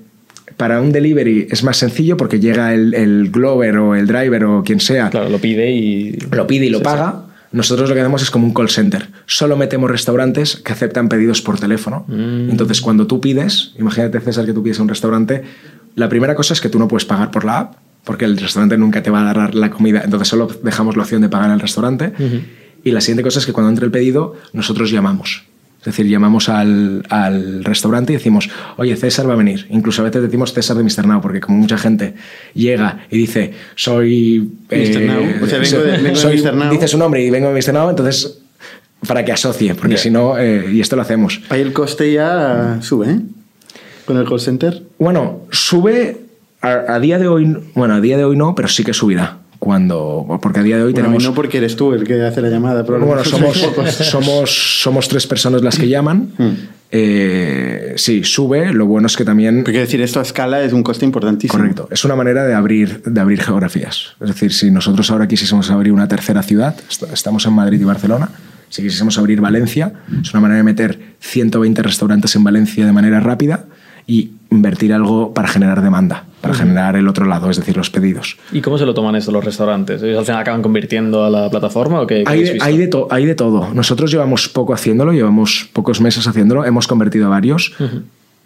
para 0.58 0.82
un 0.82 0.92
delivery 0.92 1.48
es 1.50 1.64
más 1.64 1.78
sencillo 1.78 2.18
porque 2.18 2.40
llega 2.40 2.74
el, 2.74 2.94
el 2.94 3.30
Glover 3.32 3.78
o 3.78 3.96
el 3.96 4.08
driver 4.08 4.46
o 4.46 4.64
quien 4.64 4.80
sea. 4.80 5.10
Claro, 5.10 5.30
lo 5.30 5.38
pide 5.38 5.72
y... 5.72 6.18
Lo 6.32 6.48
pide 6.48 6.66
y 6.66 6.70
lo 6.70 6.80
Sí, 6.80 6.84
paga. 6.84 7.25
Nosotros 7.56 7.88
lo 7.88 7.96
que 7.96 8.02
hacemos 8.02 8.22
es 8.22 8.32
como 8.32 8.46
un 8.46 8.54
call 8.54 8.68
center. 8.68 9.08
Solo 9.28 9.56
metemos 9.56 9.90
restaurantes 9.90 10.58
que 10.58 10.74
aceptan 10.74 11.08
pedidos 11.08 11.42
por 11.42 11.58
teléfono. 11.58 12.04
Mm. 12.10 12.50
Entonces, 12.50 12.82
cuando 12.82 13.08
tú 13.08 13.22
pides, 13.22 13.72
imagínate, 13.80 14.20
César, 14.20 14.46
que 14.46 14.52
tú 14.52 14.62
pides 14.62 14.80
a 14.80 14.82
un 14.82 14.90
restaurante, 14.90 15.42
la 15.96 16.10
primera 16.10 16.36
cosa 16.36 16.54
es 16.54 16.60
que 16.60 16.68
tú 16.68 16.80
no 16.80 16.90
puedes 16.90 17.06
pagar 17.06 17.32
por 17.32 17.46
la 17.46 17.60
app, 17.60 17.76
porque 18.04 18.26
el 18.26 18.36
restaurante 18.36 18.78
nunca 18.78 19.02
te 19.02 19.10
va 19.10 19.22
a 19.22 19.34
dar 19.34 19.56
la 19.56 19.70
comida. 19.70 20.02
Entonces, 20.04 20.28
solo 20.28 20.50
dejamos 20.64 20.98
la 20.98 21.04
opción 21.04 21.22
de 21.22 21.30
pagar 21.30 21.48
en 21.48 21.54
el 21.54 21.62
restaurante. 21.62 22.12
Y 22.84 22.92
la 22.92 23.00
siguiente 23.00 23.24
cosa 23.24 23.40
es 23.40 23.46
que 23.46 23.54
cuando 23.54 23.70
entre 23.70 23.86
el 23.86 23.92
pedido, 23.92 24.36
nosotros 24.52 24.92
llamamos. 24.92 25.46
Es 25.86 25.94
decir, 25.96 26.08
llamamos 26.08 26.50
al, 26.50 27.04
al, 27.10 27.64
restaurante 27.64 28.12
y 28.12 28.16
decimos, 28.16 28.50
oye, 28.78 28.96
César 28.96 29.30
va 29.30 29.34
a 29.34 29.36
venir. 29.36 29.68
Incluso 29.70 30.02
a 30.02 30.06
veces 30.06 30.24
decimos 30.24 30.52
César 30.52 30.76
de 30.78 30.82
Mr. 30.84 31.06
Now, 31.06 31.22
porque 31.22 31.40
como 31.40 31.60
mucha 31.60 31.78
gente 31.78 32.16
llega 32.56 33.06
y 33.12 33.18
dice, 33.20 33.54
soy... 33.76 34.50
Mr. 34.72 35.02
Now. 35.02 35.24
O 35.44 35.48
sea, 35.48 35.60
vengo 35.60 35.78
de- 35.84 35.98
vengo 36.02 36.20
de 36.20 36.36
Mr. 36.42 36.54
Now. 36.56 36.72
Dice 36.72 36.88
su 36.88 36.98
nombre 36.98 37.24
y 37.24 37.30
vengo 37.30 37.54
de 37.54 37.62
Mr. 37.62 37.74
Now, 37.74 37.90
entonces 37.92 38.40
para 39.08 39.24
que 39.24 39.32
asocie, 39.32 39.76
porque 39.76 39.98
si 39.98 40.10
no, 40.10 40.40
eh, 40.40 40.66
y 40.74 40.82
esto 40.82 40.96
lo 40.96 41.04
hacemos. 41.04 41.42
Ahí 41.50 41.62
el 41.62 41.72
coste 41.72 42.12
ya 42.12 42.80
sube, 42.82 43.12
¿eh? 43.12 43.20
Con 44.06 44.18
el 44.18 44.28
call 44.28 44.40
center. 44.40 44.82
Bueno, 44.98 45.42
sube 45.52 46.18
a, 46.62 46.96
a 46.96 47.00
día 47.00 47.20
de 47.20 47.28
hoy, 47.28 47.56
bueno, 47.76 47.94
a 47.94 48.02
día 48.02 48.18
de 48.18 48.24
hoy 48.24 48.36
no, 48.36 48.56
pero 48.56 48.68
sí 48.68 48.84
que 48.84 48.94
subirá. 48.94 49.38
Cuando, 49.66 50.38
porque 50.44 50.60
a 50.60 50.64
día 50.64 50.78
de 50.78 50.84
hoy 50.84 50.92
Bueno, 50.94 51.08
tenemos... 51.08 51.24
no 51.24 51.34
porque 51.34 51.58
eres 51.58 51.76
tú 51.76 51.92
el 51.94 52.04
que 52.04 52.22
hace 52.24 52.40
la 52.40 52.50
llamada, 52.50 52.86
pero 52.86 53.00
Bueno, 53.04 53.24
somos, 53.26 53.58
pocos. 53.58 53.90
somos, 53.96 54.82
somos 54.84 55.08
tres 55.10 55.26
personas 55.26 55.64
las 55.64 55.78
que 55.80 55.88
llaman. 55.90 56.30
Mm. 56.38 56.54
Eh, 56.98 57.94
sí, 57.98 58.24
sube. 58.24 58.72
Lo 58.72 58.86
bueno 58.86 59.08
es 59.08 59.18
que 59.18 59.26
también... 59.26 59.64
Porque 59.64 59.80
decir 59.80 60.00
esto 60.02 60.20
a 60.20 60.22
escala 60.24 60.62
es 60.62 60.72
un 60.72 60.84
coste 60.84 61.04
importantísimo. 61.04 61.60
Correcto. 61.60 61.88
Es 61.92 62.06
una 62.06 62.16
manera 62.16 62.46
de 62.46 62.54
abrir, 62.54 63.02
de 63.04 63.20
abrir 63.20 63.42
geografías. 63.42 64.16
Es 64.22 64.28
decir, 64.28 64.54
si 64.54 64.70
nosotros 64.72 65.10
ahora 65.12 65.28
quisiésemos 65.28 65.70
abrir 65.72 65.92
una 65.92 66.08
tercera 66.08 66.42
ciudad, 66.44 66.76
est- 66.90 67.04
estamos 67.12 67.46
en 67.48 67.54
Madrid 67.54 67.82
y 67.82 67.84
Barcelona, 67.84 68.30
si 68.70 68.82
quisiésemos 68.84 69.18
abrir 69.18 69.42
Valencia, 69.42 69.92
es 70.22 70.32
una 70.34 70.42
manera 70.42 70.58
de 70.58 70.64
meter 70.64 71.00
120 71.20 71.82
restaurantes 71.82 72.36
en 72.36 72.44
Valencia 72.46 72.86
de 72.86 72.92
manera 72.94 73.20
rápida 73.20 73.66
y 74.08 74.32
invertir 74.52 74.94
algo 74.94 75.34
para 75.34 75.48
generar 75.48 75.82
demanda, 75.82 76.26
para 76.46 76.58
generar 76.58 76.96
el 76.96 77.08
otro 77.08 77.26
lado, 77.26 77.50
es 77.50 77.58
decir, 77.58 77.76
los 77.76 77.90
pedidos. 77.90 78.38
¿Y 78.52 78.62
cómo 78.62 78.78
se 78.78 78.86
lo 78.86 78.94
toman 78.94 79.16
esto 79.16 79.32
los 79.32 79.44
restaurantes? 79.44 80.02
¿Ellos 80.04 80.20
al 80.20 80.26
final 80.26 80.42
acaban 80.42 80.62
convirtiendo 80.62 81.24
a 81.26 81.30
la 81.30 81.50
plataforma 81.50 82.02
o 82.02 82.08
qué? 82.08 82.24
qué 82.24 82.30
Hay 82.32 82.44
de, 82.44 82.58
hay, 82.62 82.78
de 82.78 82.88
to- 82.88 83.08
hay 83.10 83.26
de 83.26 83.36
todo. 83.36 83.74
Nosotros 83.74 84.12
llevamos 84.12 84.48
poco 84.50 84.74
haciéndolo, 84.74 85.12
llevamos 85.14 85.68
pocos 85.74 86.02
meses 86.02 86.28
haciéndolo, 86.28 86.66
hemos 86.66 86.88
convertido 86.88 87.26
a 87.28 87.30
varios 87.30 87.74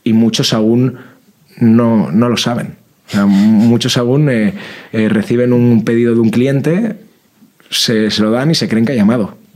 y 0.04 0.14
muchos 0.14 0.54
aún 0.54 0.98
no, 1.60 2.10
no 2.12 2.30
lo 2.30 2.38
saben. 2.38 2.76
O 3.08 3.12
sea, 3.12 3.26
muchos 3.26 3.98
aún 3.98 4.30
eh, 4.30 4.54
eh, 4.94 5.10
reciben 5.10 5.52
un 5.52 5.84
pedido 5.84 6.14
de 6.14 6.20
un 6.20 6.30
cliente, 6.30 6.96
se, 7.70 8.12
se 8.12 8.22
lo 8.22 8.32
dan 8.32 8.52
y 8.52 8.56
se 8.56 8.68
creen 8.70 8.86
que 8.86 8.94
ha 8.94 8.96
llamado. 8.96 9.38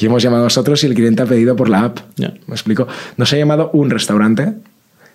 y 0.00 0.06
hemos 0.06 0.22
llamado 0.22 0.42
a 0.42 0.46
nosotros 0.46 0.84
y 0.84 0.86
el 0.86 0.94
cliente 0.94 1.22
ha 1.22 1.26
pedido 1.26 1.56
por 1.56 1.68
la 1.68 1.84
app. 1.84 1.98
Ya. 2.16 2.34
¿Me 2.46 2.54
explico? 2.54 2.86
Nos 3.16 3.32
ha 3.32 3.36
llamado 3.38 3.70
un 3.72 3.90
restaurante 3.90 4.52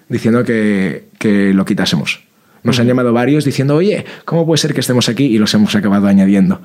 diciendo 0.10 0.44
que, 0.44 1.06
que 1.20 1.54
lo 1.54 1.64
quitásemos. 1.66 2.22
Nos 2.64 2.80
han 2.80 2.88
llamado 2.88 3.12
varios 3.14 3.46
diciendo, 3.46 3.76
oye, 3.76 4.06
¿cómo 4.26 4.46
puede 4.46 4.58
ser 4.58 4.74
que 4.74 4.82
estemos 4.82 5.10
aquí? 5.10 5.26
Y 5.26 5.38
los 5.38 5.54
hemos 5.54 5.76
acabado 5.76 6.08
añadiendo. 6.08 6.62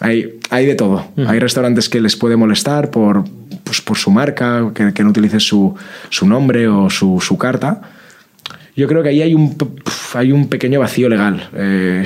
Hay, 0.00 0.40
hay 0.50 0.66
de 0.66 0.74
todo. 0.74 1.06
Hay 1.26 1.38
restaurantes 1.38 1.88
que 1.88 2.00
les 2.00 2.16
puede 2.16 2.36
molestar 2.36 2.90
por, 2.90 3.24
pues, 3.62 3.80
por 3.80 3.98
su 3.98 4.10
marca, 4.10 4.72
que, 4.74 4.92
que 4.92 5.04
no 5.04 5.10
utilices 5.10 5.44
su, 5.44 5.74
su 6.08 6.26
nombre 6.26 6.66
o 6.66 6.90
su, 6.90 7.20
su 7.20 7.38
carta. 7.38 7.82
Yo 8.74 8.88
creo 8.88 9.02
que 9.02 9.10
ahí 9.10 9.22
hay 9.22 9.34
un, 9.34 9.56
hay 10.14 10.32
un 10.32 10.48
pequeño 10.48 10.80
vacío 10.80 11.08
legal. 11.08 11.48
Eh, 11.54 12.04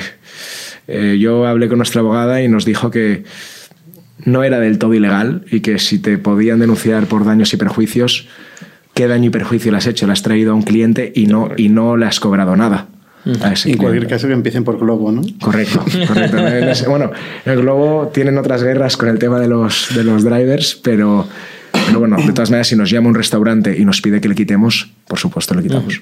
eh, 0.87 1.17
yo 1.19 1.47
hablé 1.47 1.69
con 1.69 1.77
nuestra 1.77 2.01
abogada 2.01 2.41
y 2.41 2.47
nos 2.47 2.65
dijo 2.65 2.91
que 2.91 3.23
no 4.25 4.43
era 4.43 4.59
del 4.59 4.77
todo 4.77 4.93
ilegal 4.93 5.45
y 5.49 5.61
que 5.61 5.79
si 5.79 5.99
te 5.99 6.17
podían 6.17 6.59
denunciar 6.59 7.05
por 7.05 7.25
daños 7.25 7.53
y 7.53 7.57
perjuicios, 7.57 8.27
¿qué 8.93 9.07
daño 9.07 9.27
y 9.27 9.29
perjuicio 9.29 9.71
le 9.71 9.77
has 9.77 9.87
hecho? 9.87 10.05
Le 10.07 10.13
has 10.13 10.21
traído 10.21 10.51
a 10.51 10.55
un 10.55 10.63
cliente 10.63 11.11
y 11.15 11.27
no, 11.27 11.51
y 11.55 11.69
no 11.69 11.97
le 11.97 12.05
has 12.05 12.19
cobrado 12.19 12.55
nada. 12.55 12.87
En 13.65 13.77
cualquier 13.77 14.07
caso 14.07 14.27
que 14.27 14.33
empiecen 14.33 14.63
por 14.63 14.79
Globo, 14.79 15.11
¿no? 15.11 15.21
Correcto, 15.39 15.83
correcto. 16.07 16.37
Bueno, 16.89 17.11
en 17.45 17.51
el 17.53 17.61
Globo 17.61 18.11
tienen 18.13 18.37
otras 18.37 18.63
guerras 18.63 18.97
con 18.97 19.09
el 19.09 19.19
tema 19.19 19.39
de 19.39 19.47
los, 19.47 19.89
de 19.95 20.03
los 20.03 20.23
drivers, 20.23 20.79
pero, 20.81 21.27
pero 21.71 21.99
bueno, 21.99 22.17
de 22.17 22.31
todas 22.33 22.49
maneras, 22.49 22.67
si 22.67 22.75
nos 22.75 22.89
llama 22.89 23.09
un 23.09 23.15
restaurante 23.15 23.77
y 23.77 23.85
nos 23.85 24.01
pide 24.01 24.21
que 24.21 24.29
le 24.29 24.35
quitemos, 24.35 24.89
por 25.07 25.19
supuesto 25.19 25.53
le 25.55 25.63
quitamos. 25.63 26.01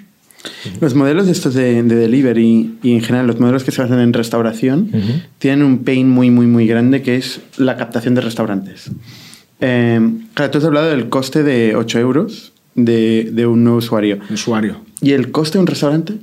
Los 0.79 0.93
modelos 0.93 1.25
de 1.25 1.31
estos 1.31 1.53
de, 1.53 1.81
de 1.83 1.95
delivery 1.95 2.77
y 2.83 2.93
en 2.93 3.01
general 3.01 3.27
los 3.27 3.39
modelos 3.39 3.63
que 3.63 3.71
se 3.71 3.81
basan 3.81 3.99
en 3.99 4.13
restauración 4.13 4.91
tienen 5.39 5.63
un 5.63 5.83
pain 5.83 6.09
muy, 6.09 6.29
muy, 6.29 6.45
muy 6.45 6.67
grande 6.67 7.01
que 7.01 7.15
es 7.15 7.39
la 7.57 7.77
captación 7.77 8.15
de 8.15 8.21
restaurantes. 8.21 8.91
Eh, 9.61 9.99
claro, 10.33 10.51
tú 10.51 10.57
has 10.59 10.65
hablado 10.65 10.89
del 10.89 11.09
coste 11.09 11.43
de 11.43 11.75
8 11.75 11.99
euros 11.99 12.53
de, 12.75 13.29
de 13.31 13.47
un 13.47 13.63
nuevo 13.63 13.79
usuario. 13.79 14.19
Usuario. 14.29 14.77
¿Y 15.01 15.11
el 15.11 15.31
coste 15.31 15.57
de 15.57 15.61
un 15.61 15.67
restaurante? 15.67 16.13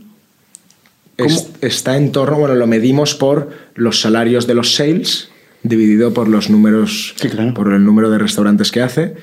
Es- 1.17 1.49
está 1.61 1.97
en 1.97 2.13
torno, 2.13 2.39
bueno, 2.39 2.55
lo 2.55 2.67
medimos 2.67 3.15
por 3.15 3.51
los 3.75 4.01
salarios 4.01 4.47
de 4.47 4.55
los 4.55 4.75
sales 4.75 5.29
dividido 5.63 6.13
por 6.13 6.29
los 6.29 6.51
números, 6.51 7.15
Sí, 7.17 7.29
claro. 7.29 7.55
por 7.55 7.73
el 7.73 7.85
número 7.85 8.11
de 8.11 8.19
restaurantes 8.19 8.71
que 8.73 8.81
hace 8.83 9.15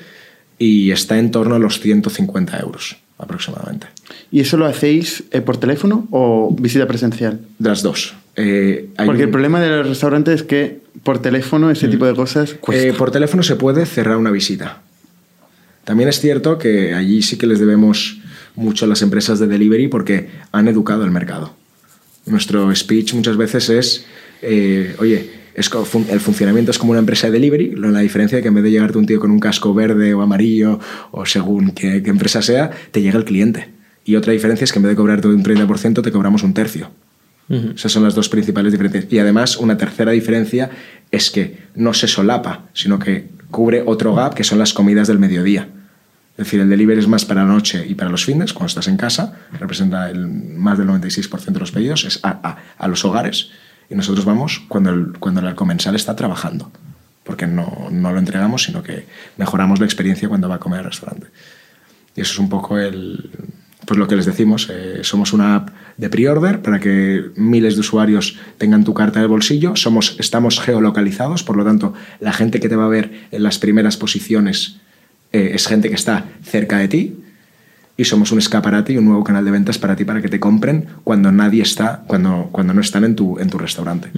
y 0.58 0.90
está 0.92 1.18
en 1.18 1.30
torno 1.30 1.54
a 1.56 1.58
los 1.58 1.80
150 1.80 2.58
euros 2.60 2.96
aproximadamente. 3.18 3.88
¿Y 4.32 4.40
eso 4.40 4.56
lo 4.56 4.64
hacéis 4.66 5.24
eh, 5.32 5.40
por 5.42 5.58
teléfono 5.58 6.06
o 6.10 6.54
visita 6.58 6.86
presencial? 6.86 7.40
Las 7.58 7.82
dos. 7.82 8.14
Eh, 8.36 8.88
hay 8.96 9.06
Porque 9.06 9.24
el 9.24 9.30
problema 9.30 9.60
de 9.60 9.68
los 9.68 9.86
restaurantes 9.88 10.36
es 10.36 10.42
que 10.44 10.80
por 11.02 11.20
teléfono 11.20 11.70
ese 11.70 11.88
tipo 11.88 12.06
de 12.06 12.14
cosas 12.14 12.54
cuesta. 12.54 12.86
Eh, 12.88 12.92
por 12.94 13.10
teléfono 13.10 13.42
se 13.42 13.56
puede 13.56 13.84
cerrar 13.84 14.16
una 14.16 14.30
visita. 14.30 14.80
También 15.84 16.08
es 16.08 16.20
cierto 16.20 16.56
que 16.58 16.94
allí 16.94 17.20
sí 17.22 17.36
que 17.36 17.46
les 17.46 17.58
debemos 17.58 18.18
mucho 18.54 18.84
a 18.84 18.88
las 18.88 19.02
empresas 19.02 19.38
de 19.38 19.46
delivery 19.48 19.88
porque 19.88 20.30
han 20.52 20.68
educado 20.68 21.04
el 21.04 21.10
mercado. 21.10 21.54
Nuestro 22.26 22.74
speech 22.74 23.14
muchas 23.14 23.36
veces 23.36 23.68
es, 23.70 24.04
eh, 24.42 24.94
oye, 24.98 25.30
es 25.54 25.70
el 26.10 26.20
funcionamiento 26.20 26.70
es 26.70 26.78
como 26.78 26.92
una 26.92 27.00
empresa 27.00 27.26
de 27.26 27.32
delivery, 27.32 27.74
la 27.76 28.00
diferencia 28.00 28.38
es 28.38 28.42
que 28.42 28.48
en 28.48 28.54
vez 28.54 28.64
de 28.64 28.70
llegarte 28.70 28.98
un 28.98 29.06
tío 29.06 29.20
con 29.20 29.30
un 29.30 29.40
casco 29.40 29.74
verde 29.74 30.14
o 30.14 30.22
amarillo 30.22 30.78
o 31.10 31.26
según 31.26 31.72
qué, 31.72 32.02
qué 32.02 32.10
empresa 32.10 32.40
sea, 32.40 32.70
te 32.90 33.02
llega 33.02 33.18
el 33.18 33.24
cliente. 33.24 33.68
Y 34.04 34.16
otra 34.16 34.32
diferencia 34.32 34.64
es 34.64 34.72
que 34.72 34.78
en 34.78 34.84
vez 34.84 34.90
de 34.90 34.96
cobrarte 34.96 35.28
un 35.28 35.42
30% 35.42 36.02
te 36.02 36.12
cobramos 36.12 36.42
un 36.42 36.54
tercio. 36.54 36.90
Esas 37.74 37.90
son 37.90 38.04
las 38.04 38.14
dos 38.14 38.28
principales 38.28 38.70
diferencias. 38.70 39.06
Y 39.10 39.18
además, 39.18 39.56
una 39.56 39.76
tercera 39.76 40.12
diferencia 40.12 40.70
es 41.10 41.32
que 41.32 41.58
no 41.74 41.92
se 41.94 42.06
solapa, 42.06 42.68
sino 42.74 43.00
que 43.00 43.28
cubre 43.50 43.82
otro 43.84 44.14
gap, 44.14 44.34
que 44.34 44.44
son 44.44 44.60
las 44.60 44.72
comidas 44.72 45.08
del 45.08 45.18
mediodía. 45.18 45.68
Es 46.40 46.46
decir, 46.46 46.60
el 46.60 46.70
delivery 46.70 46.98
es 46.98 47.06
más 47.06 47.26
para 47.26 47.44
la 47.44 47.52
noche 47.52 47.84
y 47.86 47.94
para 47.94 48.10
los 48.10 48.24
fines, 48.24 48.54
cuando 48.54 48.68
estás 48.68 48.88
en 48.88 48.96
casa, 48.96 49.34
representa 49.58 50.08
el, 50.08 50.26
más 50.26 50.78
del 50.78 50.88
96% 50.88 51.44
de 51.52 51.60
los 51.60 51.70
pedidos, 51.70 52.04
es 52.06 52.18
a, 52.22 52.56
a- 52.78 52.88
los 52.88 53.04
hogares. 53.04 53.50
Y 53.90 53.94
nosotros 53.94 54.24
vamos 54.24 54.62
cuando 54.66 54.88
el, 54.88 55.12
cuando 55.18 55.46
el 55.46 55.54
comensal 55.54 55.94
está 55.96 56.16
trabajando, 56.16 56.72
porque 57.24 57.46
no, 57.46 57.88
no 57.90 58.12
lo 58.12 58.18
entregamos, 58.18 58.62
sino 58.62 58.82
que 58.82 59.06
mejoramos 59.36 59.80
la 59.80 59.84
experiencia 59.84 60.30
cuando 60.30 60.48
va 60.48 60.54
a 60.54 60.60
comer 60.60 60.78
al 60.78 60.86
restaurante. 60.86 61.26
Y 62.16 62.22
eso 62.22 62.32
es 62.32 62.38
un 62.38 62.48
poco 62.48 62.78
el, 62.78 63.28
pues 63.84 63.98
lo 63.98 64.08
que 64.08 64.16
les 64.16 64.24
decimos. 64.24 64.68
eh, 64.72 65.00
somos 65.02 65.34
una 65.34 65.56
app 65.56 65.68
de 65.98 66.08
pre-order 66.08 66.62
para 66.62 66.80
que 66.80 67.22
miles 67.36 67.74
de 67.74 67.80
usuarios 67.80 68.38
tengan 68.56 68.82
tu 68.84 68.94
carta 68.94 69.20
de 69.20 69.26
bolsillo. 69.26 69.76
Somos, 69.76 70.16
estamos 70.18 70.58
geolocalizados, 70.58 71.42
por 71.42 71.58
lo 71.58 71.64
tanto, 71.66 71.92
la 72.18 72.32
gente 72.32 72.60
que 72.60 72.70
te 72.70 72.76
va 72.76 72.86
a 72.86 72.88
ver 72.88 73.28
en 73.30 73.42
las 73.42 73.58
primeras 73.58 73.98
posiciones 73.98 74.76
eh, 75.32 75.52
es 75.54 75.66
gente 75.66 75.88
que 75.88 75.94
está 75.94 76.24
cerca 76.42 76.78
de 76.78 76.88
ti. 76.88 77.16
Y 77.96 78.04
somos 78.06 78.32
un 78.32 78.38
escaparate 78.38 78.94
y 78.94 78.96
un 78.96 79.04
nuevo 79.04 79.22
canal 79.22 79.44
de 79.44 79.50
ventas 79.50 79.76
para 79.76 79.94
ti, 79.94 80.06
para 80.06 80.22
que 80.22 80.28
te 80.28 80.40
compren 80.40 80.86
cuando 81.04 81.30
nadie 81.32 81.62
está, 81.62 82.02
cuando, 82.06 82.48
cuando 82.50 82.72
no 82.72 82.80
están 82.80 83.04
en 83.04 83.14
tu, 83.14 83.38
en 83.38 83.50
tu 83.50 83.58
restaurante. 83.58 84.08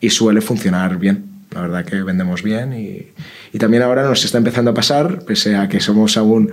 Y 0.00 0.10
suele 0.10 0.42
funcionar 0.42 0.98
bien. 0.98 1.24
La 1.50 1.62
verdad 1.62 1.84
que 1.84 2.02
vendemos 2.02 2.42
bien 2.42 2.74
y, 2.74 3.06
y 3.52 3.58
también 3.58 3.82
ahora 3.82 4.06
nos 4.06 4.24
está 4.24 4.36
empezando 4.36 4.70
a 4.70 4.74
pasar, 4.74 5.24
pese 5.24 5.56
a 5.56 5.68
que 5.68 5.80
somos 5.80 6.18
aún 6.18 6.50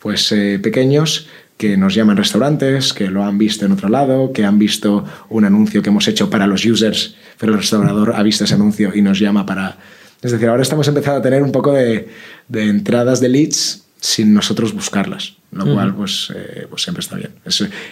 pues, 0.00 0.30
eh, 0.32 0.58
pequeños, 0.62 1.28
que 1.56 1.76
nos 1.76 1.94
llaman 1.94 2.16
restaurantes, 2.16 2.92
que 2.92 3.10
lo 3.10 3.24
han 3.24 3.36
visto 3.36 3.66
en 3.66 3.72
otro 3.72 3.88
lado, 3.88 4.32
que 4.32 4.44
han 4.44 4.58
visto 4.58 5.04
un 5.28 5.44
anuncio 5.44 5.82
que 5.82 5.90
hemos 5.90 6.06
hecho 6.06 6.30
para 6.30 6.46
los 6.46 6.64
users, 6.64 7.16
pero 7.38 7.52
el 7.52 7.58
restaurador 7.58 8.14
ha 8.14 8.22
visto 8.22 8.44
ese 8.44 8.54
anuncio 8.54 8.92
y 8.94 9.02
nos 9.02 9.18
llama 9.18 9.44
para... 9.44 9.76
Es 10.22 10.32
decir, 10.32 10.48
ahora 10.48 10.62
estamos 10.62 10.86
empezando 10.88 11.18
a 11.18 11.22
tener 11.22 11.42
un 11.42 11.52
poco 11.52 11.72
de, 11.72 12.08
de 12.48 12.64
entradas 12.64 13.20
de 13.20 13.28
leads 13.28 13.84
sin 14.00 14.32
nosotros 14.32 14.72
buscarlas, 14.72 15.34
lo 15.50 15.64
cual 15.72 15.94
pues, 15.94 16.32
eh, 16.34 16.66
pues 16.70 16.82
siempre 16.82 17.00
está 17.00 17.16
bien. 17.16 17.30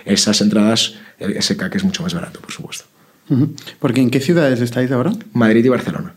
esas 0.04 0.40
entradas, 0.40 0.94
ese 1.18 1.56
CAC 1.56 1.74
es 1.76 1.84
mucho 1.84 2.02
más 2.02 2.14
barato, 2.14 2.40
por 2.40 2.52
supuesto. 2.52 2.84
Porque 3.80 4.00
¿en 4.00 4.10
qué 4.10 4.20
ciudades 4.20 4.60
estáis 4.60 4.90
ahora? 4.92 5.12
Madrid 5.32 5.64
y 5.64 5.68
Barcelona. 5.68 6.14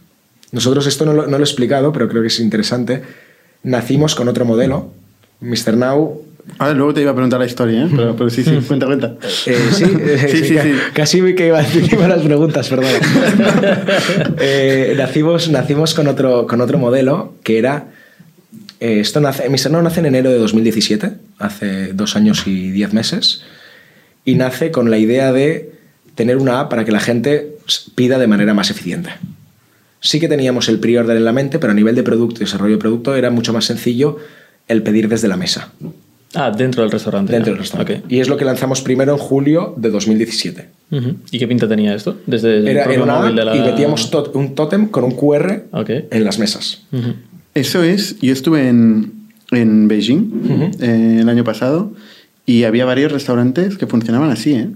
Nosotros 0.52 0.86
esto 0.86 1.06
no 1.06 1.14
lo, 1.14 1.24
no 1.28 1.38
lo 1.38 1.44
he 1.44 1.48
explicado, 1.48 1.92
pero 1.92 2.08
creo 2.08 2.22
que 2.22 2.28
es 2.28 2.40
interesante. 2.40 3.04
Nacimos 3.64 4.16
con 4.16 4.28
otro 4.28 4.46
modelo. 4.46 4.94
Mr. 5.42 5.76
Now 5.76 6.30
Ah, 6.58 6.72
luego 6.72 6.94
te 6.94 7.02
iba 7.02 7.12
a 7.12 7.14
preguntar 7.14 7.40
la 7.40 7.46
historia, 7.46 7.84
¿eh? 7.84 7.90
pero, 8.18 8.30
sí, 8.30 8.44
sí, 8.44 8.60
cuenta, 8.68 8.86
cuenta. 8.86 9.16
Eh, 9.46 9.58
sí, 9.72 9.86
sí, 10.28 10.44
sí, 10.46 10.58
Casi 10.94 11.22
vi 11.22 11.36
que 11.36 11.48
iba 11.48 11.60
a 11.60 11.62
decir 11.62 11.98
las 12.00 12.22
preguntas, 12.22 12.68
perdón. 12.68 12.88
Eh, 14.40 14.96
nacimos, 14.98 15.50
nacimos 15.50 15.94
con, 15.94 16.08
otro, 16.08 16.48
con 16.48 16.62
otro 16.62 16.78
modelo 16.78 17.34
que 17.44 17.58
era. 17.60 17.88
Eh, 18.80 19.00
esto 19.00 19.20
nace, 19.20 19.50
Mr. 19.50 19.72
No 19.72 19.82
nace 19.82 20.00
en 20.00 20.06
enero 20.06 20.32
de 20.32 20.38
2017, 20.38 21.12
hace 21.38 21.94
dos 21.94 22.16
años 22.16 22.48
y 22.48 22.72
diez 22.72 22.94
meses, 22.94 23.44
y 24.26 24.36
nace 24.36 24.72
con 24.72 24.90
la 24.90 24.98
idea 24.98 25.34
de 25.34 25.74
tener 26.16 26.38
una 26.38 26.60
app 26.60 26.70
para 26.70 26.86
que 26.86 26.92
la 26.92 27.00
gente 27.00 27.58
pida 27.96 28.18
de 28.20 28.28
manera 28.28 28.54
más 28.54 28.70
eficiente. 28.70 29.12
Sí 30.02 30.20
que 30.20 30.28
teníamos 30.28 30.70
el 30.70 30.80
pre-order 30.80 31.18
en 31.18 31.26
la 31.26 31.34
mente, 31.34 31.60
pero 31.60 31.72
a 31.72 31.76
nivel 31.76 31.96
de 31.96 32.04
producto 32.04 32.38
y 32.38 32.46
desarrollo 32.46 32.76
de 32.76 32.80
producto 32.80 33.16
era 33.16 33.32
mucho 33.32 33.52
más 33.54 33.66
sencillo 33.66 34.18
el 34.68 34.82
pedir 34.82 35.10
desde 35.10 35.28
la 35.28 35.36
mesa. 35.36 35.72
Ah, 36.36 36.52
dentro 36.52 36.84
del 36.84 36.92
restaurante. 36.92 37.34
Dentro 37.34 37.54
del 37.54 37.60
restaurante. 37.60 38.04
Y 38.08 38.20
es 38.20 38.30
lo 38.30 38.38
que 38.38 38.46
lanzamos 38.46 38.82
primero 38.82 39.14
en 39.14 39.18
julio 39.18 39.74
de 39.78 39.90
2017. 39.90 40.70
¿Y 41.32 41.40
qué 41.40 41.48
pinta 41.48 41.68
tenía 41.68 41.96
esto? 41.96 42.18
Desde 42.26 42.70
Era, 42.70 42.88
una 43.02 43.56
y 43.56 43.60
metíamos 43.60 44.12
un 44.34 44.56
tótem 44.56 44.88
con 44.88 45.04
un 45.04 45.12
QR 45.12 45.64
en 45.72 46.24
las 46.24 46.40
mesas. 46.40 46.84
Eso 47.60 47.84
es, 47.84 48.18
yo 48.22 48.32
estuve 48.32 48.70
en, 48.70 49.12
en 49.52 49.90
Beijing 49.90 50.78
eh, 50.80 51.18
el 51.20 51.28
año 51.28 51.44
pasado 51.44 51.94
y 52.46 52.64
había 52.64 52.86
varios 52.86 53.12
restaurantes 53.12 53.78
que 53.78 53.86
funcionaban 53.86 54.32
así, 54.32 54.54
¿eh? 54.54 54.70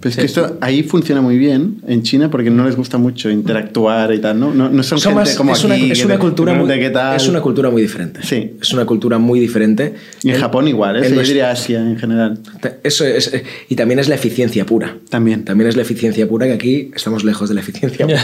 Pues 0.00 0.16
que 0.16 0.24
esto 0.24 0.56
ahí 0.62 0.82
funciona 0.82 1.20
muy 1.20 1.36
bien 1.36 1.82
en 1.86 2.02
China 2.02 2.30
porque 2.30 2.50
no 2.50 2.64
les 2.64 2.74
gusta 2.74 2.96
mucho 2.96 3.28
interactuar 3.28 4.14
y 4.14 4.18
tal, 4.18 4.40
¿no? 4.40 4.54
No, 4.54 4.70
no 4.70 4.82
son, 4.82 4.98
gente 4.98 5.34
como 5.36 5.52
es 5.52 5.62
aquí. 5.62 5.66
Una, 5.66 5.92
es, 5.92 6.04
una 6.04 6.18
cultura 6.18 6.54
muy, 6.54 6.70
es 6.72 7.28
una 7.28 7.40
cultura 7.42 7.70
muy 7.70 7.82
diferente. 7.82 8.20
Sí. 8.22 8.52
Es 8.60 8.72
una 8.72 8.86
cultura 8.86 9.18
muy 9.18 9.40
diferente. 9.40 9.94
Y 10.22 10.30
en 10.30 10.40
Japón 10.40 10.68
igual, 10.68 11.04
¿eh? 11.04 11.14
yo 11.14 11.20
diría 11.20 11.50
Asia 11.50 11.80
en 11.80 11.98
general. 11.98 12.38
Eso 12.82 13.04
es. 13.04 13.30
Y 13.68 13.76
también 13.76 13.98
es 13.98 14.08
la 14.08 14.14
eficiencia 14.14 14.64
pura. 14.64 14.96
También. 15.10 15.44
También 15.44 15.68
es 15.68 15.76
la 15.76 15.82
eficiencia 15.82 16.26
pura, 16.26 16.46
que 16.46 16.54
aquí 16.54 16.90
estamos 16.94 17.22
lejos 17.22 17.50
de 17.50 17.54
la 17.54 17.60
eficiencia 17.60 18.06
pura. 18.06 18.22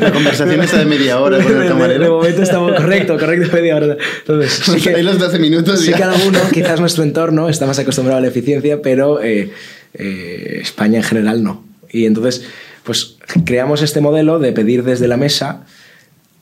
la 0.00 0.12
conversación 0.12 0.60
está 0.60 0.78
de 0.78 0.86
media 0.86 1.20
hora 1.20 1.40
con 1.40 1.62
el 1.62 1.68
camarero. 1.68 2.02
De, 2.02 2.10
momento 2.10 2.42
estamos 2.42 2.72
correcto, 2.72 3.16
correcto, 3.16 3.48
media 3.52 3.76
hora. 3.76 3.96
Entonces, 4.20 4.52
sí 4.64 4.80
que, 4.80 5.02
los 5.04 5.20
12 5.20 5.38
minutos. 5.38 5.80
Sí, 5.80 5.92
cada 5.92 6.16
uno, 6.26 6.40
quizás 6.52 6.80
nuestro 6.80 7.04
entorno 7.04 7.48
está 7.48 7.64
más 7.66 7.78
acostumbrado 7.78 8.18
a 8.18 8.22
la 8.22 8.28
eficiencia, 8.28 8.82
pero 8.82 9.22
eh, 9.22 9.50
eh, 9.98 10.58
España 10.62 10.98
en 10.98 11.04
general 11.04 11.42
no. 11.42 11.64
Y 11.90 12.06
entonces, 12.06 12.44
pues 12.84 13.16
creamos 13.44 13.82
este 13.82 14.00
modelo 14.00 14.38
de 14.38 14.52
pedir 14.52 14.82
desde 14.82 15.08
la 15.08 15.16
mesa 15.16 15.64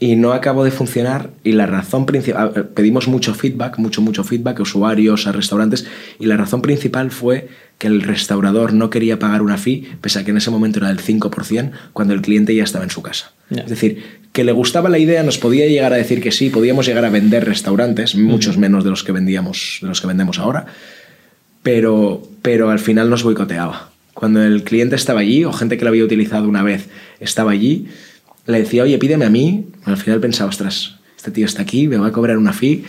y 0.00 0.16
no 0.16 0.32
acabó 0.32 0.64
de 0.64 0.70
funcionar 0.70 1.30
y 1.44 1.52
la 1.52 1.66
razón 1.66 2.04
principal, 2.04 2.68
pedimos 2.74 3.08
mucho 3.08 3.34
feedback, 3.34 3.78
mucho, 3.78 4.02
mucho 4.02 4.24
feedback 4.24 4.58
a 4.58 4.62
usuarios, 4.62 5.26
a 5.26 5.32
restaurantes 5.32 5.86
y 6.18 6.26
la 6.26 6.36
razón 6.36 6.62
principal 6.62 7.10
fue 7.10 7.48
que 7.78 7.86
el 7.86 8.02
restaurador 8.02 8.72
no 8.72 8.90
quería 8.90 9.18
pagar 9.18 9.42
una 9.42 9.56
fee, 9.56 9.88
pese 10.00 10.18
a 10.18 10.24
que 10.24 10.30
en 10.30 10.36
ese 10.36 10.50
momento 10.50 10.78
era 10.78 10.88
del 10.88 11.00
5%, 11.00 11.70
cuando 11.92 12.14
el 12.14 12.22
cliente 12.22 12.54
ya 12.54 12.64
estaba 12.64 12.84
en 12.84 12.90
su 12.90 13.02
casa. 13.02 13.32
Es 13.50 13.68
decir, 13.68 14.02
que 14.32 14.44
le 14.44 14.52
gustaba 14.52 14.88
la 14.88 14.98
idea, 14.98 15.22
nos 15.22 15.38
podía 15.38 15.66
llegar 15.66 15.92
a 15.92 15.96
decir 15.96 16.20
que 16.20 16.32
sí, 16.32 16.50
podíamos 16.50 16.86
llegar 16.86 17.04
a 17.04 17.10
vender 17.10 17.44
restaurantes, 17.44 18.14
muchos 18.14 18.58
menos 18.58 18.84
de 18.84 18.90
los 18.90 19.04
que 19.04 19.12
vendíamos, 19.12 19.78
de 19.80 19.88
los 19.88 20.00
que 20.00 20.06
vendemos 20.06 20.38
ahora, 20.38 20.66
pero, 21.62 22.22
pero 22.44 22.68
al 22.68 22.78
final 22.78 23.08
nos 23.08 23.22
boicoteaba. 23.22 23.88
Cuando 24.12 24.42
el 24.42 24.64
cliente 24.64 24.96
estaba 24.96 25.20
allí, 25.20 25.46
o 25.46 25.52
gente 25.52 25.78
que 25.78 25.84
lo 25.84 25.88
había 25.88 26.04
utilizado 26.04 26.46
una 26.46 26.62
vez 26.62 26.90
estaba 27.18 27.52
allí, 27.52 27.86
le 28.44 28.58
decía, 28.58 28.82
oye, 28.82 28.98
pídeme 28.98 29.24
a 29.24 29.30
mí. 29.30 29.68
Al 29.86 29.96
final 29.96 30.20
pensaba, 30.20 30.50
ostras, 30.50 30.96
este 31.16 31.30
tío 31.30 31.46
está 31.46 31.62
aquí, 31.62 31.88
me 31.88 31.96
va 31.96 32.08
a 32.08 32.12
cobrar 32.12 32.36
una 32.36 32.52
fee. 32.52 32.84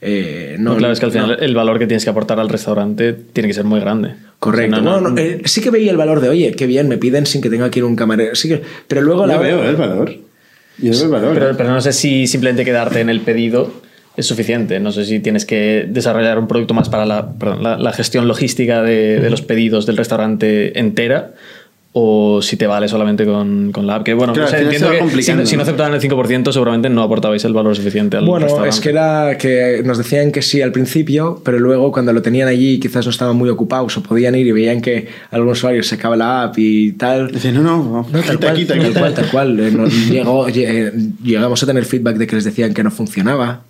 Eh, 0.00 0.54
no, 0.60 0.76
claro, 0.76 0.92
es 0.92 1.00
que 1.00 1.06
al 1.06 1.12
final 1.12 1.38
el 1.40 1.56
valor 1.56 1.80
que 1.80 1.88
tienes 1.88 2.04
que 2.04 2.10
aportar 2.10 2.38
al 2.38 2.48
restaurante 2.48 3.12
tiene 3.12 3.48
que 3.48 3.54
ser 3.54 3.64
muy 3.64 3.80
grande. 3.80 4.14
Correcto. 4.38 4.80
no, 4.80 5.18
eh, 5.18 5.42
sí 5.44 5.60
que 5.60 5.70
veía 5.70 5.90
el 5.90 5.96
valor 5.96 6.20
de, 6.20 6.28
oye, 6.28 6.52
qué 6.52 6.68
bien, 6.68 6.86
me 6.86 6.96
piden 6.96 7.26
sin 7.26 7.42
que 7.42 7.50
tenga 7.50 7.68
que 7.68 7.80
ir 7.80 7.84
un 7.84 7.96
camarero. 7.96 8.36
Sí 8.36 8.48
que, 8.48 8.62
pero 8.86 9.02
luego 9.02 9.26
la 9.26 9.38
veo 9.38 9.68
el 9.68 9.74
valor. 9.74 10.14
Yo 10.78 10.92
veo 10.92 11.02
el 11.02 11.10
valor. 11.10 11.34
Pero, 11.34 11.56
pero, 11.56 11.70
no 11.70 11.80
sé 11.80 11.92
si 11.92 12.28
simplemente 12.28 12.64
quedarte 12.64 13.00
en 13.00 13.10
el 13.10 13.22
pedido 13.22 13.72
es 14.16 14.26
suficiente. 14.26 14.80
No 14.80 14.92
sé 14.92 15.04
si 15.04 15.20
tienes 15.20 15.46
que 15.46 15.86
desarrollar 15.88 16.38
un 16.38 16.48
producto 16.48 16.74
más 16.74 16.88
para 16.88 17.06
la, 17.06 17.32
la, 17.78 17.92
gestión 17.92 18.28
logística 18.28 18.82
de, 18.82 19.20
de, 19.20 19.30
los 19.30 19.42
pedidos 19.42 19.86
del 19.86 19.96
restaurante 19.96 20.78
entera 20.78 21.32
o 21.92 22.40
si 22.40 22.56
te 22.56 22.68
vale 22.68 22.86
solamente 22.86 23.24
con, 23.24 23.72
con 23.72 23.86
la 23.86 23.96
app. 23.96 24.04
Que 24.04 24.14
bueno, 24.14 24.32
entiendo 24.32 24.90
que 24.90 25.22
si, 25.22 25.46
si, 25.46 25.56
no 25.56 25.62
aceptaban 25.62 25.92
el 25.92 26.00
5%, 26.00 26.52
seguramente 26.52 26.88
no 26.88 27.02
aportabais 27.02 27.44
el 27.44 27.52
valor 27.52 27.74
suficiente 27.74 28.16
al 28.16 28.26
bueno, 28.26 28.46
Bueno, 28.46 28.66
es 28.66 28.78
que 28.78 28.90
era 28.90 29.36
que 29.36 29.82
nos 29.84 29.98
decían 29.98 30.30
que 30.30 30.40
sí 30.40 30.62
al 30.62 30.70
principio, 30.70 31.42
pero 31.44 31.58
luego 31.58 31.90
cuando 31.90 32.12
lo 32.12 32.22
tenían 32.22 32.46
allí 32.46 32.78
quizás 32.78 33.06
no 33.06 33.10
estaban 33.10 33.36
muy 33.36 33.48
ocupados 33.48 33.96
o 33.96 34.02
podían 34.02 34.36
ir 34.36 34.46
y 34.46 34.52
veían 34.52 34.80
que 34.80 35.08
algún 35.32 35.50
usuario 35.50 35.82
sacaba 35.82 36.16
la 36.16 36.44
app 36.44 36.58
y 36.58 36.92
tal. 36.92 37.32
Dicen, 37.32 37.54
no, 37.54 37.62
no, 37.62 38.06
no 38.08 38.22
tal, 38.22 38.38
cual, 38.38 38.66
tal, 38.66 38.92
cual, 38.92 39.14
tal 39.14 39.30
cual. 39.30 39.60
Eh, 39.60 39.72
llegó, 40.10 40.46
llegamos 40.48 41.62
a 41.62 41.66
tener 41.66 41.84
feedback 41.84 42.16
de 42.18 42.26
que 42.28 42.36
les 42.36 42.44
decían 42.44 42.72
que 42.72 42.84
no 42.84 42.92
funcionaba 42.92 43.62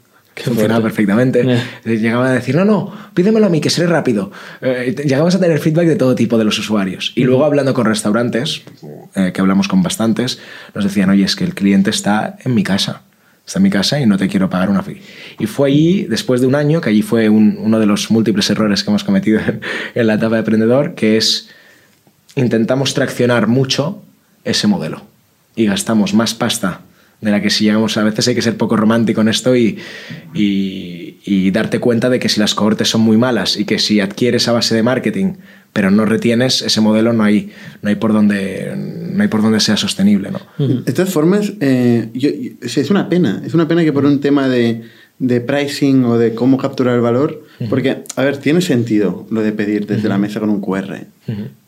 funcionaba 0.43 0.83
perfectamente. 0.83 1.43
Eh. 1.47 1.97
Llegaban 1.97 2.29
a 2.29 2.33
decir, 2.33 2.55
no, 2.55 2.65
no, 2.65 2.93
pídemelo 3.15 3.47
a 3.47 3.49
mí, 3.49 3.61
que 3.61 3.71
seré 3.71 3.87
rápido. 3.87 4.31
Eh, 4.61 4.95
llegamos 5.05 5.35
a 5.35 5.41
tener 5.41 5.59
feedback 5.59 5.87
de 5.87 5.97
todo 5.97 6.15
tipo 6.15 6.39
de 6.39 6.45
los 6.45 6.59
usuarios. 6.59 7.13
Y 7.15 7.25
luego 7.25 7.45
hablando 7.45 7.75
con 7.75 7.87
restaurantes, 7.87 8.63
eh, 9.15 9.33
que 9.33 9.41
hablamos 9.41 9.69
con 9.69 9.83
bastantes, 9.83 10.39
nos 10.75 10.85
decían, 10.85 11.11
oye, 11.11 11.25
es 11.25 11.37
que 11.37 11.45
el 11.45 11.55
cliente 11.55 11.91
está 11.91 12.37
en 12.45 12.55
mi 12.55 12.63
casa. 12.63 13.03
Está 13.47 13.59
en 13.59 13.65
mi 13.65 13.71
casa 13.71 14.01
y 14.01 14.07
no 14.07 14.17
te 14.17 14.29
quiero 14.29 14.49
pagar 14.49 14.71
una 14.71 14.83
fee. 14.83 15.03
Y 15.39 15.47
fue 15.47 15.69
allí, 15.69 16.05
después 16.05 16.41
de 16.41 16.47
un 16.47 16.55
año, 16.55 16.81
que 16.81 16.91
allí 16.91 17.03
fue 17.03 17.29
uno 17.29 17.79
de 17.79 17.87
los 17.87 18.11
múltiples 18.11 18.49
errores 18.51 18.85
que 18.85 18.91
hemos 18.91 19.05
cometido 19.05 19.41
en, 19.47 19.61
en 19.95 20.07
la 20.07 20.15
etapa 20.15 20.37
de 20.37 20.41
emprendedor, 20.41 20.95
que 20.95 21.17
es 21.17 21.49
intentamos 22.37 22.95
traccionar 22.95 23.47
mucho 23.49 24.03
ese 24.45 24.67
modelo. 24.67 25.03
Y 25.57 25.67
gastamos 25.67 26.15
más 26.15 26.35
pasta 26.35 26.83
de 27.21 27.31
la 27.31 27.43
que 27.43 27.51
si 27.51 27.65
llegamos, 27.65 27.97
a 27.97 28.05
veces 28.05 28.29
hay 28.29 28.35
que 28.35 28.43
ser 28.43 28.57
poco 28.57 28.77
romántico 28.77 29.21
en 29.21 29.29
esto 29.29 29.55
y, 29.55 29.79
y, 30.33 31.51
darte 31.51 31.81
cuenta 31.81 32.09
de 32.09 32.19
que 32.19 32.29
si 32.29 32.41
las 32.41 32.55
cohortes 32.55 32.89
son 32.89 33.01
muy 33.03 33.17
malas 33.17 33.57
y 33.57 33.65
que 33.65 33.79
si 33.79 34.01
adquieres 34.01 34.47
a 34.49 34.53
base 34.53 34.75
de 34.75 34.83
marketing 34.83 35.35
pero 35.73 35.91
no 35.91 36.05
retienes 36.05 36.63
ese 36.63 36.81
modelo 36.81 37.13
no 37.13 37.25
hay 37.25 37.51
no 37.83 37.89
hay 37.89 37.97
por 37.97 38.13
donde 38.13 38.73
no 38.77 39.23
hay 39.23 39.29
por 39.29 39.43
donde 39.43 39.61
sea 39.61 39.77
sostenible 39.77 40.31
¿no? 40.31 40.41
de 40.59 40.93
todas 40.93 41.13
formas 41.13 41.53
eh, 41.61 42.09
es 42.63 42.91
una 42.91 43.09
pena 43.09 43.43
es 43.45 43.55
una 43.55 43.67
pena 43.67 43.83
que 43.83 43.93
por 43.93 44.05
un 44.05 44.21
tema 44.21 44.49
de, 44.49 44.83
de 45.19 45.41
pricing 45.41 46.05
o 46.05 46.19
de 46.19 46.35
cómo 46.35 46.57
capturar 46.57 46.95
el 46.95 47.01
valor 47.01 47.45
porque 47.69 48.05
a 48.17 48.23
ver 48.23 48.39
tiene 48.39 48.61
sentido 48.61 49.27
lo 49.31 49.43
de 49.43 49.53
pedir 49.53 49.87
desde 49.87 50.09
la 50.09 50.17
mesa 50.17 50.41
con 50.41 50.49
un 50.49 50.61
QR 50.61 51.05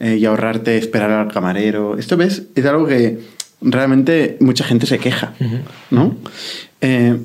eh, 0.01 0.17
y 0.17 0.25
ahorrarte 0.25 0.79
esperar 0.79 1.11
al 1.11 1.31
camarero. 1.31 1.99
Esto 1.99 2.17
ves 2.17 2.45
es 2.55 2.65
algo 2.65 2.87
que 2.87 3.19
realmente 3.63 4.37
mucha 4.41 4.65
gente 4.65 4.87
se 4.87 4.99
queja, 4.99 5.35
¿no? 5.91 6.17
Eh, 6.81 7.17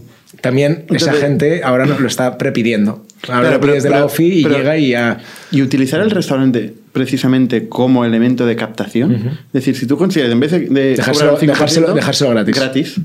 También 0.41 0.85
esa 0.89 1.13
gente 1.13 1.63
ahora 1.63 1.85
nos 1.85 1.99
lo 1.99 2.07
está 2.07 2.37
prepidiendo. 2.37 3.05
Ahora 3.27 3.51
lo 3.51 3.59
pides 3.61 3.83
de 3.83 3.89
la 3.89 4.05
OFI 4.05 4.25
y 4.25 4.43
llega 4.47 4.77
y 4.77 4.89
ya... 4.89 5.19
Y 5.51 5.61
utilizar 5.61 5.99
el 6.01 6.11
restaurante 6.11 6.73
precisamente 6.93 7.67
como 7.67 8.05
elemento 8.05 8.45
de 8.45 8.55
captación. 8.55 9.13
Es 9.13 9.53
decir, 9.53 9.75
si 9.75 9.87
tú 9.87 9.97
consigues, 9.97 10.31
en 10.31 10.39
vez 10.39 10.51
de, 10.51 10.59
dejárselo, 10.95 11.37
dejárselo, 11.37 12.31
gratis. 12.31 12.55
gratis 12.55 12.95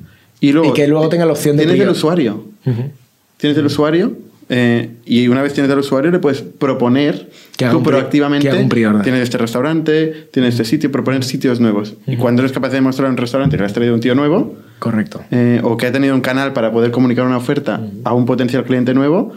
y, 0.41 0.53
luego, 0.53 0.75
que 0.75 0.87
luego 0.89 1.09
tenga 1.09 1.25
la 1.25 1.33
opción 1.33 1.57
de... 1.57 1.65
Tienes 1.65 1.83
el 1.83 1.89
usuario. 1.89 2.49
Tienes 3.39 3.57
el 3.57 3.67
usuario 3.67 4.17
eh, 4.55 4.91
y 5.07 5.29
una 5.29 5.41
vez 5.41 5.55
tienes 5.55 5.73
al 5.73 5.79
usuario, 5.79 6.11
le 6.11 6.19
puedes 6.19 6.43
proponer 6.43 7.31
que 7.57 7.65
tú 7.69 7.83
proactivamente. 7.83 8.51
tienes 9.03 9.23
este 9.23 9.39
restaurante, 9.39 10.29
tienes 10.31 10.55
este 10.55 10.67
sitio, 10.67 10.93
proponer 10.93 11.25
sitios 11.25 11.59
nuevos. 11.59 11.95
Y 12.07 12.17
cuando 12.17 12.43
eres 12.43 12.53
capaz 12.53 12.69
de 12.69 12.75
demostrar 12.75 13.09
un 13.09 13.17
restaurante 13.17 13.57
que 13.57 13.63
le 13.63 13.67
has 13.67 13.73
traído 13.73 13.95
un 13.95 14.01
tío 14.01 14.15
nuevo. 14.15 14.55
Correcto. 14.83 15.23
Eh, 15.31 15.61
o 15.63 15.77
que 15.77 15.87
ha 15.87 15.93
tenido 15.93 16.13
un 16.13 16.23
canal 16.23 16.53
para 16.53 16.73
poder 16.73 16.91
comunicar 16.91 17.25
una 17.25 17.37
oferta 17.37 17.81
a 18.03 18.15
un 18.15 18.27
potencial 18.27 18.65
cliente 18.65 18.95
nuevo, 18.95 19.33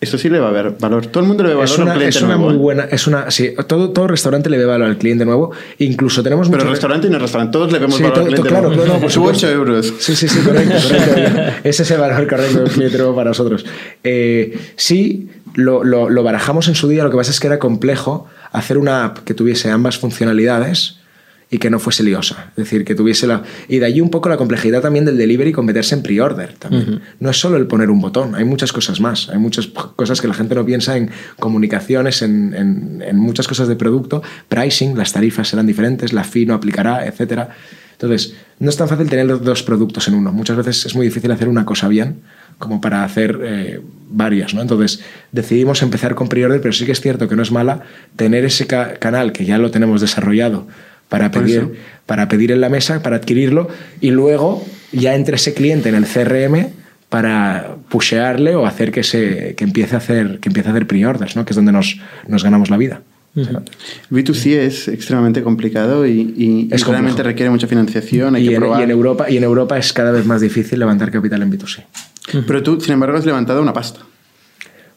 eso 0.00 0.16
sí 0.16 0.30
le 0.30 0.40
va 0.40 0.46
a 0.46 0.48
haber 0.48 0.70
valor. 0.80 1.08
Todo 1.08 1.22
el 1.22 1.28
mundo 1.28 1.42
le 1.42 1.50
ve 1.50 1.54
valor 1.54 1.68
es 1.68 1.78
una, 1.78 1.90
a 1.90 1.94
un 1.94 1.98
cliente 1.98 2.16
es 2.16 2.22
una 2.22 2.36
nuevo. 2.36 2.48
Muy 2.48 2.56
¿eh? 2.56 2.62
buena, 2.62 2.84
es 2.84 3.06
una, 3.06 3.30
sí, 3.30 3.50
todo, 3.66 3.90
todo 3.90 4.06
restaurante 4.06 4.48
le 4.48 4.56
ve 4.56 4.64
valor 4.64 4.88
al 4.88 4.96
cliente 4.96 5.26
nuevo. 5.26 5.50
Incluso 5.80 6.22
tenemos 6.22 6.48
Pero 6.48 6.64
restaurante 6.64 7.08
y 7.08 7.10
no 7.10 7.18
restaurante, 7.18 7.52
todos 7.52 7.70
le 7.72 7.78
vemos 7.78 8.00
valor 8.00 8.20
al 8.20 8.24
cliente 8.24 8.48
claro, 8.48 8.68
nuevo. 8.68 8.84
Claro, 8.84 9.00
por 9.00 9.10
supuesto. 9.10 9.46
8 9.48 9.54
euros. 9.54 9.92
Sí, 9.98 10.16
sí, 10.16 10.28
sí, 10.28 10.40
correcto. 10.40 10.76
correcto 10.82 11.40
Ese 11.68 11.82
es 11.82 11.90
el 11.90 12.00
valor 12.00 12.26
correcto 12.26 12.60
del 12.60 12.70
cliente 12.70 12.96
nuevo 12.96 13.14
para 13.14 13.28
nosotros. 13.28 13.66
Eh, 14.02 14.58
sí, 14.76 15.28
lo, 15.56 15.84
lo, 15.84 16.08
lo 16.08 16.22
barajamos 16.22 16.68
en 16.68 16.74
su 16.74 16.88
día, 16.88 17.04
lo 17.04 17.10
que 17.10 17.18
pasa 17.18 17.32
es 17.32 17.38
que 17.38 17.48
era 17.48 17.58
complejo 17.58 18.28
hacer 18.50 18.78
una 18.78 19.04
app 19.04 19.18
que 19.18 19.34
tuviese 19.34 19.70
ambas 19.70 19.98
funcionalidades 19.98 21.00
y 21.48 21.58
que 21.58 21.70
no 21.70 21.78
fuese 21.78 22.02
liosa. 22.02 22.50
Es 22.50 22.64
decir, 22.64 22.84
que 22.84 22.94
tuviese 22.94 23.26
la... 23.26 23.42
Y 23.68 23.78
de 23.78 23.86
allí 23.86 24.00
un 24.00 24.10
poco 24.10 24.28
la 24.28 24.36
complejidad 24.36 24.82
también 24.82 25.04
del 25.04 25.16
delivery 25.16 25.52
con 25.52 25.64
meterse 25.64 25.94
en 25.94 26.02
pre-order 26.02 26.54
también. 26.54 27.00
No 27.20 27.30
es 27.30 27.38
solo 27.38 27.56
el 27.56 27.66
poner 27.66 27.90
un 27.90 28.00
botón, 28.00 28.34
hay 28.34 28.44
muchas 28.44 28.72
cosas 28.72 29.00
más. 29.00 29.28
Hay 29.28 29.38
muchas 29.38 29.66
cosas 29.68 30.20
que 30.20 30.26
la 30.26 30.34
gente 30.34 30.54
no 30.56 30.64
piensa 30.64 30.96
en 30.96 31.10
comunicaciones, 31.38 32.22
en, 32.22 32.52
en, 32.54 33.02
en 33.06 33.16
muchas 33.18 33.46
cosas 33.46 33.68
de 33.68 33.76
producto. 33.76 34.22
Pricing, 34.48 34.98
las 34.98 35.12
tarifas 35.12 35.48
serán 35.48 35.66
diferentes, 35.66 36.12
la 36.12 36.24
fee 36.24 36.46
no 36.46 36.54
aplicará, 36.54 37.06
etcétera. 37.06 37.50
Entonces, 37.92 38.34
no 38.58 38.68
es 38.68 38.76
tan 38.76 38.88
fácil 38.88 39.08
tener 39.08 39.26
los 39.26 39.42
dos 39.42 39.62
productos 39.62 40.08
en 40.08 40.14
uno. 40.14 40.32
Muchas 40.32 40.56
veces 40.56 40.84
es 40.84 40.94
muy 40.94 41.06
difícil 41.06 41.30
hacer 41.30 41.48
una 41.48 41.64
cosa 41.64 41.88
bien 41.88 42.22
como 42.58 42.80
para 42.80 43.04
hacer 43.04 43.38
eh, 43.42 43.80
varias. 44.10 44.52
¿no? 44.52 44.62
Entonces, 44.62 45.00
decidimos 45.32 45.82
empezar 45.82 46.14
con 46.14 46.28
pre-order, 46.28 46.60
pero 46.60 46.72
sí 46.72 46.84
que 46.84 46.92
es 46.92 47.00
cierto 47.00 47.28
que 47.28 47.36
no 47.36 47.42
es 47.42 47.52
mala 47.52 47.82
tener 48.16 48.44
ese 48.44 48.66
ca 48.66 48.94
canal 48.94 49.32
que 49.32 49.44
ya 49.44 49.58
lo 49.58 49.70
tenemos 49.70 50.00
desarrollado 50.00 50.66
para 51.08 51.30
pedir, 51.30 51.74
para 52.06 52.28
pedir 52.28 52.52
en 52.52 52.60
la 52.60 52.68
mesa, 52.68 53.02
para 53.02 53.16
adquirirlo, 53.16 53.68
y 54.00 54.10
luego 54.10 54.64
ya 54.92 55.14
entre 55.14 55.36
ese 55.36 55.54
cliente 55.54 55.88
en 55.88 55.94
el 55.94 56.04
CRM 56.06 56.68
para 57.08 57.76
pushearle 57.88 58.56
o 58.56 58.66
hacer 58.66 58.90
que, 58.90 59.02
se, 59.02 59.54
que 59.56 59.64
empiece 59.64 59.94
a 59.94 59.98
hacer, 59.98 60.38
que 60.40 60.48
empiece 60.48 60.68
a 60.68 60.72
hacer 60.72 60.86
pre-orders, 60.86 61.36
¿no? 61.36 61.44
que 61.44 61.52
es 61.52 61.56
donde 61.56 61.72
nos, 61.72 61.98
nos 62.26 62.42
ganamos 62.42 62.70
la 62.70 62.76
vida. 62.76 63.02
B2C 64.10 64.56
es 64.56 64.88
extremadamente 64.88 65.42
complicado 65.42 66.06
y, 66.06 66.34
y, 66.36 66.68
Es 66.72 66.80
y 66.82 66.84
realmente 66.90 67.22
requiere 67.22 67.50
mucha 67.50 67.66
financiación, 67.66 68.34
hay 68.34 68.44
Y 68.44 68.48
que 68.48 68.54
en, 68.54 68.60
probar. 68.60 68.80
y 68.80 68.84
en 68.84 68.90
Europa, 68.90 69.30
y 69.30 69.36
en 69.36 69.44
Europa 69.44 69.76
es 69.78 69.92
cada 69.92 70.10
vez 70.10 70.24
más 70.24 70.40
difícil 70.40 70.78
levantar 70.78 71.10
capital 71.10 71.42
en 71.42 71.52
B2C. 71.52 71.84
Pero 72.46 72.62
tú, 72.62 72.80
sin 72.80 72.94
embargo, 72.94 73.18
has 73.18 73.26
levantado 73.26 73.60
una 73.60 73.74
pasta. 73.74 74.00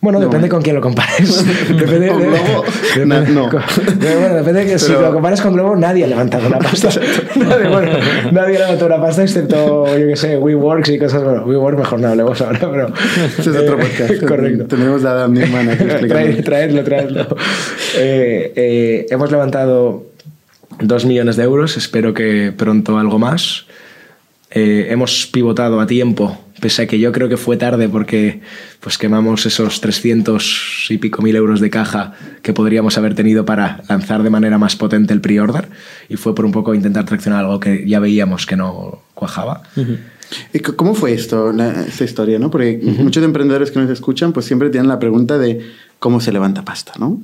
Bueno, 0.01 0.19
No, 0.19 0.25
depende 0.25 0.47
¿eh? 0.47 0.49
con 0.49 0.61
quién 0.61 0.75
lo 0.77 0.81
compares. 0.81 1.45
depende, 1.77 2.07
Con 2.07 2.19
Globo, 2.21 2.63
depende- 2.95 3.05
na- 3.05 3.19
no. 3.29 3.49
con- 3.49 3.61
bueno, 3.99 4.35
depende 4.35 4.59
de 4.61 4.65
que 4.67 4.79
si 4.79 4.87
Pero- 4.87 5.01
lo 5.01 5.11
comparas 5.13 5.41
con 5.41 5.53
Globo, 5.53 5.75
nadie 5.75 6.05
ha 6.05 6.07
levantado 6.07 6.47
una 6.47 6.57
pasta. 6.59 6.87
nadie, 7.35 7.67
bueno, 7.67 7.91
nadie 8.31 8.55
ha 8.55 8.59
levantado 8.59 8.85
una 8.95 9.01
pasta 9.01 9.23
excepto, 9.23 9.85
yo 9.97 10.07
qué 10.07 10.15
sé, 10.15 10.37
WeWorks 10.37 10.89
y 10.89 10.99
cosas. 10.99 11.21
Bueno, 11.21 11.43
WeWorks 11.45 11.79
mejor 11.79 11.99
no 11.99 12.07
hablemos 12.07 12.39
ahora, 12.41 12.59
pero. 12.59 12.93
Ese 13.37 13.41
es 13.41 13.57
otro 13.57 13.77
eh, 13.77 13.85
podcast. 13.85 14.23
correcto. 14.27 14.65
Tenemos 14.67 15.03
a 15.03 15.11
Adam 15.11 15.33
Newman 15.33 15.69
aquí 15.69 15.83
Traed- 15.83 16.43
traedlo, 16.45 16.83
traedlo. 16.85 17.27
Eh, 17.97 18.53
eh, 18.55 19.05
hemos 19.09 19.29
levantado 19.31 20.05
dos 20.79 21.03
millones 21.05 21.35
de 21.35 21.43
euros, 21.43 21.75
espero 21.75 22.13
que 22.13 22.53
pronto 22.55 22.97
algo 22.97 23.19
más. 23.19 23.65
Eh, 24.51 24.87
hemos 24.89 25.27
pivotado 25.27 25.79
a 25.79 25.85
tiempo, 25.85 26.35
pese 26.59 26.81
a 26.81 26.87
que 26.87 26.97
yo 26.97 27.11
creo 27.11 27.29
que 27.29 27.37
fue 27.37 27.55
tarde 27.55 27.87
porque 27.87 28.41
pues 28.79 28.97
quemamos 28.97 29.45
esos 29.45 29.79
300 29.79 30.87
y 30.89 30.97
pico 30.97 31.21
mil 31.21 31.35
euros 31.35 31.59
de 31.61 31.69
caja 31.69 32.13
que 32.41 32.51
podríamos 32.51 32.97
haber 32.97 33.13
tenido 33.13 33.45
para 33.45 33.83
lanzar 33.87 34.23
de 34.23 34.31
manera 34.31 34.57
más 34.57 34.75
potente 34.75 35.13
el 35.13 35.21
pre-order 35.21 35.67
y 36.09 36.15
fue 36.15 36.33
por 36.33 36.45
un 36.45 36.51
poco 36.51 36.73
intentar 36.73 37.05
traccionar 37.05 37.41
algo 37.45 37.59
que 37.59 37.87
ya 37.87 37.99
veíamos 37.99 38.47
que 38.47 38.55
no 38.55 39.03
cuajaba. 39.13 39.61
¿Y 39.75 39.81
c- 39.85 39.99
¿Cómo 40.75 40.93
fue 40.95 41.13
esto, 41.13 41.51
la- 41.51 41.85
esta 41.85 42.03
historia? 42.03 42.39
¿no? 42.39 42.49
Porque 42.51 42.79
muchos 42.99 43.23
emprendedores 43.23 43.71
que 43.71 43.79
nos 43.79 43.89
escuchan 43.89 44.31
pues 44.33 44.45
siempre 44.45 44.69
tienen 44.69 44.87
la 44.87 44.99
pregunta 44.99 45.37
de 45.37 45.61
cómo 45.99 46.21
se 46.21 46.31
levanta 46.31 46.63
pasta, 46.63 46.93
¿no? 46.97 47.19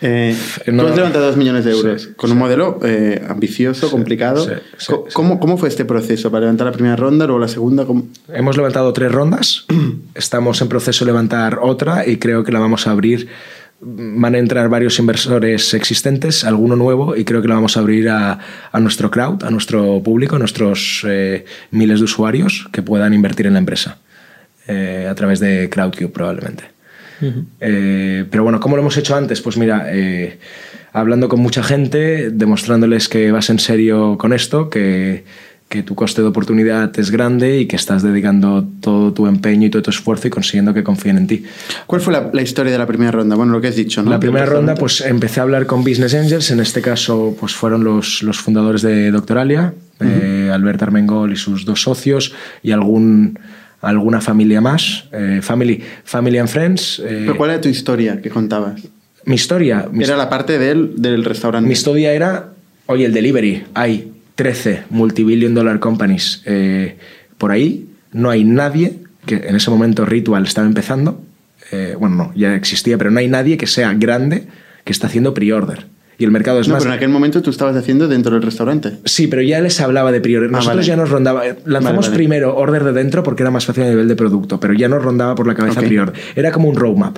Eh, 0.00 0.36
No, 0.68 0.82
tú 0.84 0.88
has 0.90 0.96
levantado 0.96 1.26
dos 1.26 1.36
millones 1.36 1.64
de 1.64 1.72
euros 1.72 2.02
sí, 2.02 2.08
con 2.16 2.30
un 2.30 2.38
modelo 2.38 2.78
eh, 2.84 3.24
ambicioso, 3.28 3.90
complicado. 3.90 4.44
sí, 4.44 4.50
sí, 4.78 4.86
Co- 4.92 5.04
sí. 5.08 5.14
¿Cómo, 5.14 5.40
¿Cómo 5.40 5.56
fue 5.58 5.68
este 5.68 5.84
proceso 5.84 6.30
para 6.30 6.42
levantar 6.42 6.66
la 6.66 6.72
primera 6.72 6.94
ronda 6.96 7.24
o 7.26 7.38
la 7.38 7.48
segunda? 7.48 7.84
¿Cómo- 7.84 8.06
Hemos 8.32 8.56
levantado 8.56 8.92
tres 8.92 9.10
rondas, 9.10 9.64
estamos 10.14 10.60
en 10.62 10.68
proceso 10.68 11.04
de 11.04 11.10
levantar 11.10 11.58
otra 11.62 12.06
y 12.06 12.18
creo 12.18 12.44
que 12.44 12.52
la 12.52 12.60
vamos 12.60 12.86
a 12.86 12.92
abrir. 12.92 13.28
Van 13.84 14.36
a 14.36 14.38
entrar 14.38 14.68
varios 14.68 14.98
inversores 15.00 15.74
existentes, 15.74 16.44
alguno 16.44 16.76
nuevo, 16.76 17.16
y 17.16 17.24
creo 17.24 17.42
que 17.42 17.48
la 17.48 17.56
vamos 17.56 17.76
a 17.76 17.80
abrir 17.80 18.08
a, 18.08 18.38
a 18.70 18.80
nuestro 18.80 19.10
crowd, 19.10 19.42
a 19.42 19.50
nuestro 19.50 20.00
público, 20.02 20.36
a 20.36 20.38
nuestros 20.38 21.04
eh, 21.08 21.44
miles 21.72 21.98
de 21.98 22.04
usuarios 22.04 22.68
que 22.72 22.80
puedan 22.80 23.12
invertir 23.12 23.46
en 23.46 23.54
la 23.54 23.58
empresa 23.58 23.98
eh, 24.68 25.08
a 25.10 25.14
través 25.16 25.40
de 25.40 25.68
CrowdCube 25.68 26.10
probablemente. 26.10 26.64
Eh, 27.60 28.24
pero 28.30 28.42
bueno, 28.42 28.58
¿cómo 28.60 28.76
lo 28.76 28.82
hemos 28.82 28.96
hecho 28.96 29.16
antes? 29.16 29.40
Pues 29.40 29.56
mira, 29.56 29.88
hablando 30.92 31.28
con 31.28 31.40
mucha 31.40 31.62
gente, 31.62 32.30
demostrándoles 32.30 33.08
que 33.08 33.32
vas 33.32 33.50
en 33.50 33.58
serio 33.58 34.16
con 34.18 34.32
esto, 34.32 34.70
que, 34.70 35.24
que 35.72 35.82
tu 35.82 35.94
coste 35.94 36.20
de 36.20 36.28
oportunidad 36.28 36.92
es 37.00 37.10
grande 37.10 37.60
y 37.60 37.66
que 37.66 37.76
estás 37.76 38.02
dedicando 38.02 38.62
todo 38.82 39.14
tu 39.14 39.26
empeño 39.26 39.68
y 39.68 39.70
todo 39.70 39.80
tu 39.80 39.88
esfuerzo 39.90 40.28
y 40.28 40.30
consiguiendo 40.30 40.74
que 40.74 40.82
confíen 40.84 41.16
en 41.16 41.26
ti. 41.26 41.44
¿Cuál 41.86 42.02
fue 42.02 42.12
la, 42.12 42.28
la 42.30 42.42
historia 42.42 42.70
de 42.72 42.76
la 42.76 42.86
primera 42.86 43.10
ronda? 43.10 43.36
Bueno, 43.36 43.52
lo 43.52 43.60
que 43.62 43.68
has 43.68 43.76
dicho, 43.76 44.02
¿no? 44.02 44.10
La 44.10 44.20
primera 44.20 44.44
ronda, 44.44 44.74
pues 44.74 45.00
empecé 45.00 45.40
a 45.40 45.44
hablar 45.44 45.64
con 45.64 45.82
Business 45.82 46.12
Angels, 46.14 46.50
en 46.50 46.60
este 46.60 46.82
caso 46.82 47.34
pues 47.40 47.54
fueron 47.54 47.84
los, 47.84 48.22
los 48.22 48.36
fundadores 48.38 48.82
de 48.82 49.10
Doctoralia, 49.10 49.72
eh, 50.00 50.50
Albert 50.52 50.82
Armengol 50.82 51.32
y 51.32 51.36
sus 51.36 51.64
dos 51.64 51.80
socios 51.80 52.34
y 52.62 52.72
algún, 52.72 53.38
alguna 53.80 54.20
familia 54.20 54.60
más, 54.60 55.04
eh, 55.12 55.40
family, 55.42 55.82
family 56.04 56.36
and 56.36 56.50
Friends. 56.50 56.98
eh, 57.02 57.22
¿Pero 57.24 57.36
cuál 57.38 57.50
era 57.52 57.60
tu 57.62 57.70
historia 57.70 58.20
que 58.20 58.28
contabas? 58.28 58.78
mi 59.24 59.36
historia, 59.36 59.88
mi, 59.90 60.04
Era 60.04 60.18
la 60.18 60.28
parte 60.28 60.58
del, 60.58 61.00
del 61.00 61.24
restaurante. 61.24 61.66
mi 61.66 61.72
historia 61.72 62.12
era, 62.12 62.50
oye, 62.86 63.06
el 63.06 63.12
delivery, 63.14 63.64
hay 63.72 64.11
13 64.42 64.82
multibillion 64.90 65.54
dollar 65.54 65.78
companies 65.78 66.42
eh, 66.46 66.96
por 67.38 67.52
ahí, 67.52 67.86
no 68.12 68.28
hay 68.28 68.42
nadie, 68.42 68.98
que 69.24 69.36
en 69.36 69.54
ese 69.54 69.70
momento 69.70 70.04
Ritual 70.04 70.42
estaba 70.44 70.66
empezando, 70.66 71.22
eh, 71.70 71.94
bueno, 71.96 72.16
no, 72.16 72.32
ya 72.34 72.56
existía, 72.56 72.98
pero 72.98 73.12
no 73.12 73.20
hay 73.20 73.28
nadie 73.28 73.56
que 73.56 73.68
sea 73.68 73.94
grande 73.94 74.48
que 74.82 74.90
está 74.92 75.06
haciendo 75.06 75.32
pre-order. 75.32 75.86
Y 76.18 76.24
el 76.24 76.32
mercado 76.32 76.58
es 76.60 76.66
no, 76.66 76.74
más... 76.74 76.82
pero 76.82 76.92
en 76.92 76.96
aquel 76.96 77.08
momento 77.08 77.40
tú 77.40 77.50
estabas 77.50 77.76
haciendo 77.76 78.08
dentro 78.08 78.32
del 78.34 78.42
restaurante. 78.42 78.98
Sí, 79.04 79.28
pero 79.28 79.42
ya 79.42 79.60
les 79.60 79.80
hablaba 79.80 80.10
de 80.10 80.20
pre-order. 80.20 80.50
Ah, 80.50 80.56
Nosotros 80.56 80.76
vale. 80.78 80.86
ya 80.88 80.96
nos 80.96 81.08
rondaba. 81.10 81.42
Lanzamos 81.64 82.06
Vale, 82.06 82.08
vale. 82.08 82.16
primero 82.16 82.56
order 82.56 82.82
de 82.82 82.92
dentro 82.92 83.22
porque 83.22 83.44
era 83.44 83.50
más 83.52 83.64
fácil 83.64 83.84
a 83.84 83.90
nivel 83.90 84.08
de 84.08 84.16
producto, 84.16 84.58
pero 84.58 84.74
ya 84.74 84.88
nos 84.88 85.02
rondaba 85.04 85.36
por 85.36 85.46
la 85.46 85.54
cabeza 85.54 85.80
Ok. 85.80 85.86
pre-order. 85.86 86.20
Era 86.34 86.50
como 86.50 86.68
un 86.68 86.74
roadmap. 86.74 87.16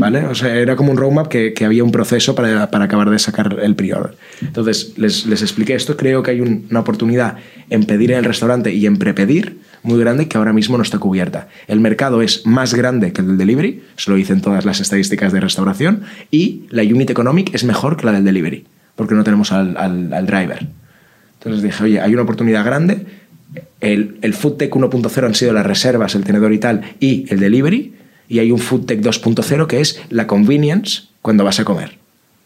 ¿Vale? 0.00 0.26
O 0.26 0.34
sea, 0.34 0.54
era 0.56 0.74
como 0.76 0.90
un 0.90 0.96
roadmap 0.96 1.28
que, 1.28 1.52
que 1.54 1.64
había 1.64 1.84
un 1.84 1.92
proceso 1.92 2.34
para, 2.34 2.70
para 2.70 2.84
acabar 2.86 3.08
de 3.10 3.18
sacar 3.18 3.58
el 3.62 3.74
pre-order. 3.74 4.14
Entonces, 4.42 4.94
les, 4.96 5.26
les 5.26 5.42
expliqué 5.42 5.74
esto. 5.74 5.96
Creo 5.96 6.22
que 6.22 6.30
hay 6.32 6.40
un- 6.40 6.66
una 6.70 6.80
oportunidad 6.80 7.36
en 7.70 7.84
pedir 7.84 8.12
en 8.12 8.18
el 8.18 8.24
restaurante 8.24 8.72
y 8.72 8.86
en 8.86 8.96
prepedir 8.98 9.58
muy 9.82 9.98
grande 10.00 10.26
que 10.28 10.36
ahora 10.38 10.52
mismo 10.52 10.76
no 10.76 10.82
está 10.82 10.98
cubierta. 10.98 11.48
El 11.68 11.80
mercado 11.80 12.22
es 12.22 12.44
más 12.46 12.74
grande 12.74 13.12
que 13.12 13.20
el 13.20 13.28
del 13.28 13.38
delivery, 13.38 13.82
se 13.96 14.10
lo 14.10 14.16
dicen 14.16 14.40
todas 14.40 14.64
las 14.64 14.80
estadísticas 14.80 15.32
de 15.32 15.40
restauración, 15.40 16.02
y 16.30 16.62
la 16.70 16.82
unit 16.82 17.10
economic 17.10 17.54
es 17.54 17.62
mejor 17.64 17.96
que 17.96 18.06
la 18.06 18.12
del 18.12 18.24
delivery, 18.24 18.64
porque 18.96 19.14
no 19.14 19.22
tenemos 19.24 19.52
al, 19.52 19.76
al- 19.76 20.12
al 20.12 20.26
driver. 20.26 20.66
Entonces 21.38 21.62
dije, 21.62 21.84
oye, 21.84 22.00
hay 22.00 22.12
una 22.12 22.22
oportunidad 22.22 22.64
grande. 22.64 23.06
El, 23.80 24.16
el 24.22 24.34
FoodTech 24.34 24.72
1.0 24.74 25.24
han 25.26 25.34
sido 25.34 25.52
las 25.52 25.64
reservas, 25.66 26.14
el 26.16 26.24
tenedor 26.24 26.52
y 26.52 26.58
tal, 26.58 26.82
y 26.98 27.26
el 27.32 27.38
delivery. 27.38 27.94
Y 28.28 28.38
hay 28.38 28.50
un 28.50 28.58
FoodTech 28.58 29.00
2.0 29.00 29.66
que 29.66 29.80
es 29.80 30.00
la 30.10 30.26
convenience 30.26 31.02
cuando 31.22 31.44
vas 31.44 31.60
a 31.60 31.64
comer. 31.64 31.98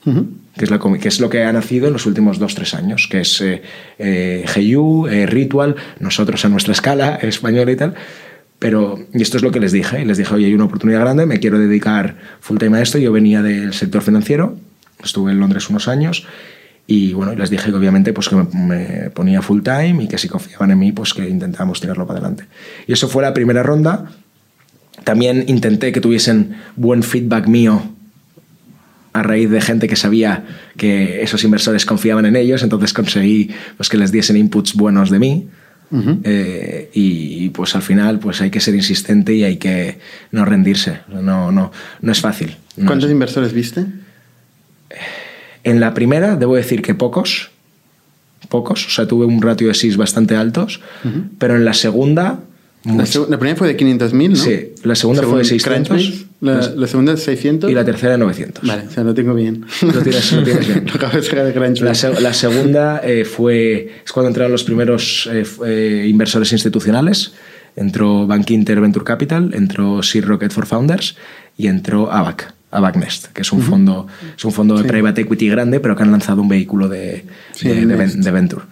Que 0.05 0.65
es, 0.65 0.71
la 0.71 0.79
que 0.79 1.09
es 1.09 1.21
lo 1.21 1.29
que 1.29 1.45
ha 1.45 1.53
nacido 1.53 1.87
en 1.87 1.93
los 1.93 2.07
últimos 2.07 2.41
2-3 2.41 2.75
años, 2.75 3.07
que 3.11 3.21
es 3.21 3.41
eh, 3.43 3.63
eh, 3.99 4.47
GU, 4.57 5.07
eh, 5.07 5.27
Ritual, 5.27 5.77
nosotros 5.99 6.43
a 6.45 6.49
nuestra 6.49 6.73
escala, 6.73 7.17
española 7.23 7.71
y 7.71 7.77
tal. 7.77 7.95
Pero, 8.59 8.99
y 9.13 9.23
esto 9.23 9.37
es 9.37 9.43
lo 9.43 9.51
que 9.51 9.61
les 9.61 9.73
dije, 9.73 10.05
les 10.05 10.19
dije, 10.19 10.35
oye, 10.35 10.47
hay 10.47 10.55
una 10.55 10.65
oportunidad 10.65 11.01
grande, 11.01 11.27
me 11.27 11.39
quiero 11.39 11.59
dedicar 11.59 12.17
full 12.41 12.59
time 12.59 12.79
a 12.79 12.83
esto. 12.83 12.99
Yo 12.99 13.13
venía 13.13 13.43
del 13.43 13.73
sector 13.73 14.03
financiero, 14.03 14.57
estuve 15.03 15.33
en 15.33 15.41
Londres 15.41 15.71
unos 15.71 15.89
años, 15.89 16.27
y 16.87 17.13
bueno, 17.13 17.35
les 17.35 17.51
dije 17.51 17.71
que 17.71 17.77
obviamente 17.77 18.13
pues 18.13 18.29
que 18.29 18.37
me, 18.37 18.45
me 18.53 19.11
ponía 19.11 19.41
full 19.43 19.63
time 19.63 20.05
y 20.05 20.09
que 20.09 20.19
si 20.19 20.29
confiaban 20.29 20.71
en 20.73 20.79
mí, 20.79 20.93
pues 20.93 21.15
que 21.15 21.29
intentábamos 21.29 21.81
tirarlo 21.81 22.07
para 22.07 22.19
adelante. 22.19 22.47
Y 22.87 22.93
eso 22.93 23.09
fue 23.09 23.23
la 23.23 23.33
primera 23.33 23.63
ronda. 23.63 24.11
También 25.05 25.45
intenté 25.49 25.93
que 25.93 26.01
tuviesen 26.01 26.57
buen 26.77 27.03
feedback 27.03 27.47
mío 27.47 27.83
a 29.13 29.23
raíz 29.23 29.51
de 29.51 29.61
gente 29.61 29.89
que 29.89 29.97
sabía 29.97 30.45
que 30.77 31.23
esos 31.23 31.43
inversores 31.43 31.85
confiaban 31.85 32.27
en 32.27 32.37
ellos, 32.37 32.63
entonces 32.63 32.93
conseguí 32.93 33.51
pues, 33.77 33.89
que 33.89 33.97
les 33.97 34.13
diesen 34.13 34.37
inputs 34.37 34.75
buenos 34.75 35.11
de 35.11 35.19
mí. 35.19 35.49
Eh, 36.23 36.89
y 36.95 37.49
pues 37.49 37.75
al 37.75 37.83
final 37.83 38.21
pues 38.21 38.41
hay 38.41 38.51
que 38.51 38.61
ser 38.61 38.77
insistente 38.77 39.35
y 39.35 39.43
hay 39.43 39.57
que 39.57 39.99
no 40.31 40.45
rendirse. 40.45 41.01
No, 41.09 41.51
no, 41.51 41.73
no 42.01 42.13
es 42.13 42.21
fácil. 42.21 42.57
No 42.77 42.87
¿Cuántos 42.87 43.07
es- 43.11 43.13
inversores 43.13 43.53
viste? 43.53 43.87
en 45.65 45.81
la 45.81 45.93
primera, 45.95 46.37
debo 46.37 46.55
decir 46.57 46.81
que 46.83 46.95
pocos. 46.95 47.51
Pocos. 48.49 48.87
O 48.87 48.91
sea, 48.91 49.07
tuve 49.07 49.27
un 49.27 49.43
ratio 49.43 49.69
de 49.69 49.75
SIS 49.75 49.97
bastante 49.97 50.37
altos. 50.37 50.81
Pero 51.39 51.57
en 51.57 51.65
la 51.65 51.75
segunda. 51.75 52.41
La, 52.85 53.05
la 53.29 53.39
primera 53.39 53.57
fue 53.57 53.69
de 53.69 53.77
500.000, 53.77 54.29
¿no? 54.31 54.37
Sí, 54.37 54.73
la 54.85 54.95
segunda 54.95 55.23
fue 55.23 55.41
de 55.41 55.45
600. 55.45 55.89
Crunchbase, 55.89 56.27
La, 56.41 56.73
la 56.75 56.87
segunda 56.87 57.13
de 57.13 57.19
600. 57.19 57.71
Y 57.71 57.75
la 57.75 57.85
tercera 57.85 58.13
de 58.13 58.19
900. 58.19 58.67
Vale, 58.67 58.85
o 58.89 58.91
sea, 58.91 59.05
lo 59.05 59.13
tengo 59.13 59.35
bien. 59.35 59.67
Lo 59.83 60.01
tienes, 60.03 60.33
lo 60.33 60.43
tienes 60.43 60.67
bien. 60.67 60.85
Lo 60.89 60.95
acabo 60.95 61.13
de 61.17 61.23
sacar 61.23 61.45
de 61.45 61.53
Crunchbase. 61.53 62.13
La, 62.15 62.21
la 62.21 62.33
segunda 62.33 63.03
eh, 63.05 63.27
fue. 63.27 63.93
Es 64.05 64.13
cuando 64.13 64.29
entraron 64.29 64.51
los 64.53 64.65
primeros 64.65 65.29
eh, 65.31 65.45
eh, 65.67 66.07
inversores 66.09 66.51
institucionales. 66.53 67.35
Entró 67.77 68.27
Bank 68.27 68.51
Inter 68.51 68.81
Venture 68.81 69.05
Capital, 69.05 69.53
entró 69.55 70.03
Seed 70.03 70.25
Rocket 70.25 70.51
for 70.51 70.67
Founders 70.67 71.17
y 71.57 71.67
entró 71.67 72.11
ABAC. 72.11 72.55
a 72.73 72.81
Backnest, 72.81 73.27
que 73.33 73.43
es 73.43 73.53
un 73.53 73.61
fondo, 73.63 74.07
es 74.37 74.45
un 74.45 74.53
fondo 74.53 74.77
de 74.77 74.85
private 74.89 75.21
equity 75.21 75.49
grande, 75.49 75.81
pero 75.81 75.95
que 75.95 76.03
han 76.03 76.11
lanzado 76.11 76.41
un 76.41 76.49
vehículo 76.49 76.89
de, 76.89 77.25
Sí, 77.53 77.69
de, 77.69 77.85
de 77.87 78.07
de 78.07 78.31
venture. 78.31 78.63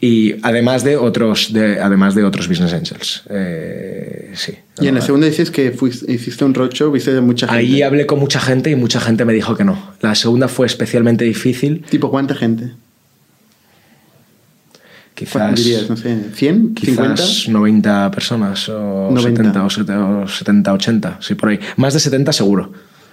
Y 0.00 0.34
además 0.42 0.84
de 0.84 0.96
otros, 0.96 1.52
de, 1.52 1.80
además 1.80 2.14
de 2.14 2.24
otros 2.24 2.46
business 2.48 2.72
angels. 2.74 3.22
Eh, 3.30 4.32
sí. 4.34 4.52
Y 4.80 4.88
en 4.88 4.96
la 4.96 5.00
segunda 5.00 5.26
dices 5.26 5.50
que 5.50 5.72
fuiste- 5.72 6.12
hiciste 6.12 6.44
un 6.44 6.52
roadshow, 6.52 6.90
viste 6.92 7.16
a 7.16 7.20
mucha 7.22 7.46
gente. 7.46 7.58
Ahí 7.60 7.80
hablé 7.82 8.04
con 8.04 8.18
mucha 8.18 8.38
gente 8.40 8.70
y 8.70 8.76
mucha 8.76 9.00
gente 9.00 9.24
me 9.24 9.32
dijo 9.32 9.56
que 9.56 9.64
no. 9.64 9.94
La 10.02 10.14
segunda 10.14 10.48
fue 10.48 10.66
especialmente 10.66 11.24
difícil. 11.24 11.84
¿Tipo 11.88 12.10
cuánta 12.10 12.34
gente? 12.34 12.72
Quizás, 15.14 15.32
¿Cuánto 15.32 15.62
dirías? 15.62 15.88
No 15.88 15.96
sé, 15.96 16.16
¿100? 16.34 16.74
quizás 16.74 17.46
¿50? 17.46 17.48
90 17.52 18.10
personas 18.10 18.68
o 18.68 19.10
90. 19.12 19.42
70 19.44 19.64
o 19.64 19.70
70, 19.70 20.06
o 20.24 20.28
70, 20.28 20.72
80, 20.72 21.18
sí, 21.20 21.34
por 21.36 21.50
ahí. 21.50 21.60
Más 21.76 21.94
de 21.94 22.00
70 22.00 22.32
seguro. 22.32 22.72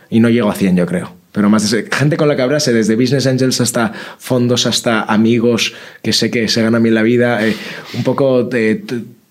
Y 0.10 0.20
no 0.20 0.28
llego 0.30 0.50
a 0.50 0.56
100, 0.56 0.76
yo 0.78 0.86
creo. 0.88 1.16
Pero 1.32 1.50
más 1.50 1.74
gente 1.92 2.18
con 2.18 2.28
la 2.28 2.36
que 2.36 2.42
hablase, 2.42 2.74
desde 2.74 2.96
business 2.96 3.26
angels 3.26 3.62
hasta 3.62 3.94
fondos, 4.18 4.66
hasta 4.66 5.04
amigos 5.04 5.74
que 6.04 6.12
sé 6.12 6.30
que 6.30 6.48
se 6.48 6.62
ganan 6.62 6.84
bien 6.84 6.96
la 6.96 7.04
vida, 7.04 7.46
eh, 7.46 7.56
un 7.94 8.04
poco 8.04 8.44
de 8.44 8.84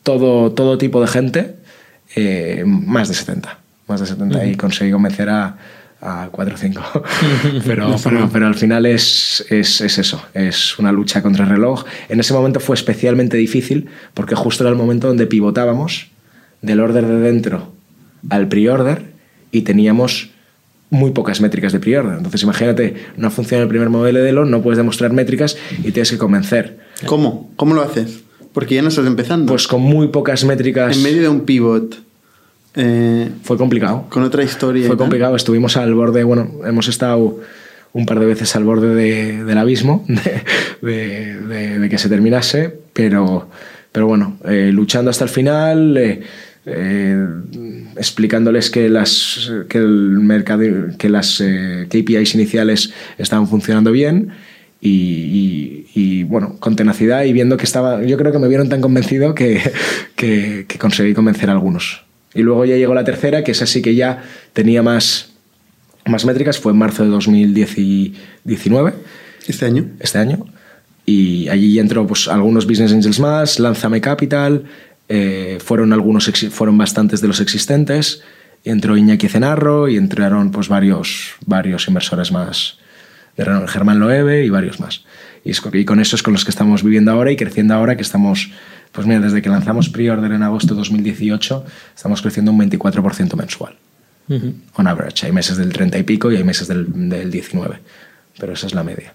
todo, 0.03 0.53
todo 0.53 0.79
tipo 0.79 1.01
de 1.01 1.09
gente, 1.09 1.55
eh, 2.17 2.65
más 2.67 3.09
de 3.09 3.15
70. 3.15 3.59
Más 3.87 4.01
de 4.01 4.07
70 4.07 4.47
y 4.47 4.55
conseguí 4.55 4.91
convencer 4.91 5.29
a, 5.29 5.57
a 6.01 6.29
4 6.31 6.55
o 6.55 6.59
5. 6.59 6.83
pero, 7.67 7.97
pero, 8.03 8.31
pero 8.33 8.47
al 8.47 8.55
final 8.55 8.87
es, 8.87 9.45
es, 9.51 9.81
es 9.81 9.99
eso, 9.99 10.23
es 10.33 10.79
una 10.79 10.93
lucha 10.93 11.23
contra 11.23 11.45
el 11.45 11.51
reloj. 11.51 11.85
En 12.09 12.21
ese 12.21 12.33
momento 12.33 12.61
fue 12.61 12.77
especialmente 12.77 13.37
difícil 13.37 13.89
porque 14.15 14.35
justo 14.35 14.65
era 14.65 14.71
el 14.71 14.77
momento 14.77 15.09
donde 15.09 15.27
pivotábamos 15.27 16.09
del 16.63 16.81
order 16.81 17.07
de 17.07 17.19
dentro 17.19 17.73
al 18.29 18.49
pre-order 18.49 19.03
y 19.51 19.63
teníamos 19.63 20.31
muy 20.91 21.13
pocas 21.13 21.41
métricas 21.41 21.73
de 21.73 21.79
pre-order. 21.81 22.17
Entonces 22.17 22.43
imagínate, 22.43 22.95
no 23.17 23.31
funciona 23.31 23.63
el 23.63 23.69
primer 23.69 23.89
modelo 23.91 24.21
de 24.21 24.29
Elo, 24.31 24.45
no 24.45 24.61
puedes 24.63 24.77
demostrar 24.77 25.13
métricas 25.13 25.57
y 25.79 25.93
tienes 25.93 26.11
que 26.11 26.19
convencer. 26.19 26.79
¿Cómo? 27.07 27.51
¿Cómo 27.57 27.75
lo 27.75 27.83
haces? 27.83 28.21
Porque 28.53 28.75
ya 28.75 28.83
no 28.83 28.89
estás 28.89 29.07
empezando. 29.07 29.47
Pues 29.53 29.67
con 29.69 29.81
muy 29.83 30.09
pocas 30.09 30.45
métricas 30.45 30.97
en 30.97 31.03
medio 31.05 31.23
de 31.23 31.29
un 31.29 31.43
pivot, 31.43 31.97
eh, 32.75 33.29
fue 33.43 33.57
complicado. 33.57 34.07
con 34.11 34.23
otra 34.23 34.43
historia. 34.43 34.87
Fue 34.87 34.97
complicado, 34.97 35.37
estuvimos 35.37 35.77
al 35.77 35.95
borde, 35.95 36.25
bueno, 36.25 36.51
hemos 36.67 36.89
estado 36.89 37.39
un 37.93 38.07
par 38.07 38.21
de 38.21 38.27
veces 38.27 38.55
al 38.55 38.65
borde 38.65 38.95
de- 38.95 39.45
del 39.45 39.59
abismo, 39.59 40.05
de, 40.09 40.43
de- 40.83 41.37
de- 41.41 41.79
de 41.79 41.89
que 41.89 41.99
se 41.99 42.09
terminase, 42.09 42.77
pero, 42.93 43.49
pero 43.93 44.07
bueno, 44.07 44.37
eh, 44.45 44.71
luchando 44.73 45.11
hasta 45.11 45.25
el 45.25 45.31
final, 45.31 45.97
eh, 45.97 46.21
eh, 46.67 47.27
explicándoles 47.97 48.71
que 48.71 48.89
las, 48.89 49.51
que 49.69 49.79
el 49.79 50.21
mercado, 50.21 50.63
que 50.99 51.09
las 51.09 51.41
eh, 51.41 51.87
KPIs 51.89 52.35
iniciales 52.35 52.93
estaban 53.19 53.49
funcionando 53.49 53.93
bien. 53.93 54.31
Y, 54.83 54.89
y- 54.91 55.87
y, 55.93 56.23
bueno, 56.23 56.57
con 56.61 56.77
tenacidad 56.77 57.25
y 57.25 57.33
viendo 57.35 57.57
que 57.59 57.65
estaba, 57.65 58.03
yo 58.05 58.17
creo 58.17 58.33
que 58.33 58.39
me 58.39 58.49
vieron 58.49 58.69
tan 58.71 58.81
convencido 58.81 59.35
que, 59.35 59.61
que, 60.17 60.65
que 60.69 60.79
conseguí 60.79 61.13
convencer 61.15 61.51
a 61.51 61.53
algunos. 61.53 62.05
Y 62.33 62.43
luego 62.43 62.65
ya 62.65 62.77
llegó 62.77 62.95
la 62.95 63.05
tercera, 63.05 63.43
que 63.45 63.51
es 63.53 63.61
así 63.61 63.83
que 63.83 63.95
ya 63.95 64.23
tenía 64.53 64.83
más, 64.83 65.33
más 66.07 66.25
métricas, 66.25 66.59
fue 66.59 66.73
en 66.73 66.79
marzo 66.79 67.03
de 67.03 67.11
2019, 67.11 68.95
Este 69.49 69.67
año. 69.67 69.87
este 70.01 70.19
año. 70.19 70.47
Y 71.07 71.49
allí 71.49 71.79
entró 71.79 72.07
pues, 72.07 72.29
algunos 72.29 72.67
business 72.67 72.93
angels 72.93 73.19
más, 73.19 73.59
Lánzame 73.59 74.01
Capital, 74.01 74.65
eh, 75.13 75.59
fueron, 75.63 75.93
algunos, 75.93 76.31
fueron 76.51 76.79
bastantes 76.79 77.21
de 77.21 77.27
los 77.29 77.41
existentes, 77.41 78.23
entró 78.65 78.97
Iñaki 78.97 79.29
Cenarro 79.29 79.89
y 79.89 79.97
entraron 79.97 80.51
pues, 80.53 80.69
varios, 80.69 81.33
varios 81.45 81.87
inversores 81.89 82.31
más 82.33 82.79
de 83.37 83.45
renombre, 83.45 83.69
Germán 83.71 83.99
Loewe 83.99 84.45
y 84.45 84.51
varios 84.51 84.79
más. 84.81 85.05
Y, 85.45 85.51
es 85.51 85.61
co- 85.61 85.77
y 85.77 85.85
con 85.85 85.99
eso 86.01 86.15
es 86.17 86.23
con 86.23 86.33
los 86.33 86.45
que 86.45 86.51
estamos 86.51 86.83
viviendo 86.85 87.11
ahora 87.11 87.33
y 87.33 87.37
creciendo 87.37 87.75
ahora, 87.75 87.97
que 87.97 88.03
estamos, 88.03 88.51
pues 88.93 89.07
mira, 89.07 89.19
desde 89.21 89.43
que 89.43 89.49
lanzamos 89.49 89.89
pre-order 89.89 90.31
en 90.33 90.43
agosto 90.43 90.75
de 90.75 90.79
2018, 90.79 91.65
estamos 91.97 92.23
creciendo 92.23 92.53
un 92.53 92.59
24% 92.61 93.35
mensual 93.37 93.75
on 94.77 94.87
average. 94.87 95.27
Hay 95.27 95.33
meses 95.33 95.57
del 95.57 95.73
30 95.73 95.99
y 95.99 96.03
pico 96.05 96.31
y 96.31 96.37
hay 96.37 96.45
meses 96.45 96.69
del, 96.69 96.87
del 97.09 97.33
19. 97.33 97.81
Pero 98.39 98.53
esa 98.53 98.69
es 98.69 98.75
la 98.75 98.85
media. 98.85 99.13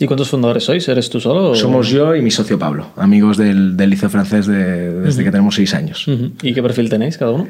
¿Y 0.00 0.06
cuántos 0.06 0.28
fundadores 0.28 0.64
sois? 0.64 0.86
¿Eres 0.88 1.10
tú 1.10 1.20
solo? 1.20 1.50
o- 1.50 1.54
Somos 1.56 1.88
yo 1.88 2.14
y 2.14 2.22
mi 2.22 2.30
socio 2.30 2.58
Pablo, 2.58 2.90
amigos 2.96 3.36
del, 3.36 3.76
del 3.76 3.90
liceo 3.90 4.08
francés 4.10 4.46
de- 4.46 4.92
desde 5.00 5.24
que 5.24 5.30
tenemos 5.30 5.54
seis 5.56 5.74
años. 5.74 6.06
Ujú. 6.06 6.32
¿Y 6.42 6.54
qué 6.54 6.62
perfil 6.62 6.88
tenéis 6.88 7.18
cada 7.18 7.32
uno? 7.32 7.48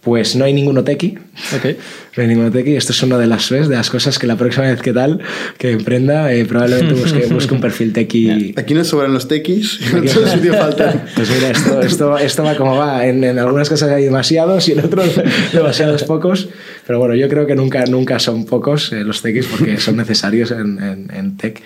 Pues 0.00 0.36
no 0.36 0.44
hay 0.44 0.52
ninguno 0.52 0.84
tequi. 0.84 1.18
Ok. 1.56 1.76
No 2.16 2.22
hay 2.22 2.28
ninguno 2.28 2.48
tequi. 2.52 2.76
Esto 2.76 2.92
es 2.92 3.02
una 3.02 3.18
de 3.18 3.26
las, 3.26 3.48
de 3.50 3.66
las 3.66 3.90
cosas 3.90 4.20
que 4.20 4.28
la 4.28 4.36
próxima 4.36 4.66
vez 4.66 4.80
que 4.80 4.92
tal, 4.92 5.18
que 5.58 5.72
emprenda, 5.72 6.32
eh, 6.32 6.44
probablemente 6.44 6.94
busque, 6.94 7.26
busque 7.34 7.52
un 7.54 7.60
perfil 7.60 7.92
tequi. 7.92 8.54
Aquí 8.56 8.72
nos 8.72 8.86
sobran 8.86 9.12
los 9.12 9.26
tequis, 9.26 9.80
en 9.92 10.06
otro 10.08 10.24
sitio 10.28 10.54
faltan. 10.54 11.06
Pues 11.16 11.28
mira, 11.28 11.50
esto, 11.50 11.80
esto, 11.80 12.16
esto 12.18 12.44
va 12.44 12.54
como 12.54 12.76
va. 12.76 13.04
En, 13.04 13.24
en 13.24 13.36
algunas 13.40 13.68
cosas 13.68 13.90
hay 13.90 14.04
demasiados 14.04 14.68
y 14.68 14.72
en 14.72 14.80
otros 14.84 15.10
demasiados 15.52 16.04
pocos. 16.04 16.48
Pero 16.86 16.98
bueno, 16.98 17.14
yo 17.14 17.28
creo 17.28 17.46
que 17.46 17.54
nunca, 17.54 17.84
nunca 17.86 18.18
son 18.18 18.44
pocos 18.44 18.92
eh, 18.92 19.04
los 19.04 19.22
techis 19.22 19.46
porque 19.46 19.76
son 19.78 19.96
necesarios 19.96 20.50
en, 20.50 20.82
en, 20.82 21.10
en 21.14 21.36
tech. 21.36 21.62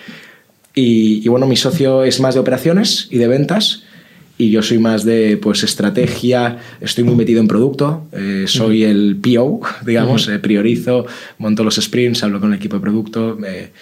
Y, 0.75 1.21
y 1.25 1.27
bueno, 1.27 1.45
mi 1.47 1.55
socio 1.57 2.03
es 2.03 2.19
más 2.19 2.35
de 2.35 2.39
operaciones 2.39 3.07
y 3.11 3.17
de 3.17 3.27
ventas. 3.27 3.83
Y 4.37 4.51
yo 4.51 4.61
soy 4.61 4.77
más 4.79 5.03
de 5.03 5.35
pues, 5.35 5.63
estrategia, 5.63 6.59
estoy 6.79 7.03
muy 7.03 7.15
metido 7.15 7.41
en 7.41 7.49
producto, 7.49 8.07
eh, 8.13 8.45
soy 8.47 8.85
el 8.85 9.17
PO, 9.21 9.59
digamos, 9.85 10.29
eh, 10.29 10.39
priorizo, 10.39 11.05
monto 11.39 11.65
los 11.65 11.75
sprints, 11.75 12.23
hablo 12.23 12.39
con 12.39 12.53
el 12.53 12.57
equipo 12.57 12.77
de 12.77 12.81
producto 12.81 13.37
eh, 13.45 13.73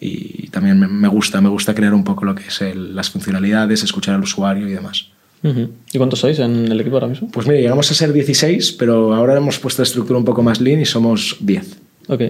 y 0.00 0.48
también 0.48 0.78
me, 0.78 0.86
me 0.86 1.08
gusta, 1.08 1.40
me 1.40 1.48
gusta 1.48 1.74
crear 1.74 1.94
un 1.94 2.04
poco 2.04 2.26
lo 2.26 2.34
que 2.34 2.42
es 2.48 2.60
el- 2.60 2.94
las 2.94 3.08
funcionalidades, 3.08 3.82
escuchar 3.84 4.16
al 4.16 4.22
usuario 4.22 4.68
y 4.68 4.72
demás. 4.72 5.06
¿Y 5.42 5.98
cuántos 5.98 6.20
sois 6.20 6.38
en 6.38 6.70
el 6.70 6.80
equipo 6.80 6.96
ahora 6.96 7.08
mismo? 7.08 7.28
Pues 7.30 7.46
mira, 7.46 7.60
llegamos 7.60 7.90
a 7.90 7.94
ser 7.94 8.12
16, 8.12 8.72
pero 8.72 9.12
ahora 9.14 9.36
hemos 9.36 9.58
puesto 9.58 9.82
la 9.82 9.84
estructura 9.86 10.18
un 10.18 10.24
poco 10.24 10.42
más 10.42 10.60
lean 10.60 10.80
y 10.80 10.84
somos 10.84 11.36
10. 11.40 11.78
Ok. 12.08 12.20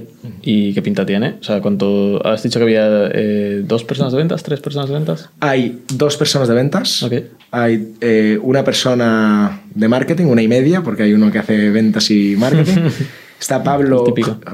¿Y 0.42 0.74
qué 0.74 0.82
pinta 0.82 1.04
tiene? 1.06 1.36
O 1.40 1.42
sea, 1.42 1.60
¿cuánto... 1.62 2.24
¿Has 2.26 2.42
dicho 2.42 2.58
que 2.58 2.64
había 2.64 3.08
eh, 3.12 3.62
dos 3.66 3.84
personas 3.84 4.12
de 4.12 4.18
ventas? 4.18 4.42
¿Tres 4.42 4.60
personas 4.60 4.88
de 4.88 4.94
ventas? 4.94 5.30
Hay 5.40 5.80
dos 5.94 6.16
personas 6.16 6.48
de 6.48 6.54
ventas, 6.54 7.02
Ok. 7.02 7.14
hay 7.50 7.94
eh, 8.00 8.38
una 8.42 8.64
persona 8.64 9.62
de 9.74 9.88
marketing, 9.88 10.26
una 10.26 10.42
y 10.42 10.48
media, 10.48 10.82
porque 10.82 11.04
hay 11.04 11.12
uno 11.14 11.30
que 11.32 11.38
hace 11.38 11.70
ventas 11.70 12.10
y 12.10 12.36
marketing. 12.36 12.80
Está 13.40 13.64
Pablo. 13.64 14.04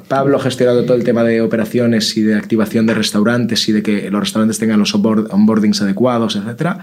Pablo 0.08 0.38
gestionando 0.38 0.84
todo 0.84 0.96
el 0.96 1.04
tema 1.04 1.22
de 1.22 1.42
operaciones 1.42 2.16
y 2.16 2.22
de 2.22 2.36
activación 2.36 2.86
de 2.86 2.94
restaurantes 2.94 3.68
y 3.68 3.72
de 3.72 3.82
que 3.82 4.10
los 4.10 4.20
restaurantes 4.20 4.58
tengan 4.58 4.78
los 4.80 4.94
onboard- 4.94 5.26
onboardings 5.30 5.82
adecuados, 5.82 6.36
etc. 6.36 6.78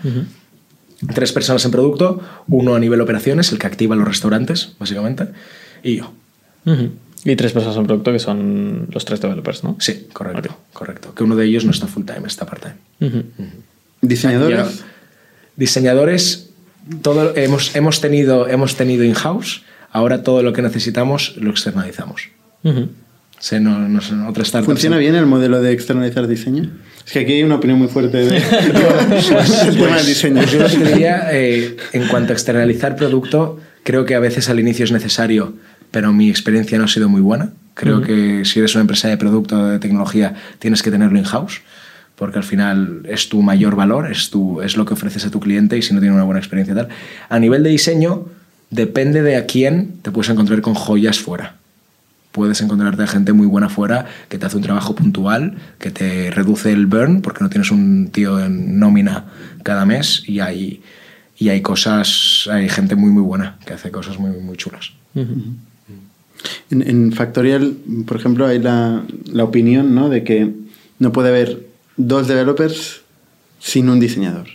Tres 1.14 1.32
personas 1.32 1.66
en 1.66 1.72
producto, 1.72 2.22
uno 2.48 2.76
a 2.76 2.80
nivel 2.80 3.02
operaciones, 3.02 3.52
el 3.52 3.60
que 3.60 3.68
activa 3.68 3.96
los 3.96 4.08
restaurantes, 4.08 4.76
básicamente, 4.80 5.28
y 5.84 5.98
yo. 5.98 6.14
Y 7.24 7.36
tres 7.36 7.54
personas 7.54 7.78
en 7.78 7.86
producto 7.86 8.12
que 8.12 8.20
son 8.20 8.88
los 8.92 9.04
tres 9.04 9.20
developers, 9.20 9.64
¿no? 9.64 9.76
Sí, 9.80 10.08
correcto, 10.14 10.58
correcto. 10.74 11.14
Que 11.14 11.24
uno 11.24 11.36
de 11.36 11.46
ellos 11.46 11.66
no 11.66 11.72
está 11.72 11.88
full 11.88 12.06
time, 12.06 12.28
está 12.28 12.46
part 12.46 12.64
time. 13.00 13.24
Diseñadores. 14.02 14.80
Ya. 14.80 14.86
Diseñadores, 15.56 16.50
todo, 17.02 17.36
hemos, 17.36 17.76
hemos 17.76 18.02
tenido, 18.02 18.48
hemos 18.48 18.76
tenido 18.76 19.04
in-house, 19.04 19.64
ahora 19.92 20.24
todo 20.24 20.44
lo 20.44 20.54
que 20.54 20.62
necesitamos 20.62 21.36
lo 21.38 21.50
externalizamos. 21.50 22.30
No, 23.62 23.88
no 23.88 24.30
otra 24.30 24.44
startup. 24.44 24.66
¿Funciona 24.66 24.98
bien 24.98 25.16
el 25.16 25.26
modelo 25.26 25.62
de 25.62 25.72
externalizar 25.72 26.28
diseño? 26.28 26.72
Es 27.06 27.14
que 27.14 27.20
aquí 27.20 27.34
hay 27.34 27.44
una 27.44 27.56
opinión 27.56 27.78
muy 27.78 27.88
fuerte 27.88 28.18
de, 28.18 28.26
del 29.66 29.78
tema 29.78 29.98
del 29.98 30.06
diseño. 30.06 30.42
Pues 30.42 30.52
yo 30.52 30.80
diría, 30.80 31.28
eh, 31.32 31.78
en 31.94 32.08
cuanto 32.08 32.34
a 32.34 32.34
externalizar 32.34 32.96
producto, 32.96 33.60
creo 33.84 34.06
que 34.06 34.16
a 34.16 34.20
veces 34.20 34.50
al 34.50 34.60
inicio 34.60 34.86
es 34.86 34.92
necesario, 34.92 35.54
pero 35.92 36.12
mi 36.12 36.30
experiencia 36.30 36.78
no 36.80 36.86
ha 36.86 36.88
sido 36.88 37.08
muy 37.08 37.22
buena. 37.22 37.52
Creo 37.76 38.02
que 38.02 38.46
si 38.46 38.60
eres 38.60 38.74
una 38.76 38.82
empresa 38.82 39.10
de 39.10 39.18
producto 39.18 39.60
o 39.60 39.66
de 39.66 39.80
tecnología, 39.80 40.34
tienes 40.60 40.82
que 40.82 40.92
tenerlo 40.92 41.20
in-house, 41.20 41.62
porque 42.16 42.38
al 42.38 42.46
final 42.46 43.02
es 43.08 43.28
tu 43.28 43.42
mayor 43.42 43.76
valor, 43.76 44.10
es, 44.10 44.30
tu, 44.30 44.62
es 44.62 44.78
lo 44.78 44.86
que 44.86 44.94
ofreces 44.94 45.26
a 45.26 45.30
tu 45.30 45.42
cliente 45.42 45.78
y 45.78 45.82
si 45.82 45.94
no 45.94 46.00
tiene 46.00 46.16
una 46.16 46.24
buena 46.24 46.40
experiencia 46.40 46.72
y 46.72 46.78
tal. 46.78 46.88
A 47.28 47.38
nivel 47.38 47.64
de 47.64 47.70
diseño, 47.70 48.28
depende 48.70 49.22
de 49.22 49.36
a 49.36 49.46
quién 49.46 50.00
te 50.02 50.12
puedes 50.12 50.30
encontrar 50.30 50.62
con 50.62 50.74
joyas 50.74 51.20
fuera 51.20 51.58
puedes 52.36 52.60
encontrarte 52.60 53.08
gente 53.08 53.32
muy 53.32 53.48
buena 53.48 53.70
fuera 53.70 54.08
que 54.28 54.38
te 54.38 54.46
hace 54.46 54.58
un 54.58 54.64
trabajo 54.64 54.94
puntual, 54.94 55.56
que 55.80 55.90
te 55.90 56.32
reduce 56.32 56.74
el 56.74 56.86
burn 56.86 57.22
porque 57.22 57.42
no 57.42 57.50
tienes 57.50 57.72
un 57.72 58.10
tío 58.12 58.44
en 58.44 58.78
nómina 58.78 59.28
cada 59.64 59.86
mes 59.86 60.22
y 60.28 60.42
hay, 60.42 60.82
y 61.38 61.48
hay 61.48 61.62
cosas, 61.62 62.50
hay 62.52 62.68
gente 62.68 62.96
muy 62.98 63.10
muy 63.10 63.24
buena 63.24 63.58
que 63.66 63.72
hace 63.72 63.90
cosas 63.90 64.20
muy 64.20 64.32
muy 64.32 64.58
chulas. 64.58 64.92
En, 65.16 66.82
en 66.82 67.14
Factorial, 67.14 67.78
por 68.06 68.18
ejemplo, 68.18 68.46
hay 68.46 68.60
la, 68.60 69.04
la 69.32 69.46
opinión 69.46 69.96
¿no? 69.96 70.10
de 70.10 70.26
que 70.26 70.52
no 71.00 71.14
puede 71.14 71.30
haber 71.30 71.66
dos 71.96 72.28
developers 72.28 73.02
sin 73.60 73.88
un 73.88 74.02
diseñador. 74.02 74.48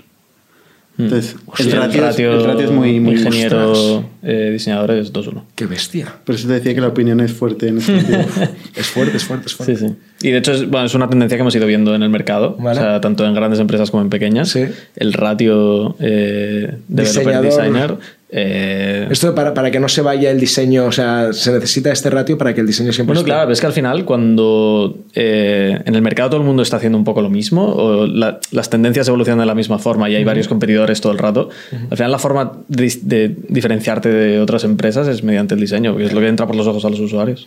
Entonces, 1.05 1.37
el 1.59 1.67
El 1.67 1.73
ratio, 1.73 2.09
es- 2.09 2.19
el 2.19 2.45
ratio 2.45 2.65
es 2.67 2.71
muy, 2.71 3.01
muy 3.01 3.15
ingeniero 3.15 4.05
eh, 4.23 4.51
diseñador 4.53 4.91
es 4.93 5.13
2-1. 5.13 5.45
Qué 5.55 5.67
bestia. 5.67 6.15
Por 6.25 6.35
eso 6.35 6.47
te 6.49 6.55
decía 6.55 6.75
que 6.75 6.81
la 6.81 6.89
opinión 6.89 7.21
es 7.21 7.33
fuerte 7.33 7.69
en 7.69 7.79
ese 7.79 7.97
sentido. 8.01 8.21
Es 8.77 8.87
fuerte, 8.89 9.17
es 9.17 9.25
fuerte, 9.25 9.47
es 9.47 9.55
fuerte. 9.55 9.77
Sí, 9.77 9.87
sí. 9.89 9.95
Y 10.23 10.31
de 10.31 10.39
hecho 10.39 10.53
es, 10.53 10.69
bueno, 10.69 10.87
es 10.87 10.95
una 10.95 11.09
tendencia 11.09 11.37
que 11.37 11.41
hemos 11.41 11.55
ido 11.55 11.67
viendo 11.67 11.95
en 11.95 12.03
el 12.03 12.11
mercado, 12.11 12.57
Vale. 12.59 12.79
o 12.79 12.83
sea, 12.83 13.01
tanto 13.01 13.25
en 13.25 13.33
grandes 13.35 13.59
empresas 13.61 13.91
como 13.91 14.03
en 14.03 14.11
pequeñas. 14.11 14.51
Sí. 14.51 14.65
El 14.97 15.13
ratio 15.15 15.97
eh, 15.99 16.75
developer-designer. 16.89 17.95
eh, 18.33 19.07
Esto 19.11 19.35
para, 19.35 19.55
para 19.55 19.71
que 19.71 19.81
no 19.81 19.89
se 19.89 20.03
vaya 20.03 20.31
el 20.31 20.39
diseño, 20.39 20.85
o 20.85 20.93
sea, 20.93 21.33
se 21.33 21.53
necesita 21.53 21.91
este 21.91 22.11
ratio 22.11 22.37
para 22.39 22.55
que 22.55 22.61
el 22.61 22.67
diseño 22.67 22.93
siempre 22.93 23.15
Bueno, 23.15 23.21
esté- 23.21 23.31
claro, 23.33 23.51
es 23.51 23.61
que 23.61 23.67
al 23.67 23.73
final 23.73 24.05
cuando 24.05 24.99
eh, 25.15 25.81
en 25.85 25.95
el 25.95 26.03
mercado 26.03 26.31
todo 26.31 26.41
el 26.41 26.47
mundo 26.47 26.63
está 26.63 26.77
haciendo 26.77 26.97
un 26.99 27.05
poco 27.05 27.23
lo 27.23 27.31
mismo, 27.31 27.65
o 27.67 28.07
la- 28.07 28.39
las 28.53 28.71
tendencias 28.71 29.09
evolucionan 29.09 29.41
de 29.41 29.47
la 29.47 29.55
misma 29.55 29.79
forma 29.79 30.09
y 30.11 30.15
hay 30.17 30.25
varios 30.25 30.49
competidores 30.49 31.01
todo 31.01 31.13
el 31.13 31.19
rato, 31.19 31.49
al 31.91 31.97
final 31.97 32.11
la 32.13 32.19
forma 32.19 32.53
de, 32.69 32.93
de 33.03 33.37
diferenciarte 33.49 34.09
de 34.11 34.41
otras 34.41 34.65
empresas 34.65 35.09
es 35.09 35.25
mediante 35.25 35.55
el 35.55 35.61
diseño, 35.61 35.97
que 35.97 36.05
es 36.05 36.13
lo 36.13 36.21
que 36.21 36.29
entra 36.29 36.47
por 36.47 36.57
los 36.57 36.67
ojos 36.67 36.85
a 36.85 36.91
los 36.91 37.01
usuarios. 37.01 37.47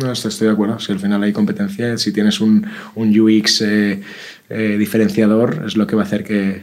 No, 0.00 0.12
esto 0.12 0.28
estoy 0.28 0.48
de 0.48 0.52
acuerdo. 0.54 0.78
Si 0.80 0.92
al 0.92 0.98
final 1.00 1.22
hay 1.22 1.32
competencia, 1.32 1.96
si 1.98 2.12
tienes 2.12 2.40
un, 2.40 2.66
un 2.94 3.18
UX 3.20 3.60
eh, 3.62 4.00
eh, 4.50 4.76
diferenciador, 4.78 5.64
es 5.66 5.76
lo 5.76 5.86
que 5.86 5.96
va 5.96 6.02
a 6.02 6.04
hacer 6.06 6.24
que, 6.24 6.62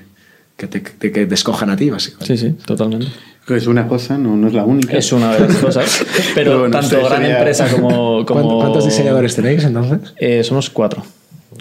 que 0.57 0.67
te, 0.67 0.81
que 0.83 1.25
te 1.25 1.33
escojan 1.33 1.69
a 1.69 1.75
ti, 1.77 1.89
básicamente. 1.89 2.37
Sí, 2.37 2.47
sí, 2.49 2.55
totalmente. 2.65 3.07
Es 3.49 3.67
una 3.67 3.87
cosa, 3.87 4.17
no, 4.17 4.37
no 4.37 4.47
es 4.47 4.53
la 4.53 4.63
única. 4.63 4.95
Es 4.97 5.11
una 5.11 5.33
de 5.33 5.39
las 5.41 5.57
cosas. 5.57 6.05
Pero 6.35 6.59
bueno, 6.59 6.79
tanto 6.79 6.97
gran 7.03 7.21
sería- 7.21 7.37
empresa 7.37 7.67
como... 7.69 8.25
como 8.25 8.25
¿Cuánto- 8.25 8.57
¿Cuántos 8.59 8.85
diseñadores 8.85 9.35
tenéis 9.35 9.63
entonces? 9.63 10.13
Eh, 10.17 10.43
somos 10.43 10.69
cuatro. 10.69 11.03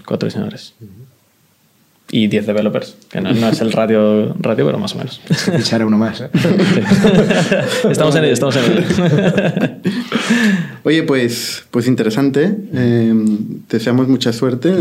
Cuatro 0.06 0.26
diseñadores. 0.28 0.74
Y 2.12 2.26
10 2.26 2.46
developers, 2.46 2.96
que 3.08 3.20
no, 3.20 3.32
no 3.32 3.48
es 3.48 3.60
el 3.60 3.70
ratio, 3.70 4.34
ratio, 4.40 4.66
pero 4.66 4.78
más 4.78 4.94
o 4.94 4.98
menos. 4.98 5.20
Fichar 5.56 5.82
a 5.82 5.86
uno 5.86 5.96
más. 5.96 6.20
¿eh? 6.20 6.28
estamos 7.90 8.16
en 8.16 8.24
ello, 8.24 8.32
estamos 8.32 8.56
en 8.56 8.64
ello. 8.64 8.82
Oye, 10.82 11.02
pues, 11.04 11.64
pues 11.70 11.86
interesante. 11.86 12.56
Eh, 12.72 13.14
te 13.68 13.76
deseamos 13.76 14.08
mucha 14.08 14.32
suerte. 14.32 14.72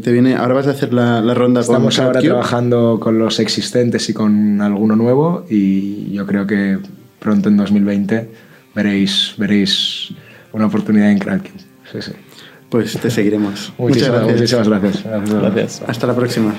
Te, 0.00 0.12
viene, 0.12 0.36
ahora 0.36 0.54
vas 0.54 0.68
a 0.68 0.70
hacer 0.70 0.92
la, 0.92 1.20
la 1.20 1.34
ronda 1.34 1.60
Estamos 1.60 1.96
con 1.96 2.06
ahora 2.06 2.20
trabajando 2.20 2.98
con 3.00 3.18
los 3.18 3.40
existentes 3.40 4.08
y 4.08 4.12
con 4.12 4.60
alguno 4.60 4.94
nuevo 4.94 5.46
y 5.50 6.12
yo 6.12 6.26
creo 6.26 6.46
que 6.46 6.78
pronto 7.18 7.48
en 7.48 7.56
2020 7.56 8.28
veréis, 8.74 9.34
veréis 9.38 10.12
una 10.52 10.66
oportunidad 10.66 11.10
en 11.10 11.18
CrowdCube. 11.18 11.58
Sí, 11.92 12.02
sí. 12.02 12.12
Pues 12.70 12.98
te 12.98 13.10
seguiremos. 13.10 13.72
Muchas 13.78 14.08
gracias. 14.08 14.36
muchísimas 14.36 14.68
gracias. 14.68 15.04
Gracias. 15.04 15.40
Gracias. 15.40 15.82
Hasta 15.86 16.06
la 16.06 16.14
próxima. 16.14 16.54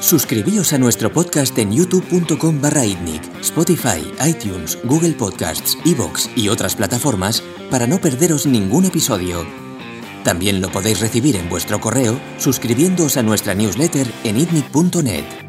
Suscribíos 0.00 0.74
a 0.74 0.78
nuestro 0.78 1.10
podcast 1.10 1.56
en 1.58 1.72
youtube.com 1.72 2.60
barra 2.60 2.84
itnic, 2.84 3.22
Spotify, 3.40 4.04
iTunes, 4.26 4.78
Google 4.84 5.12
Podcasts, 5.12 5.78
Evox 5.86 6.28
y 6.36 6.48
otras 6.48 6.76
plataformas 6.76 7.42
para 7.70 7.86
no 7.86 7.98
perderos 7.98 8.44
ningún 8.44 8.84
episodio. 8.84 9.46
También 10.22 10.60
lo 10.60 10.68
podéis 10.68 11.00
recibir 11.00 11.36
en 11.36 11.48
vuestro 11.48 11.80
correo 11.80 12.20
suscribiéndoos 12.38 13.16
a 13.16 13.22
nuestra 13.22 13.54
newsletter 13.54 14.06
en 14.24 14.38
itnic.net. 14.38 15.43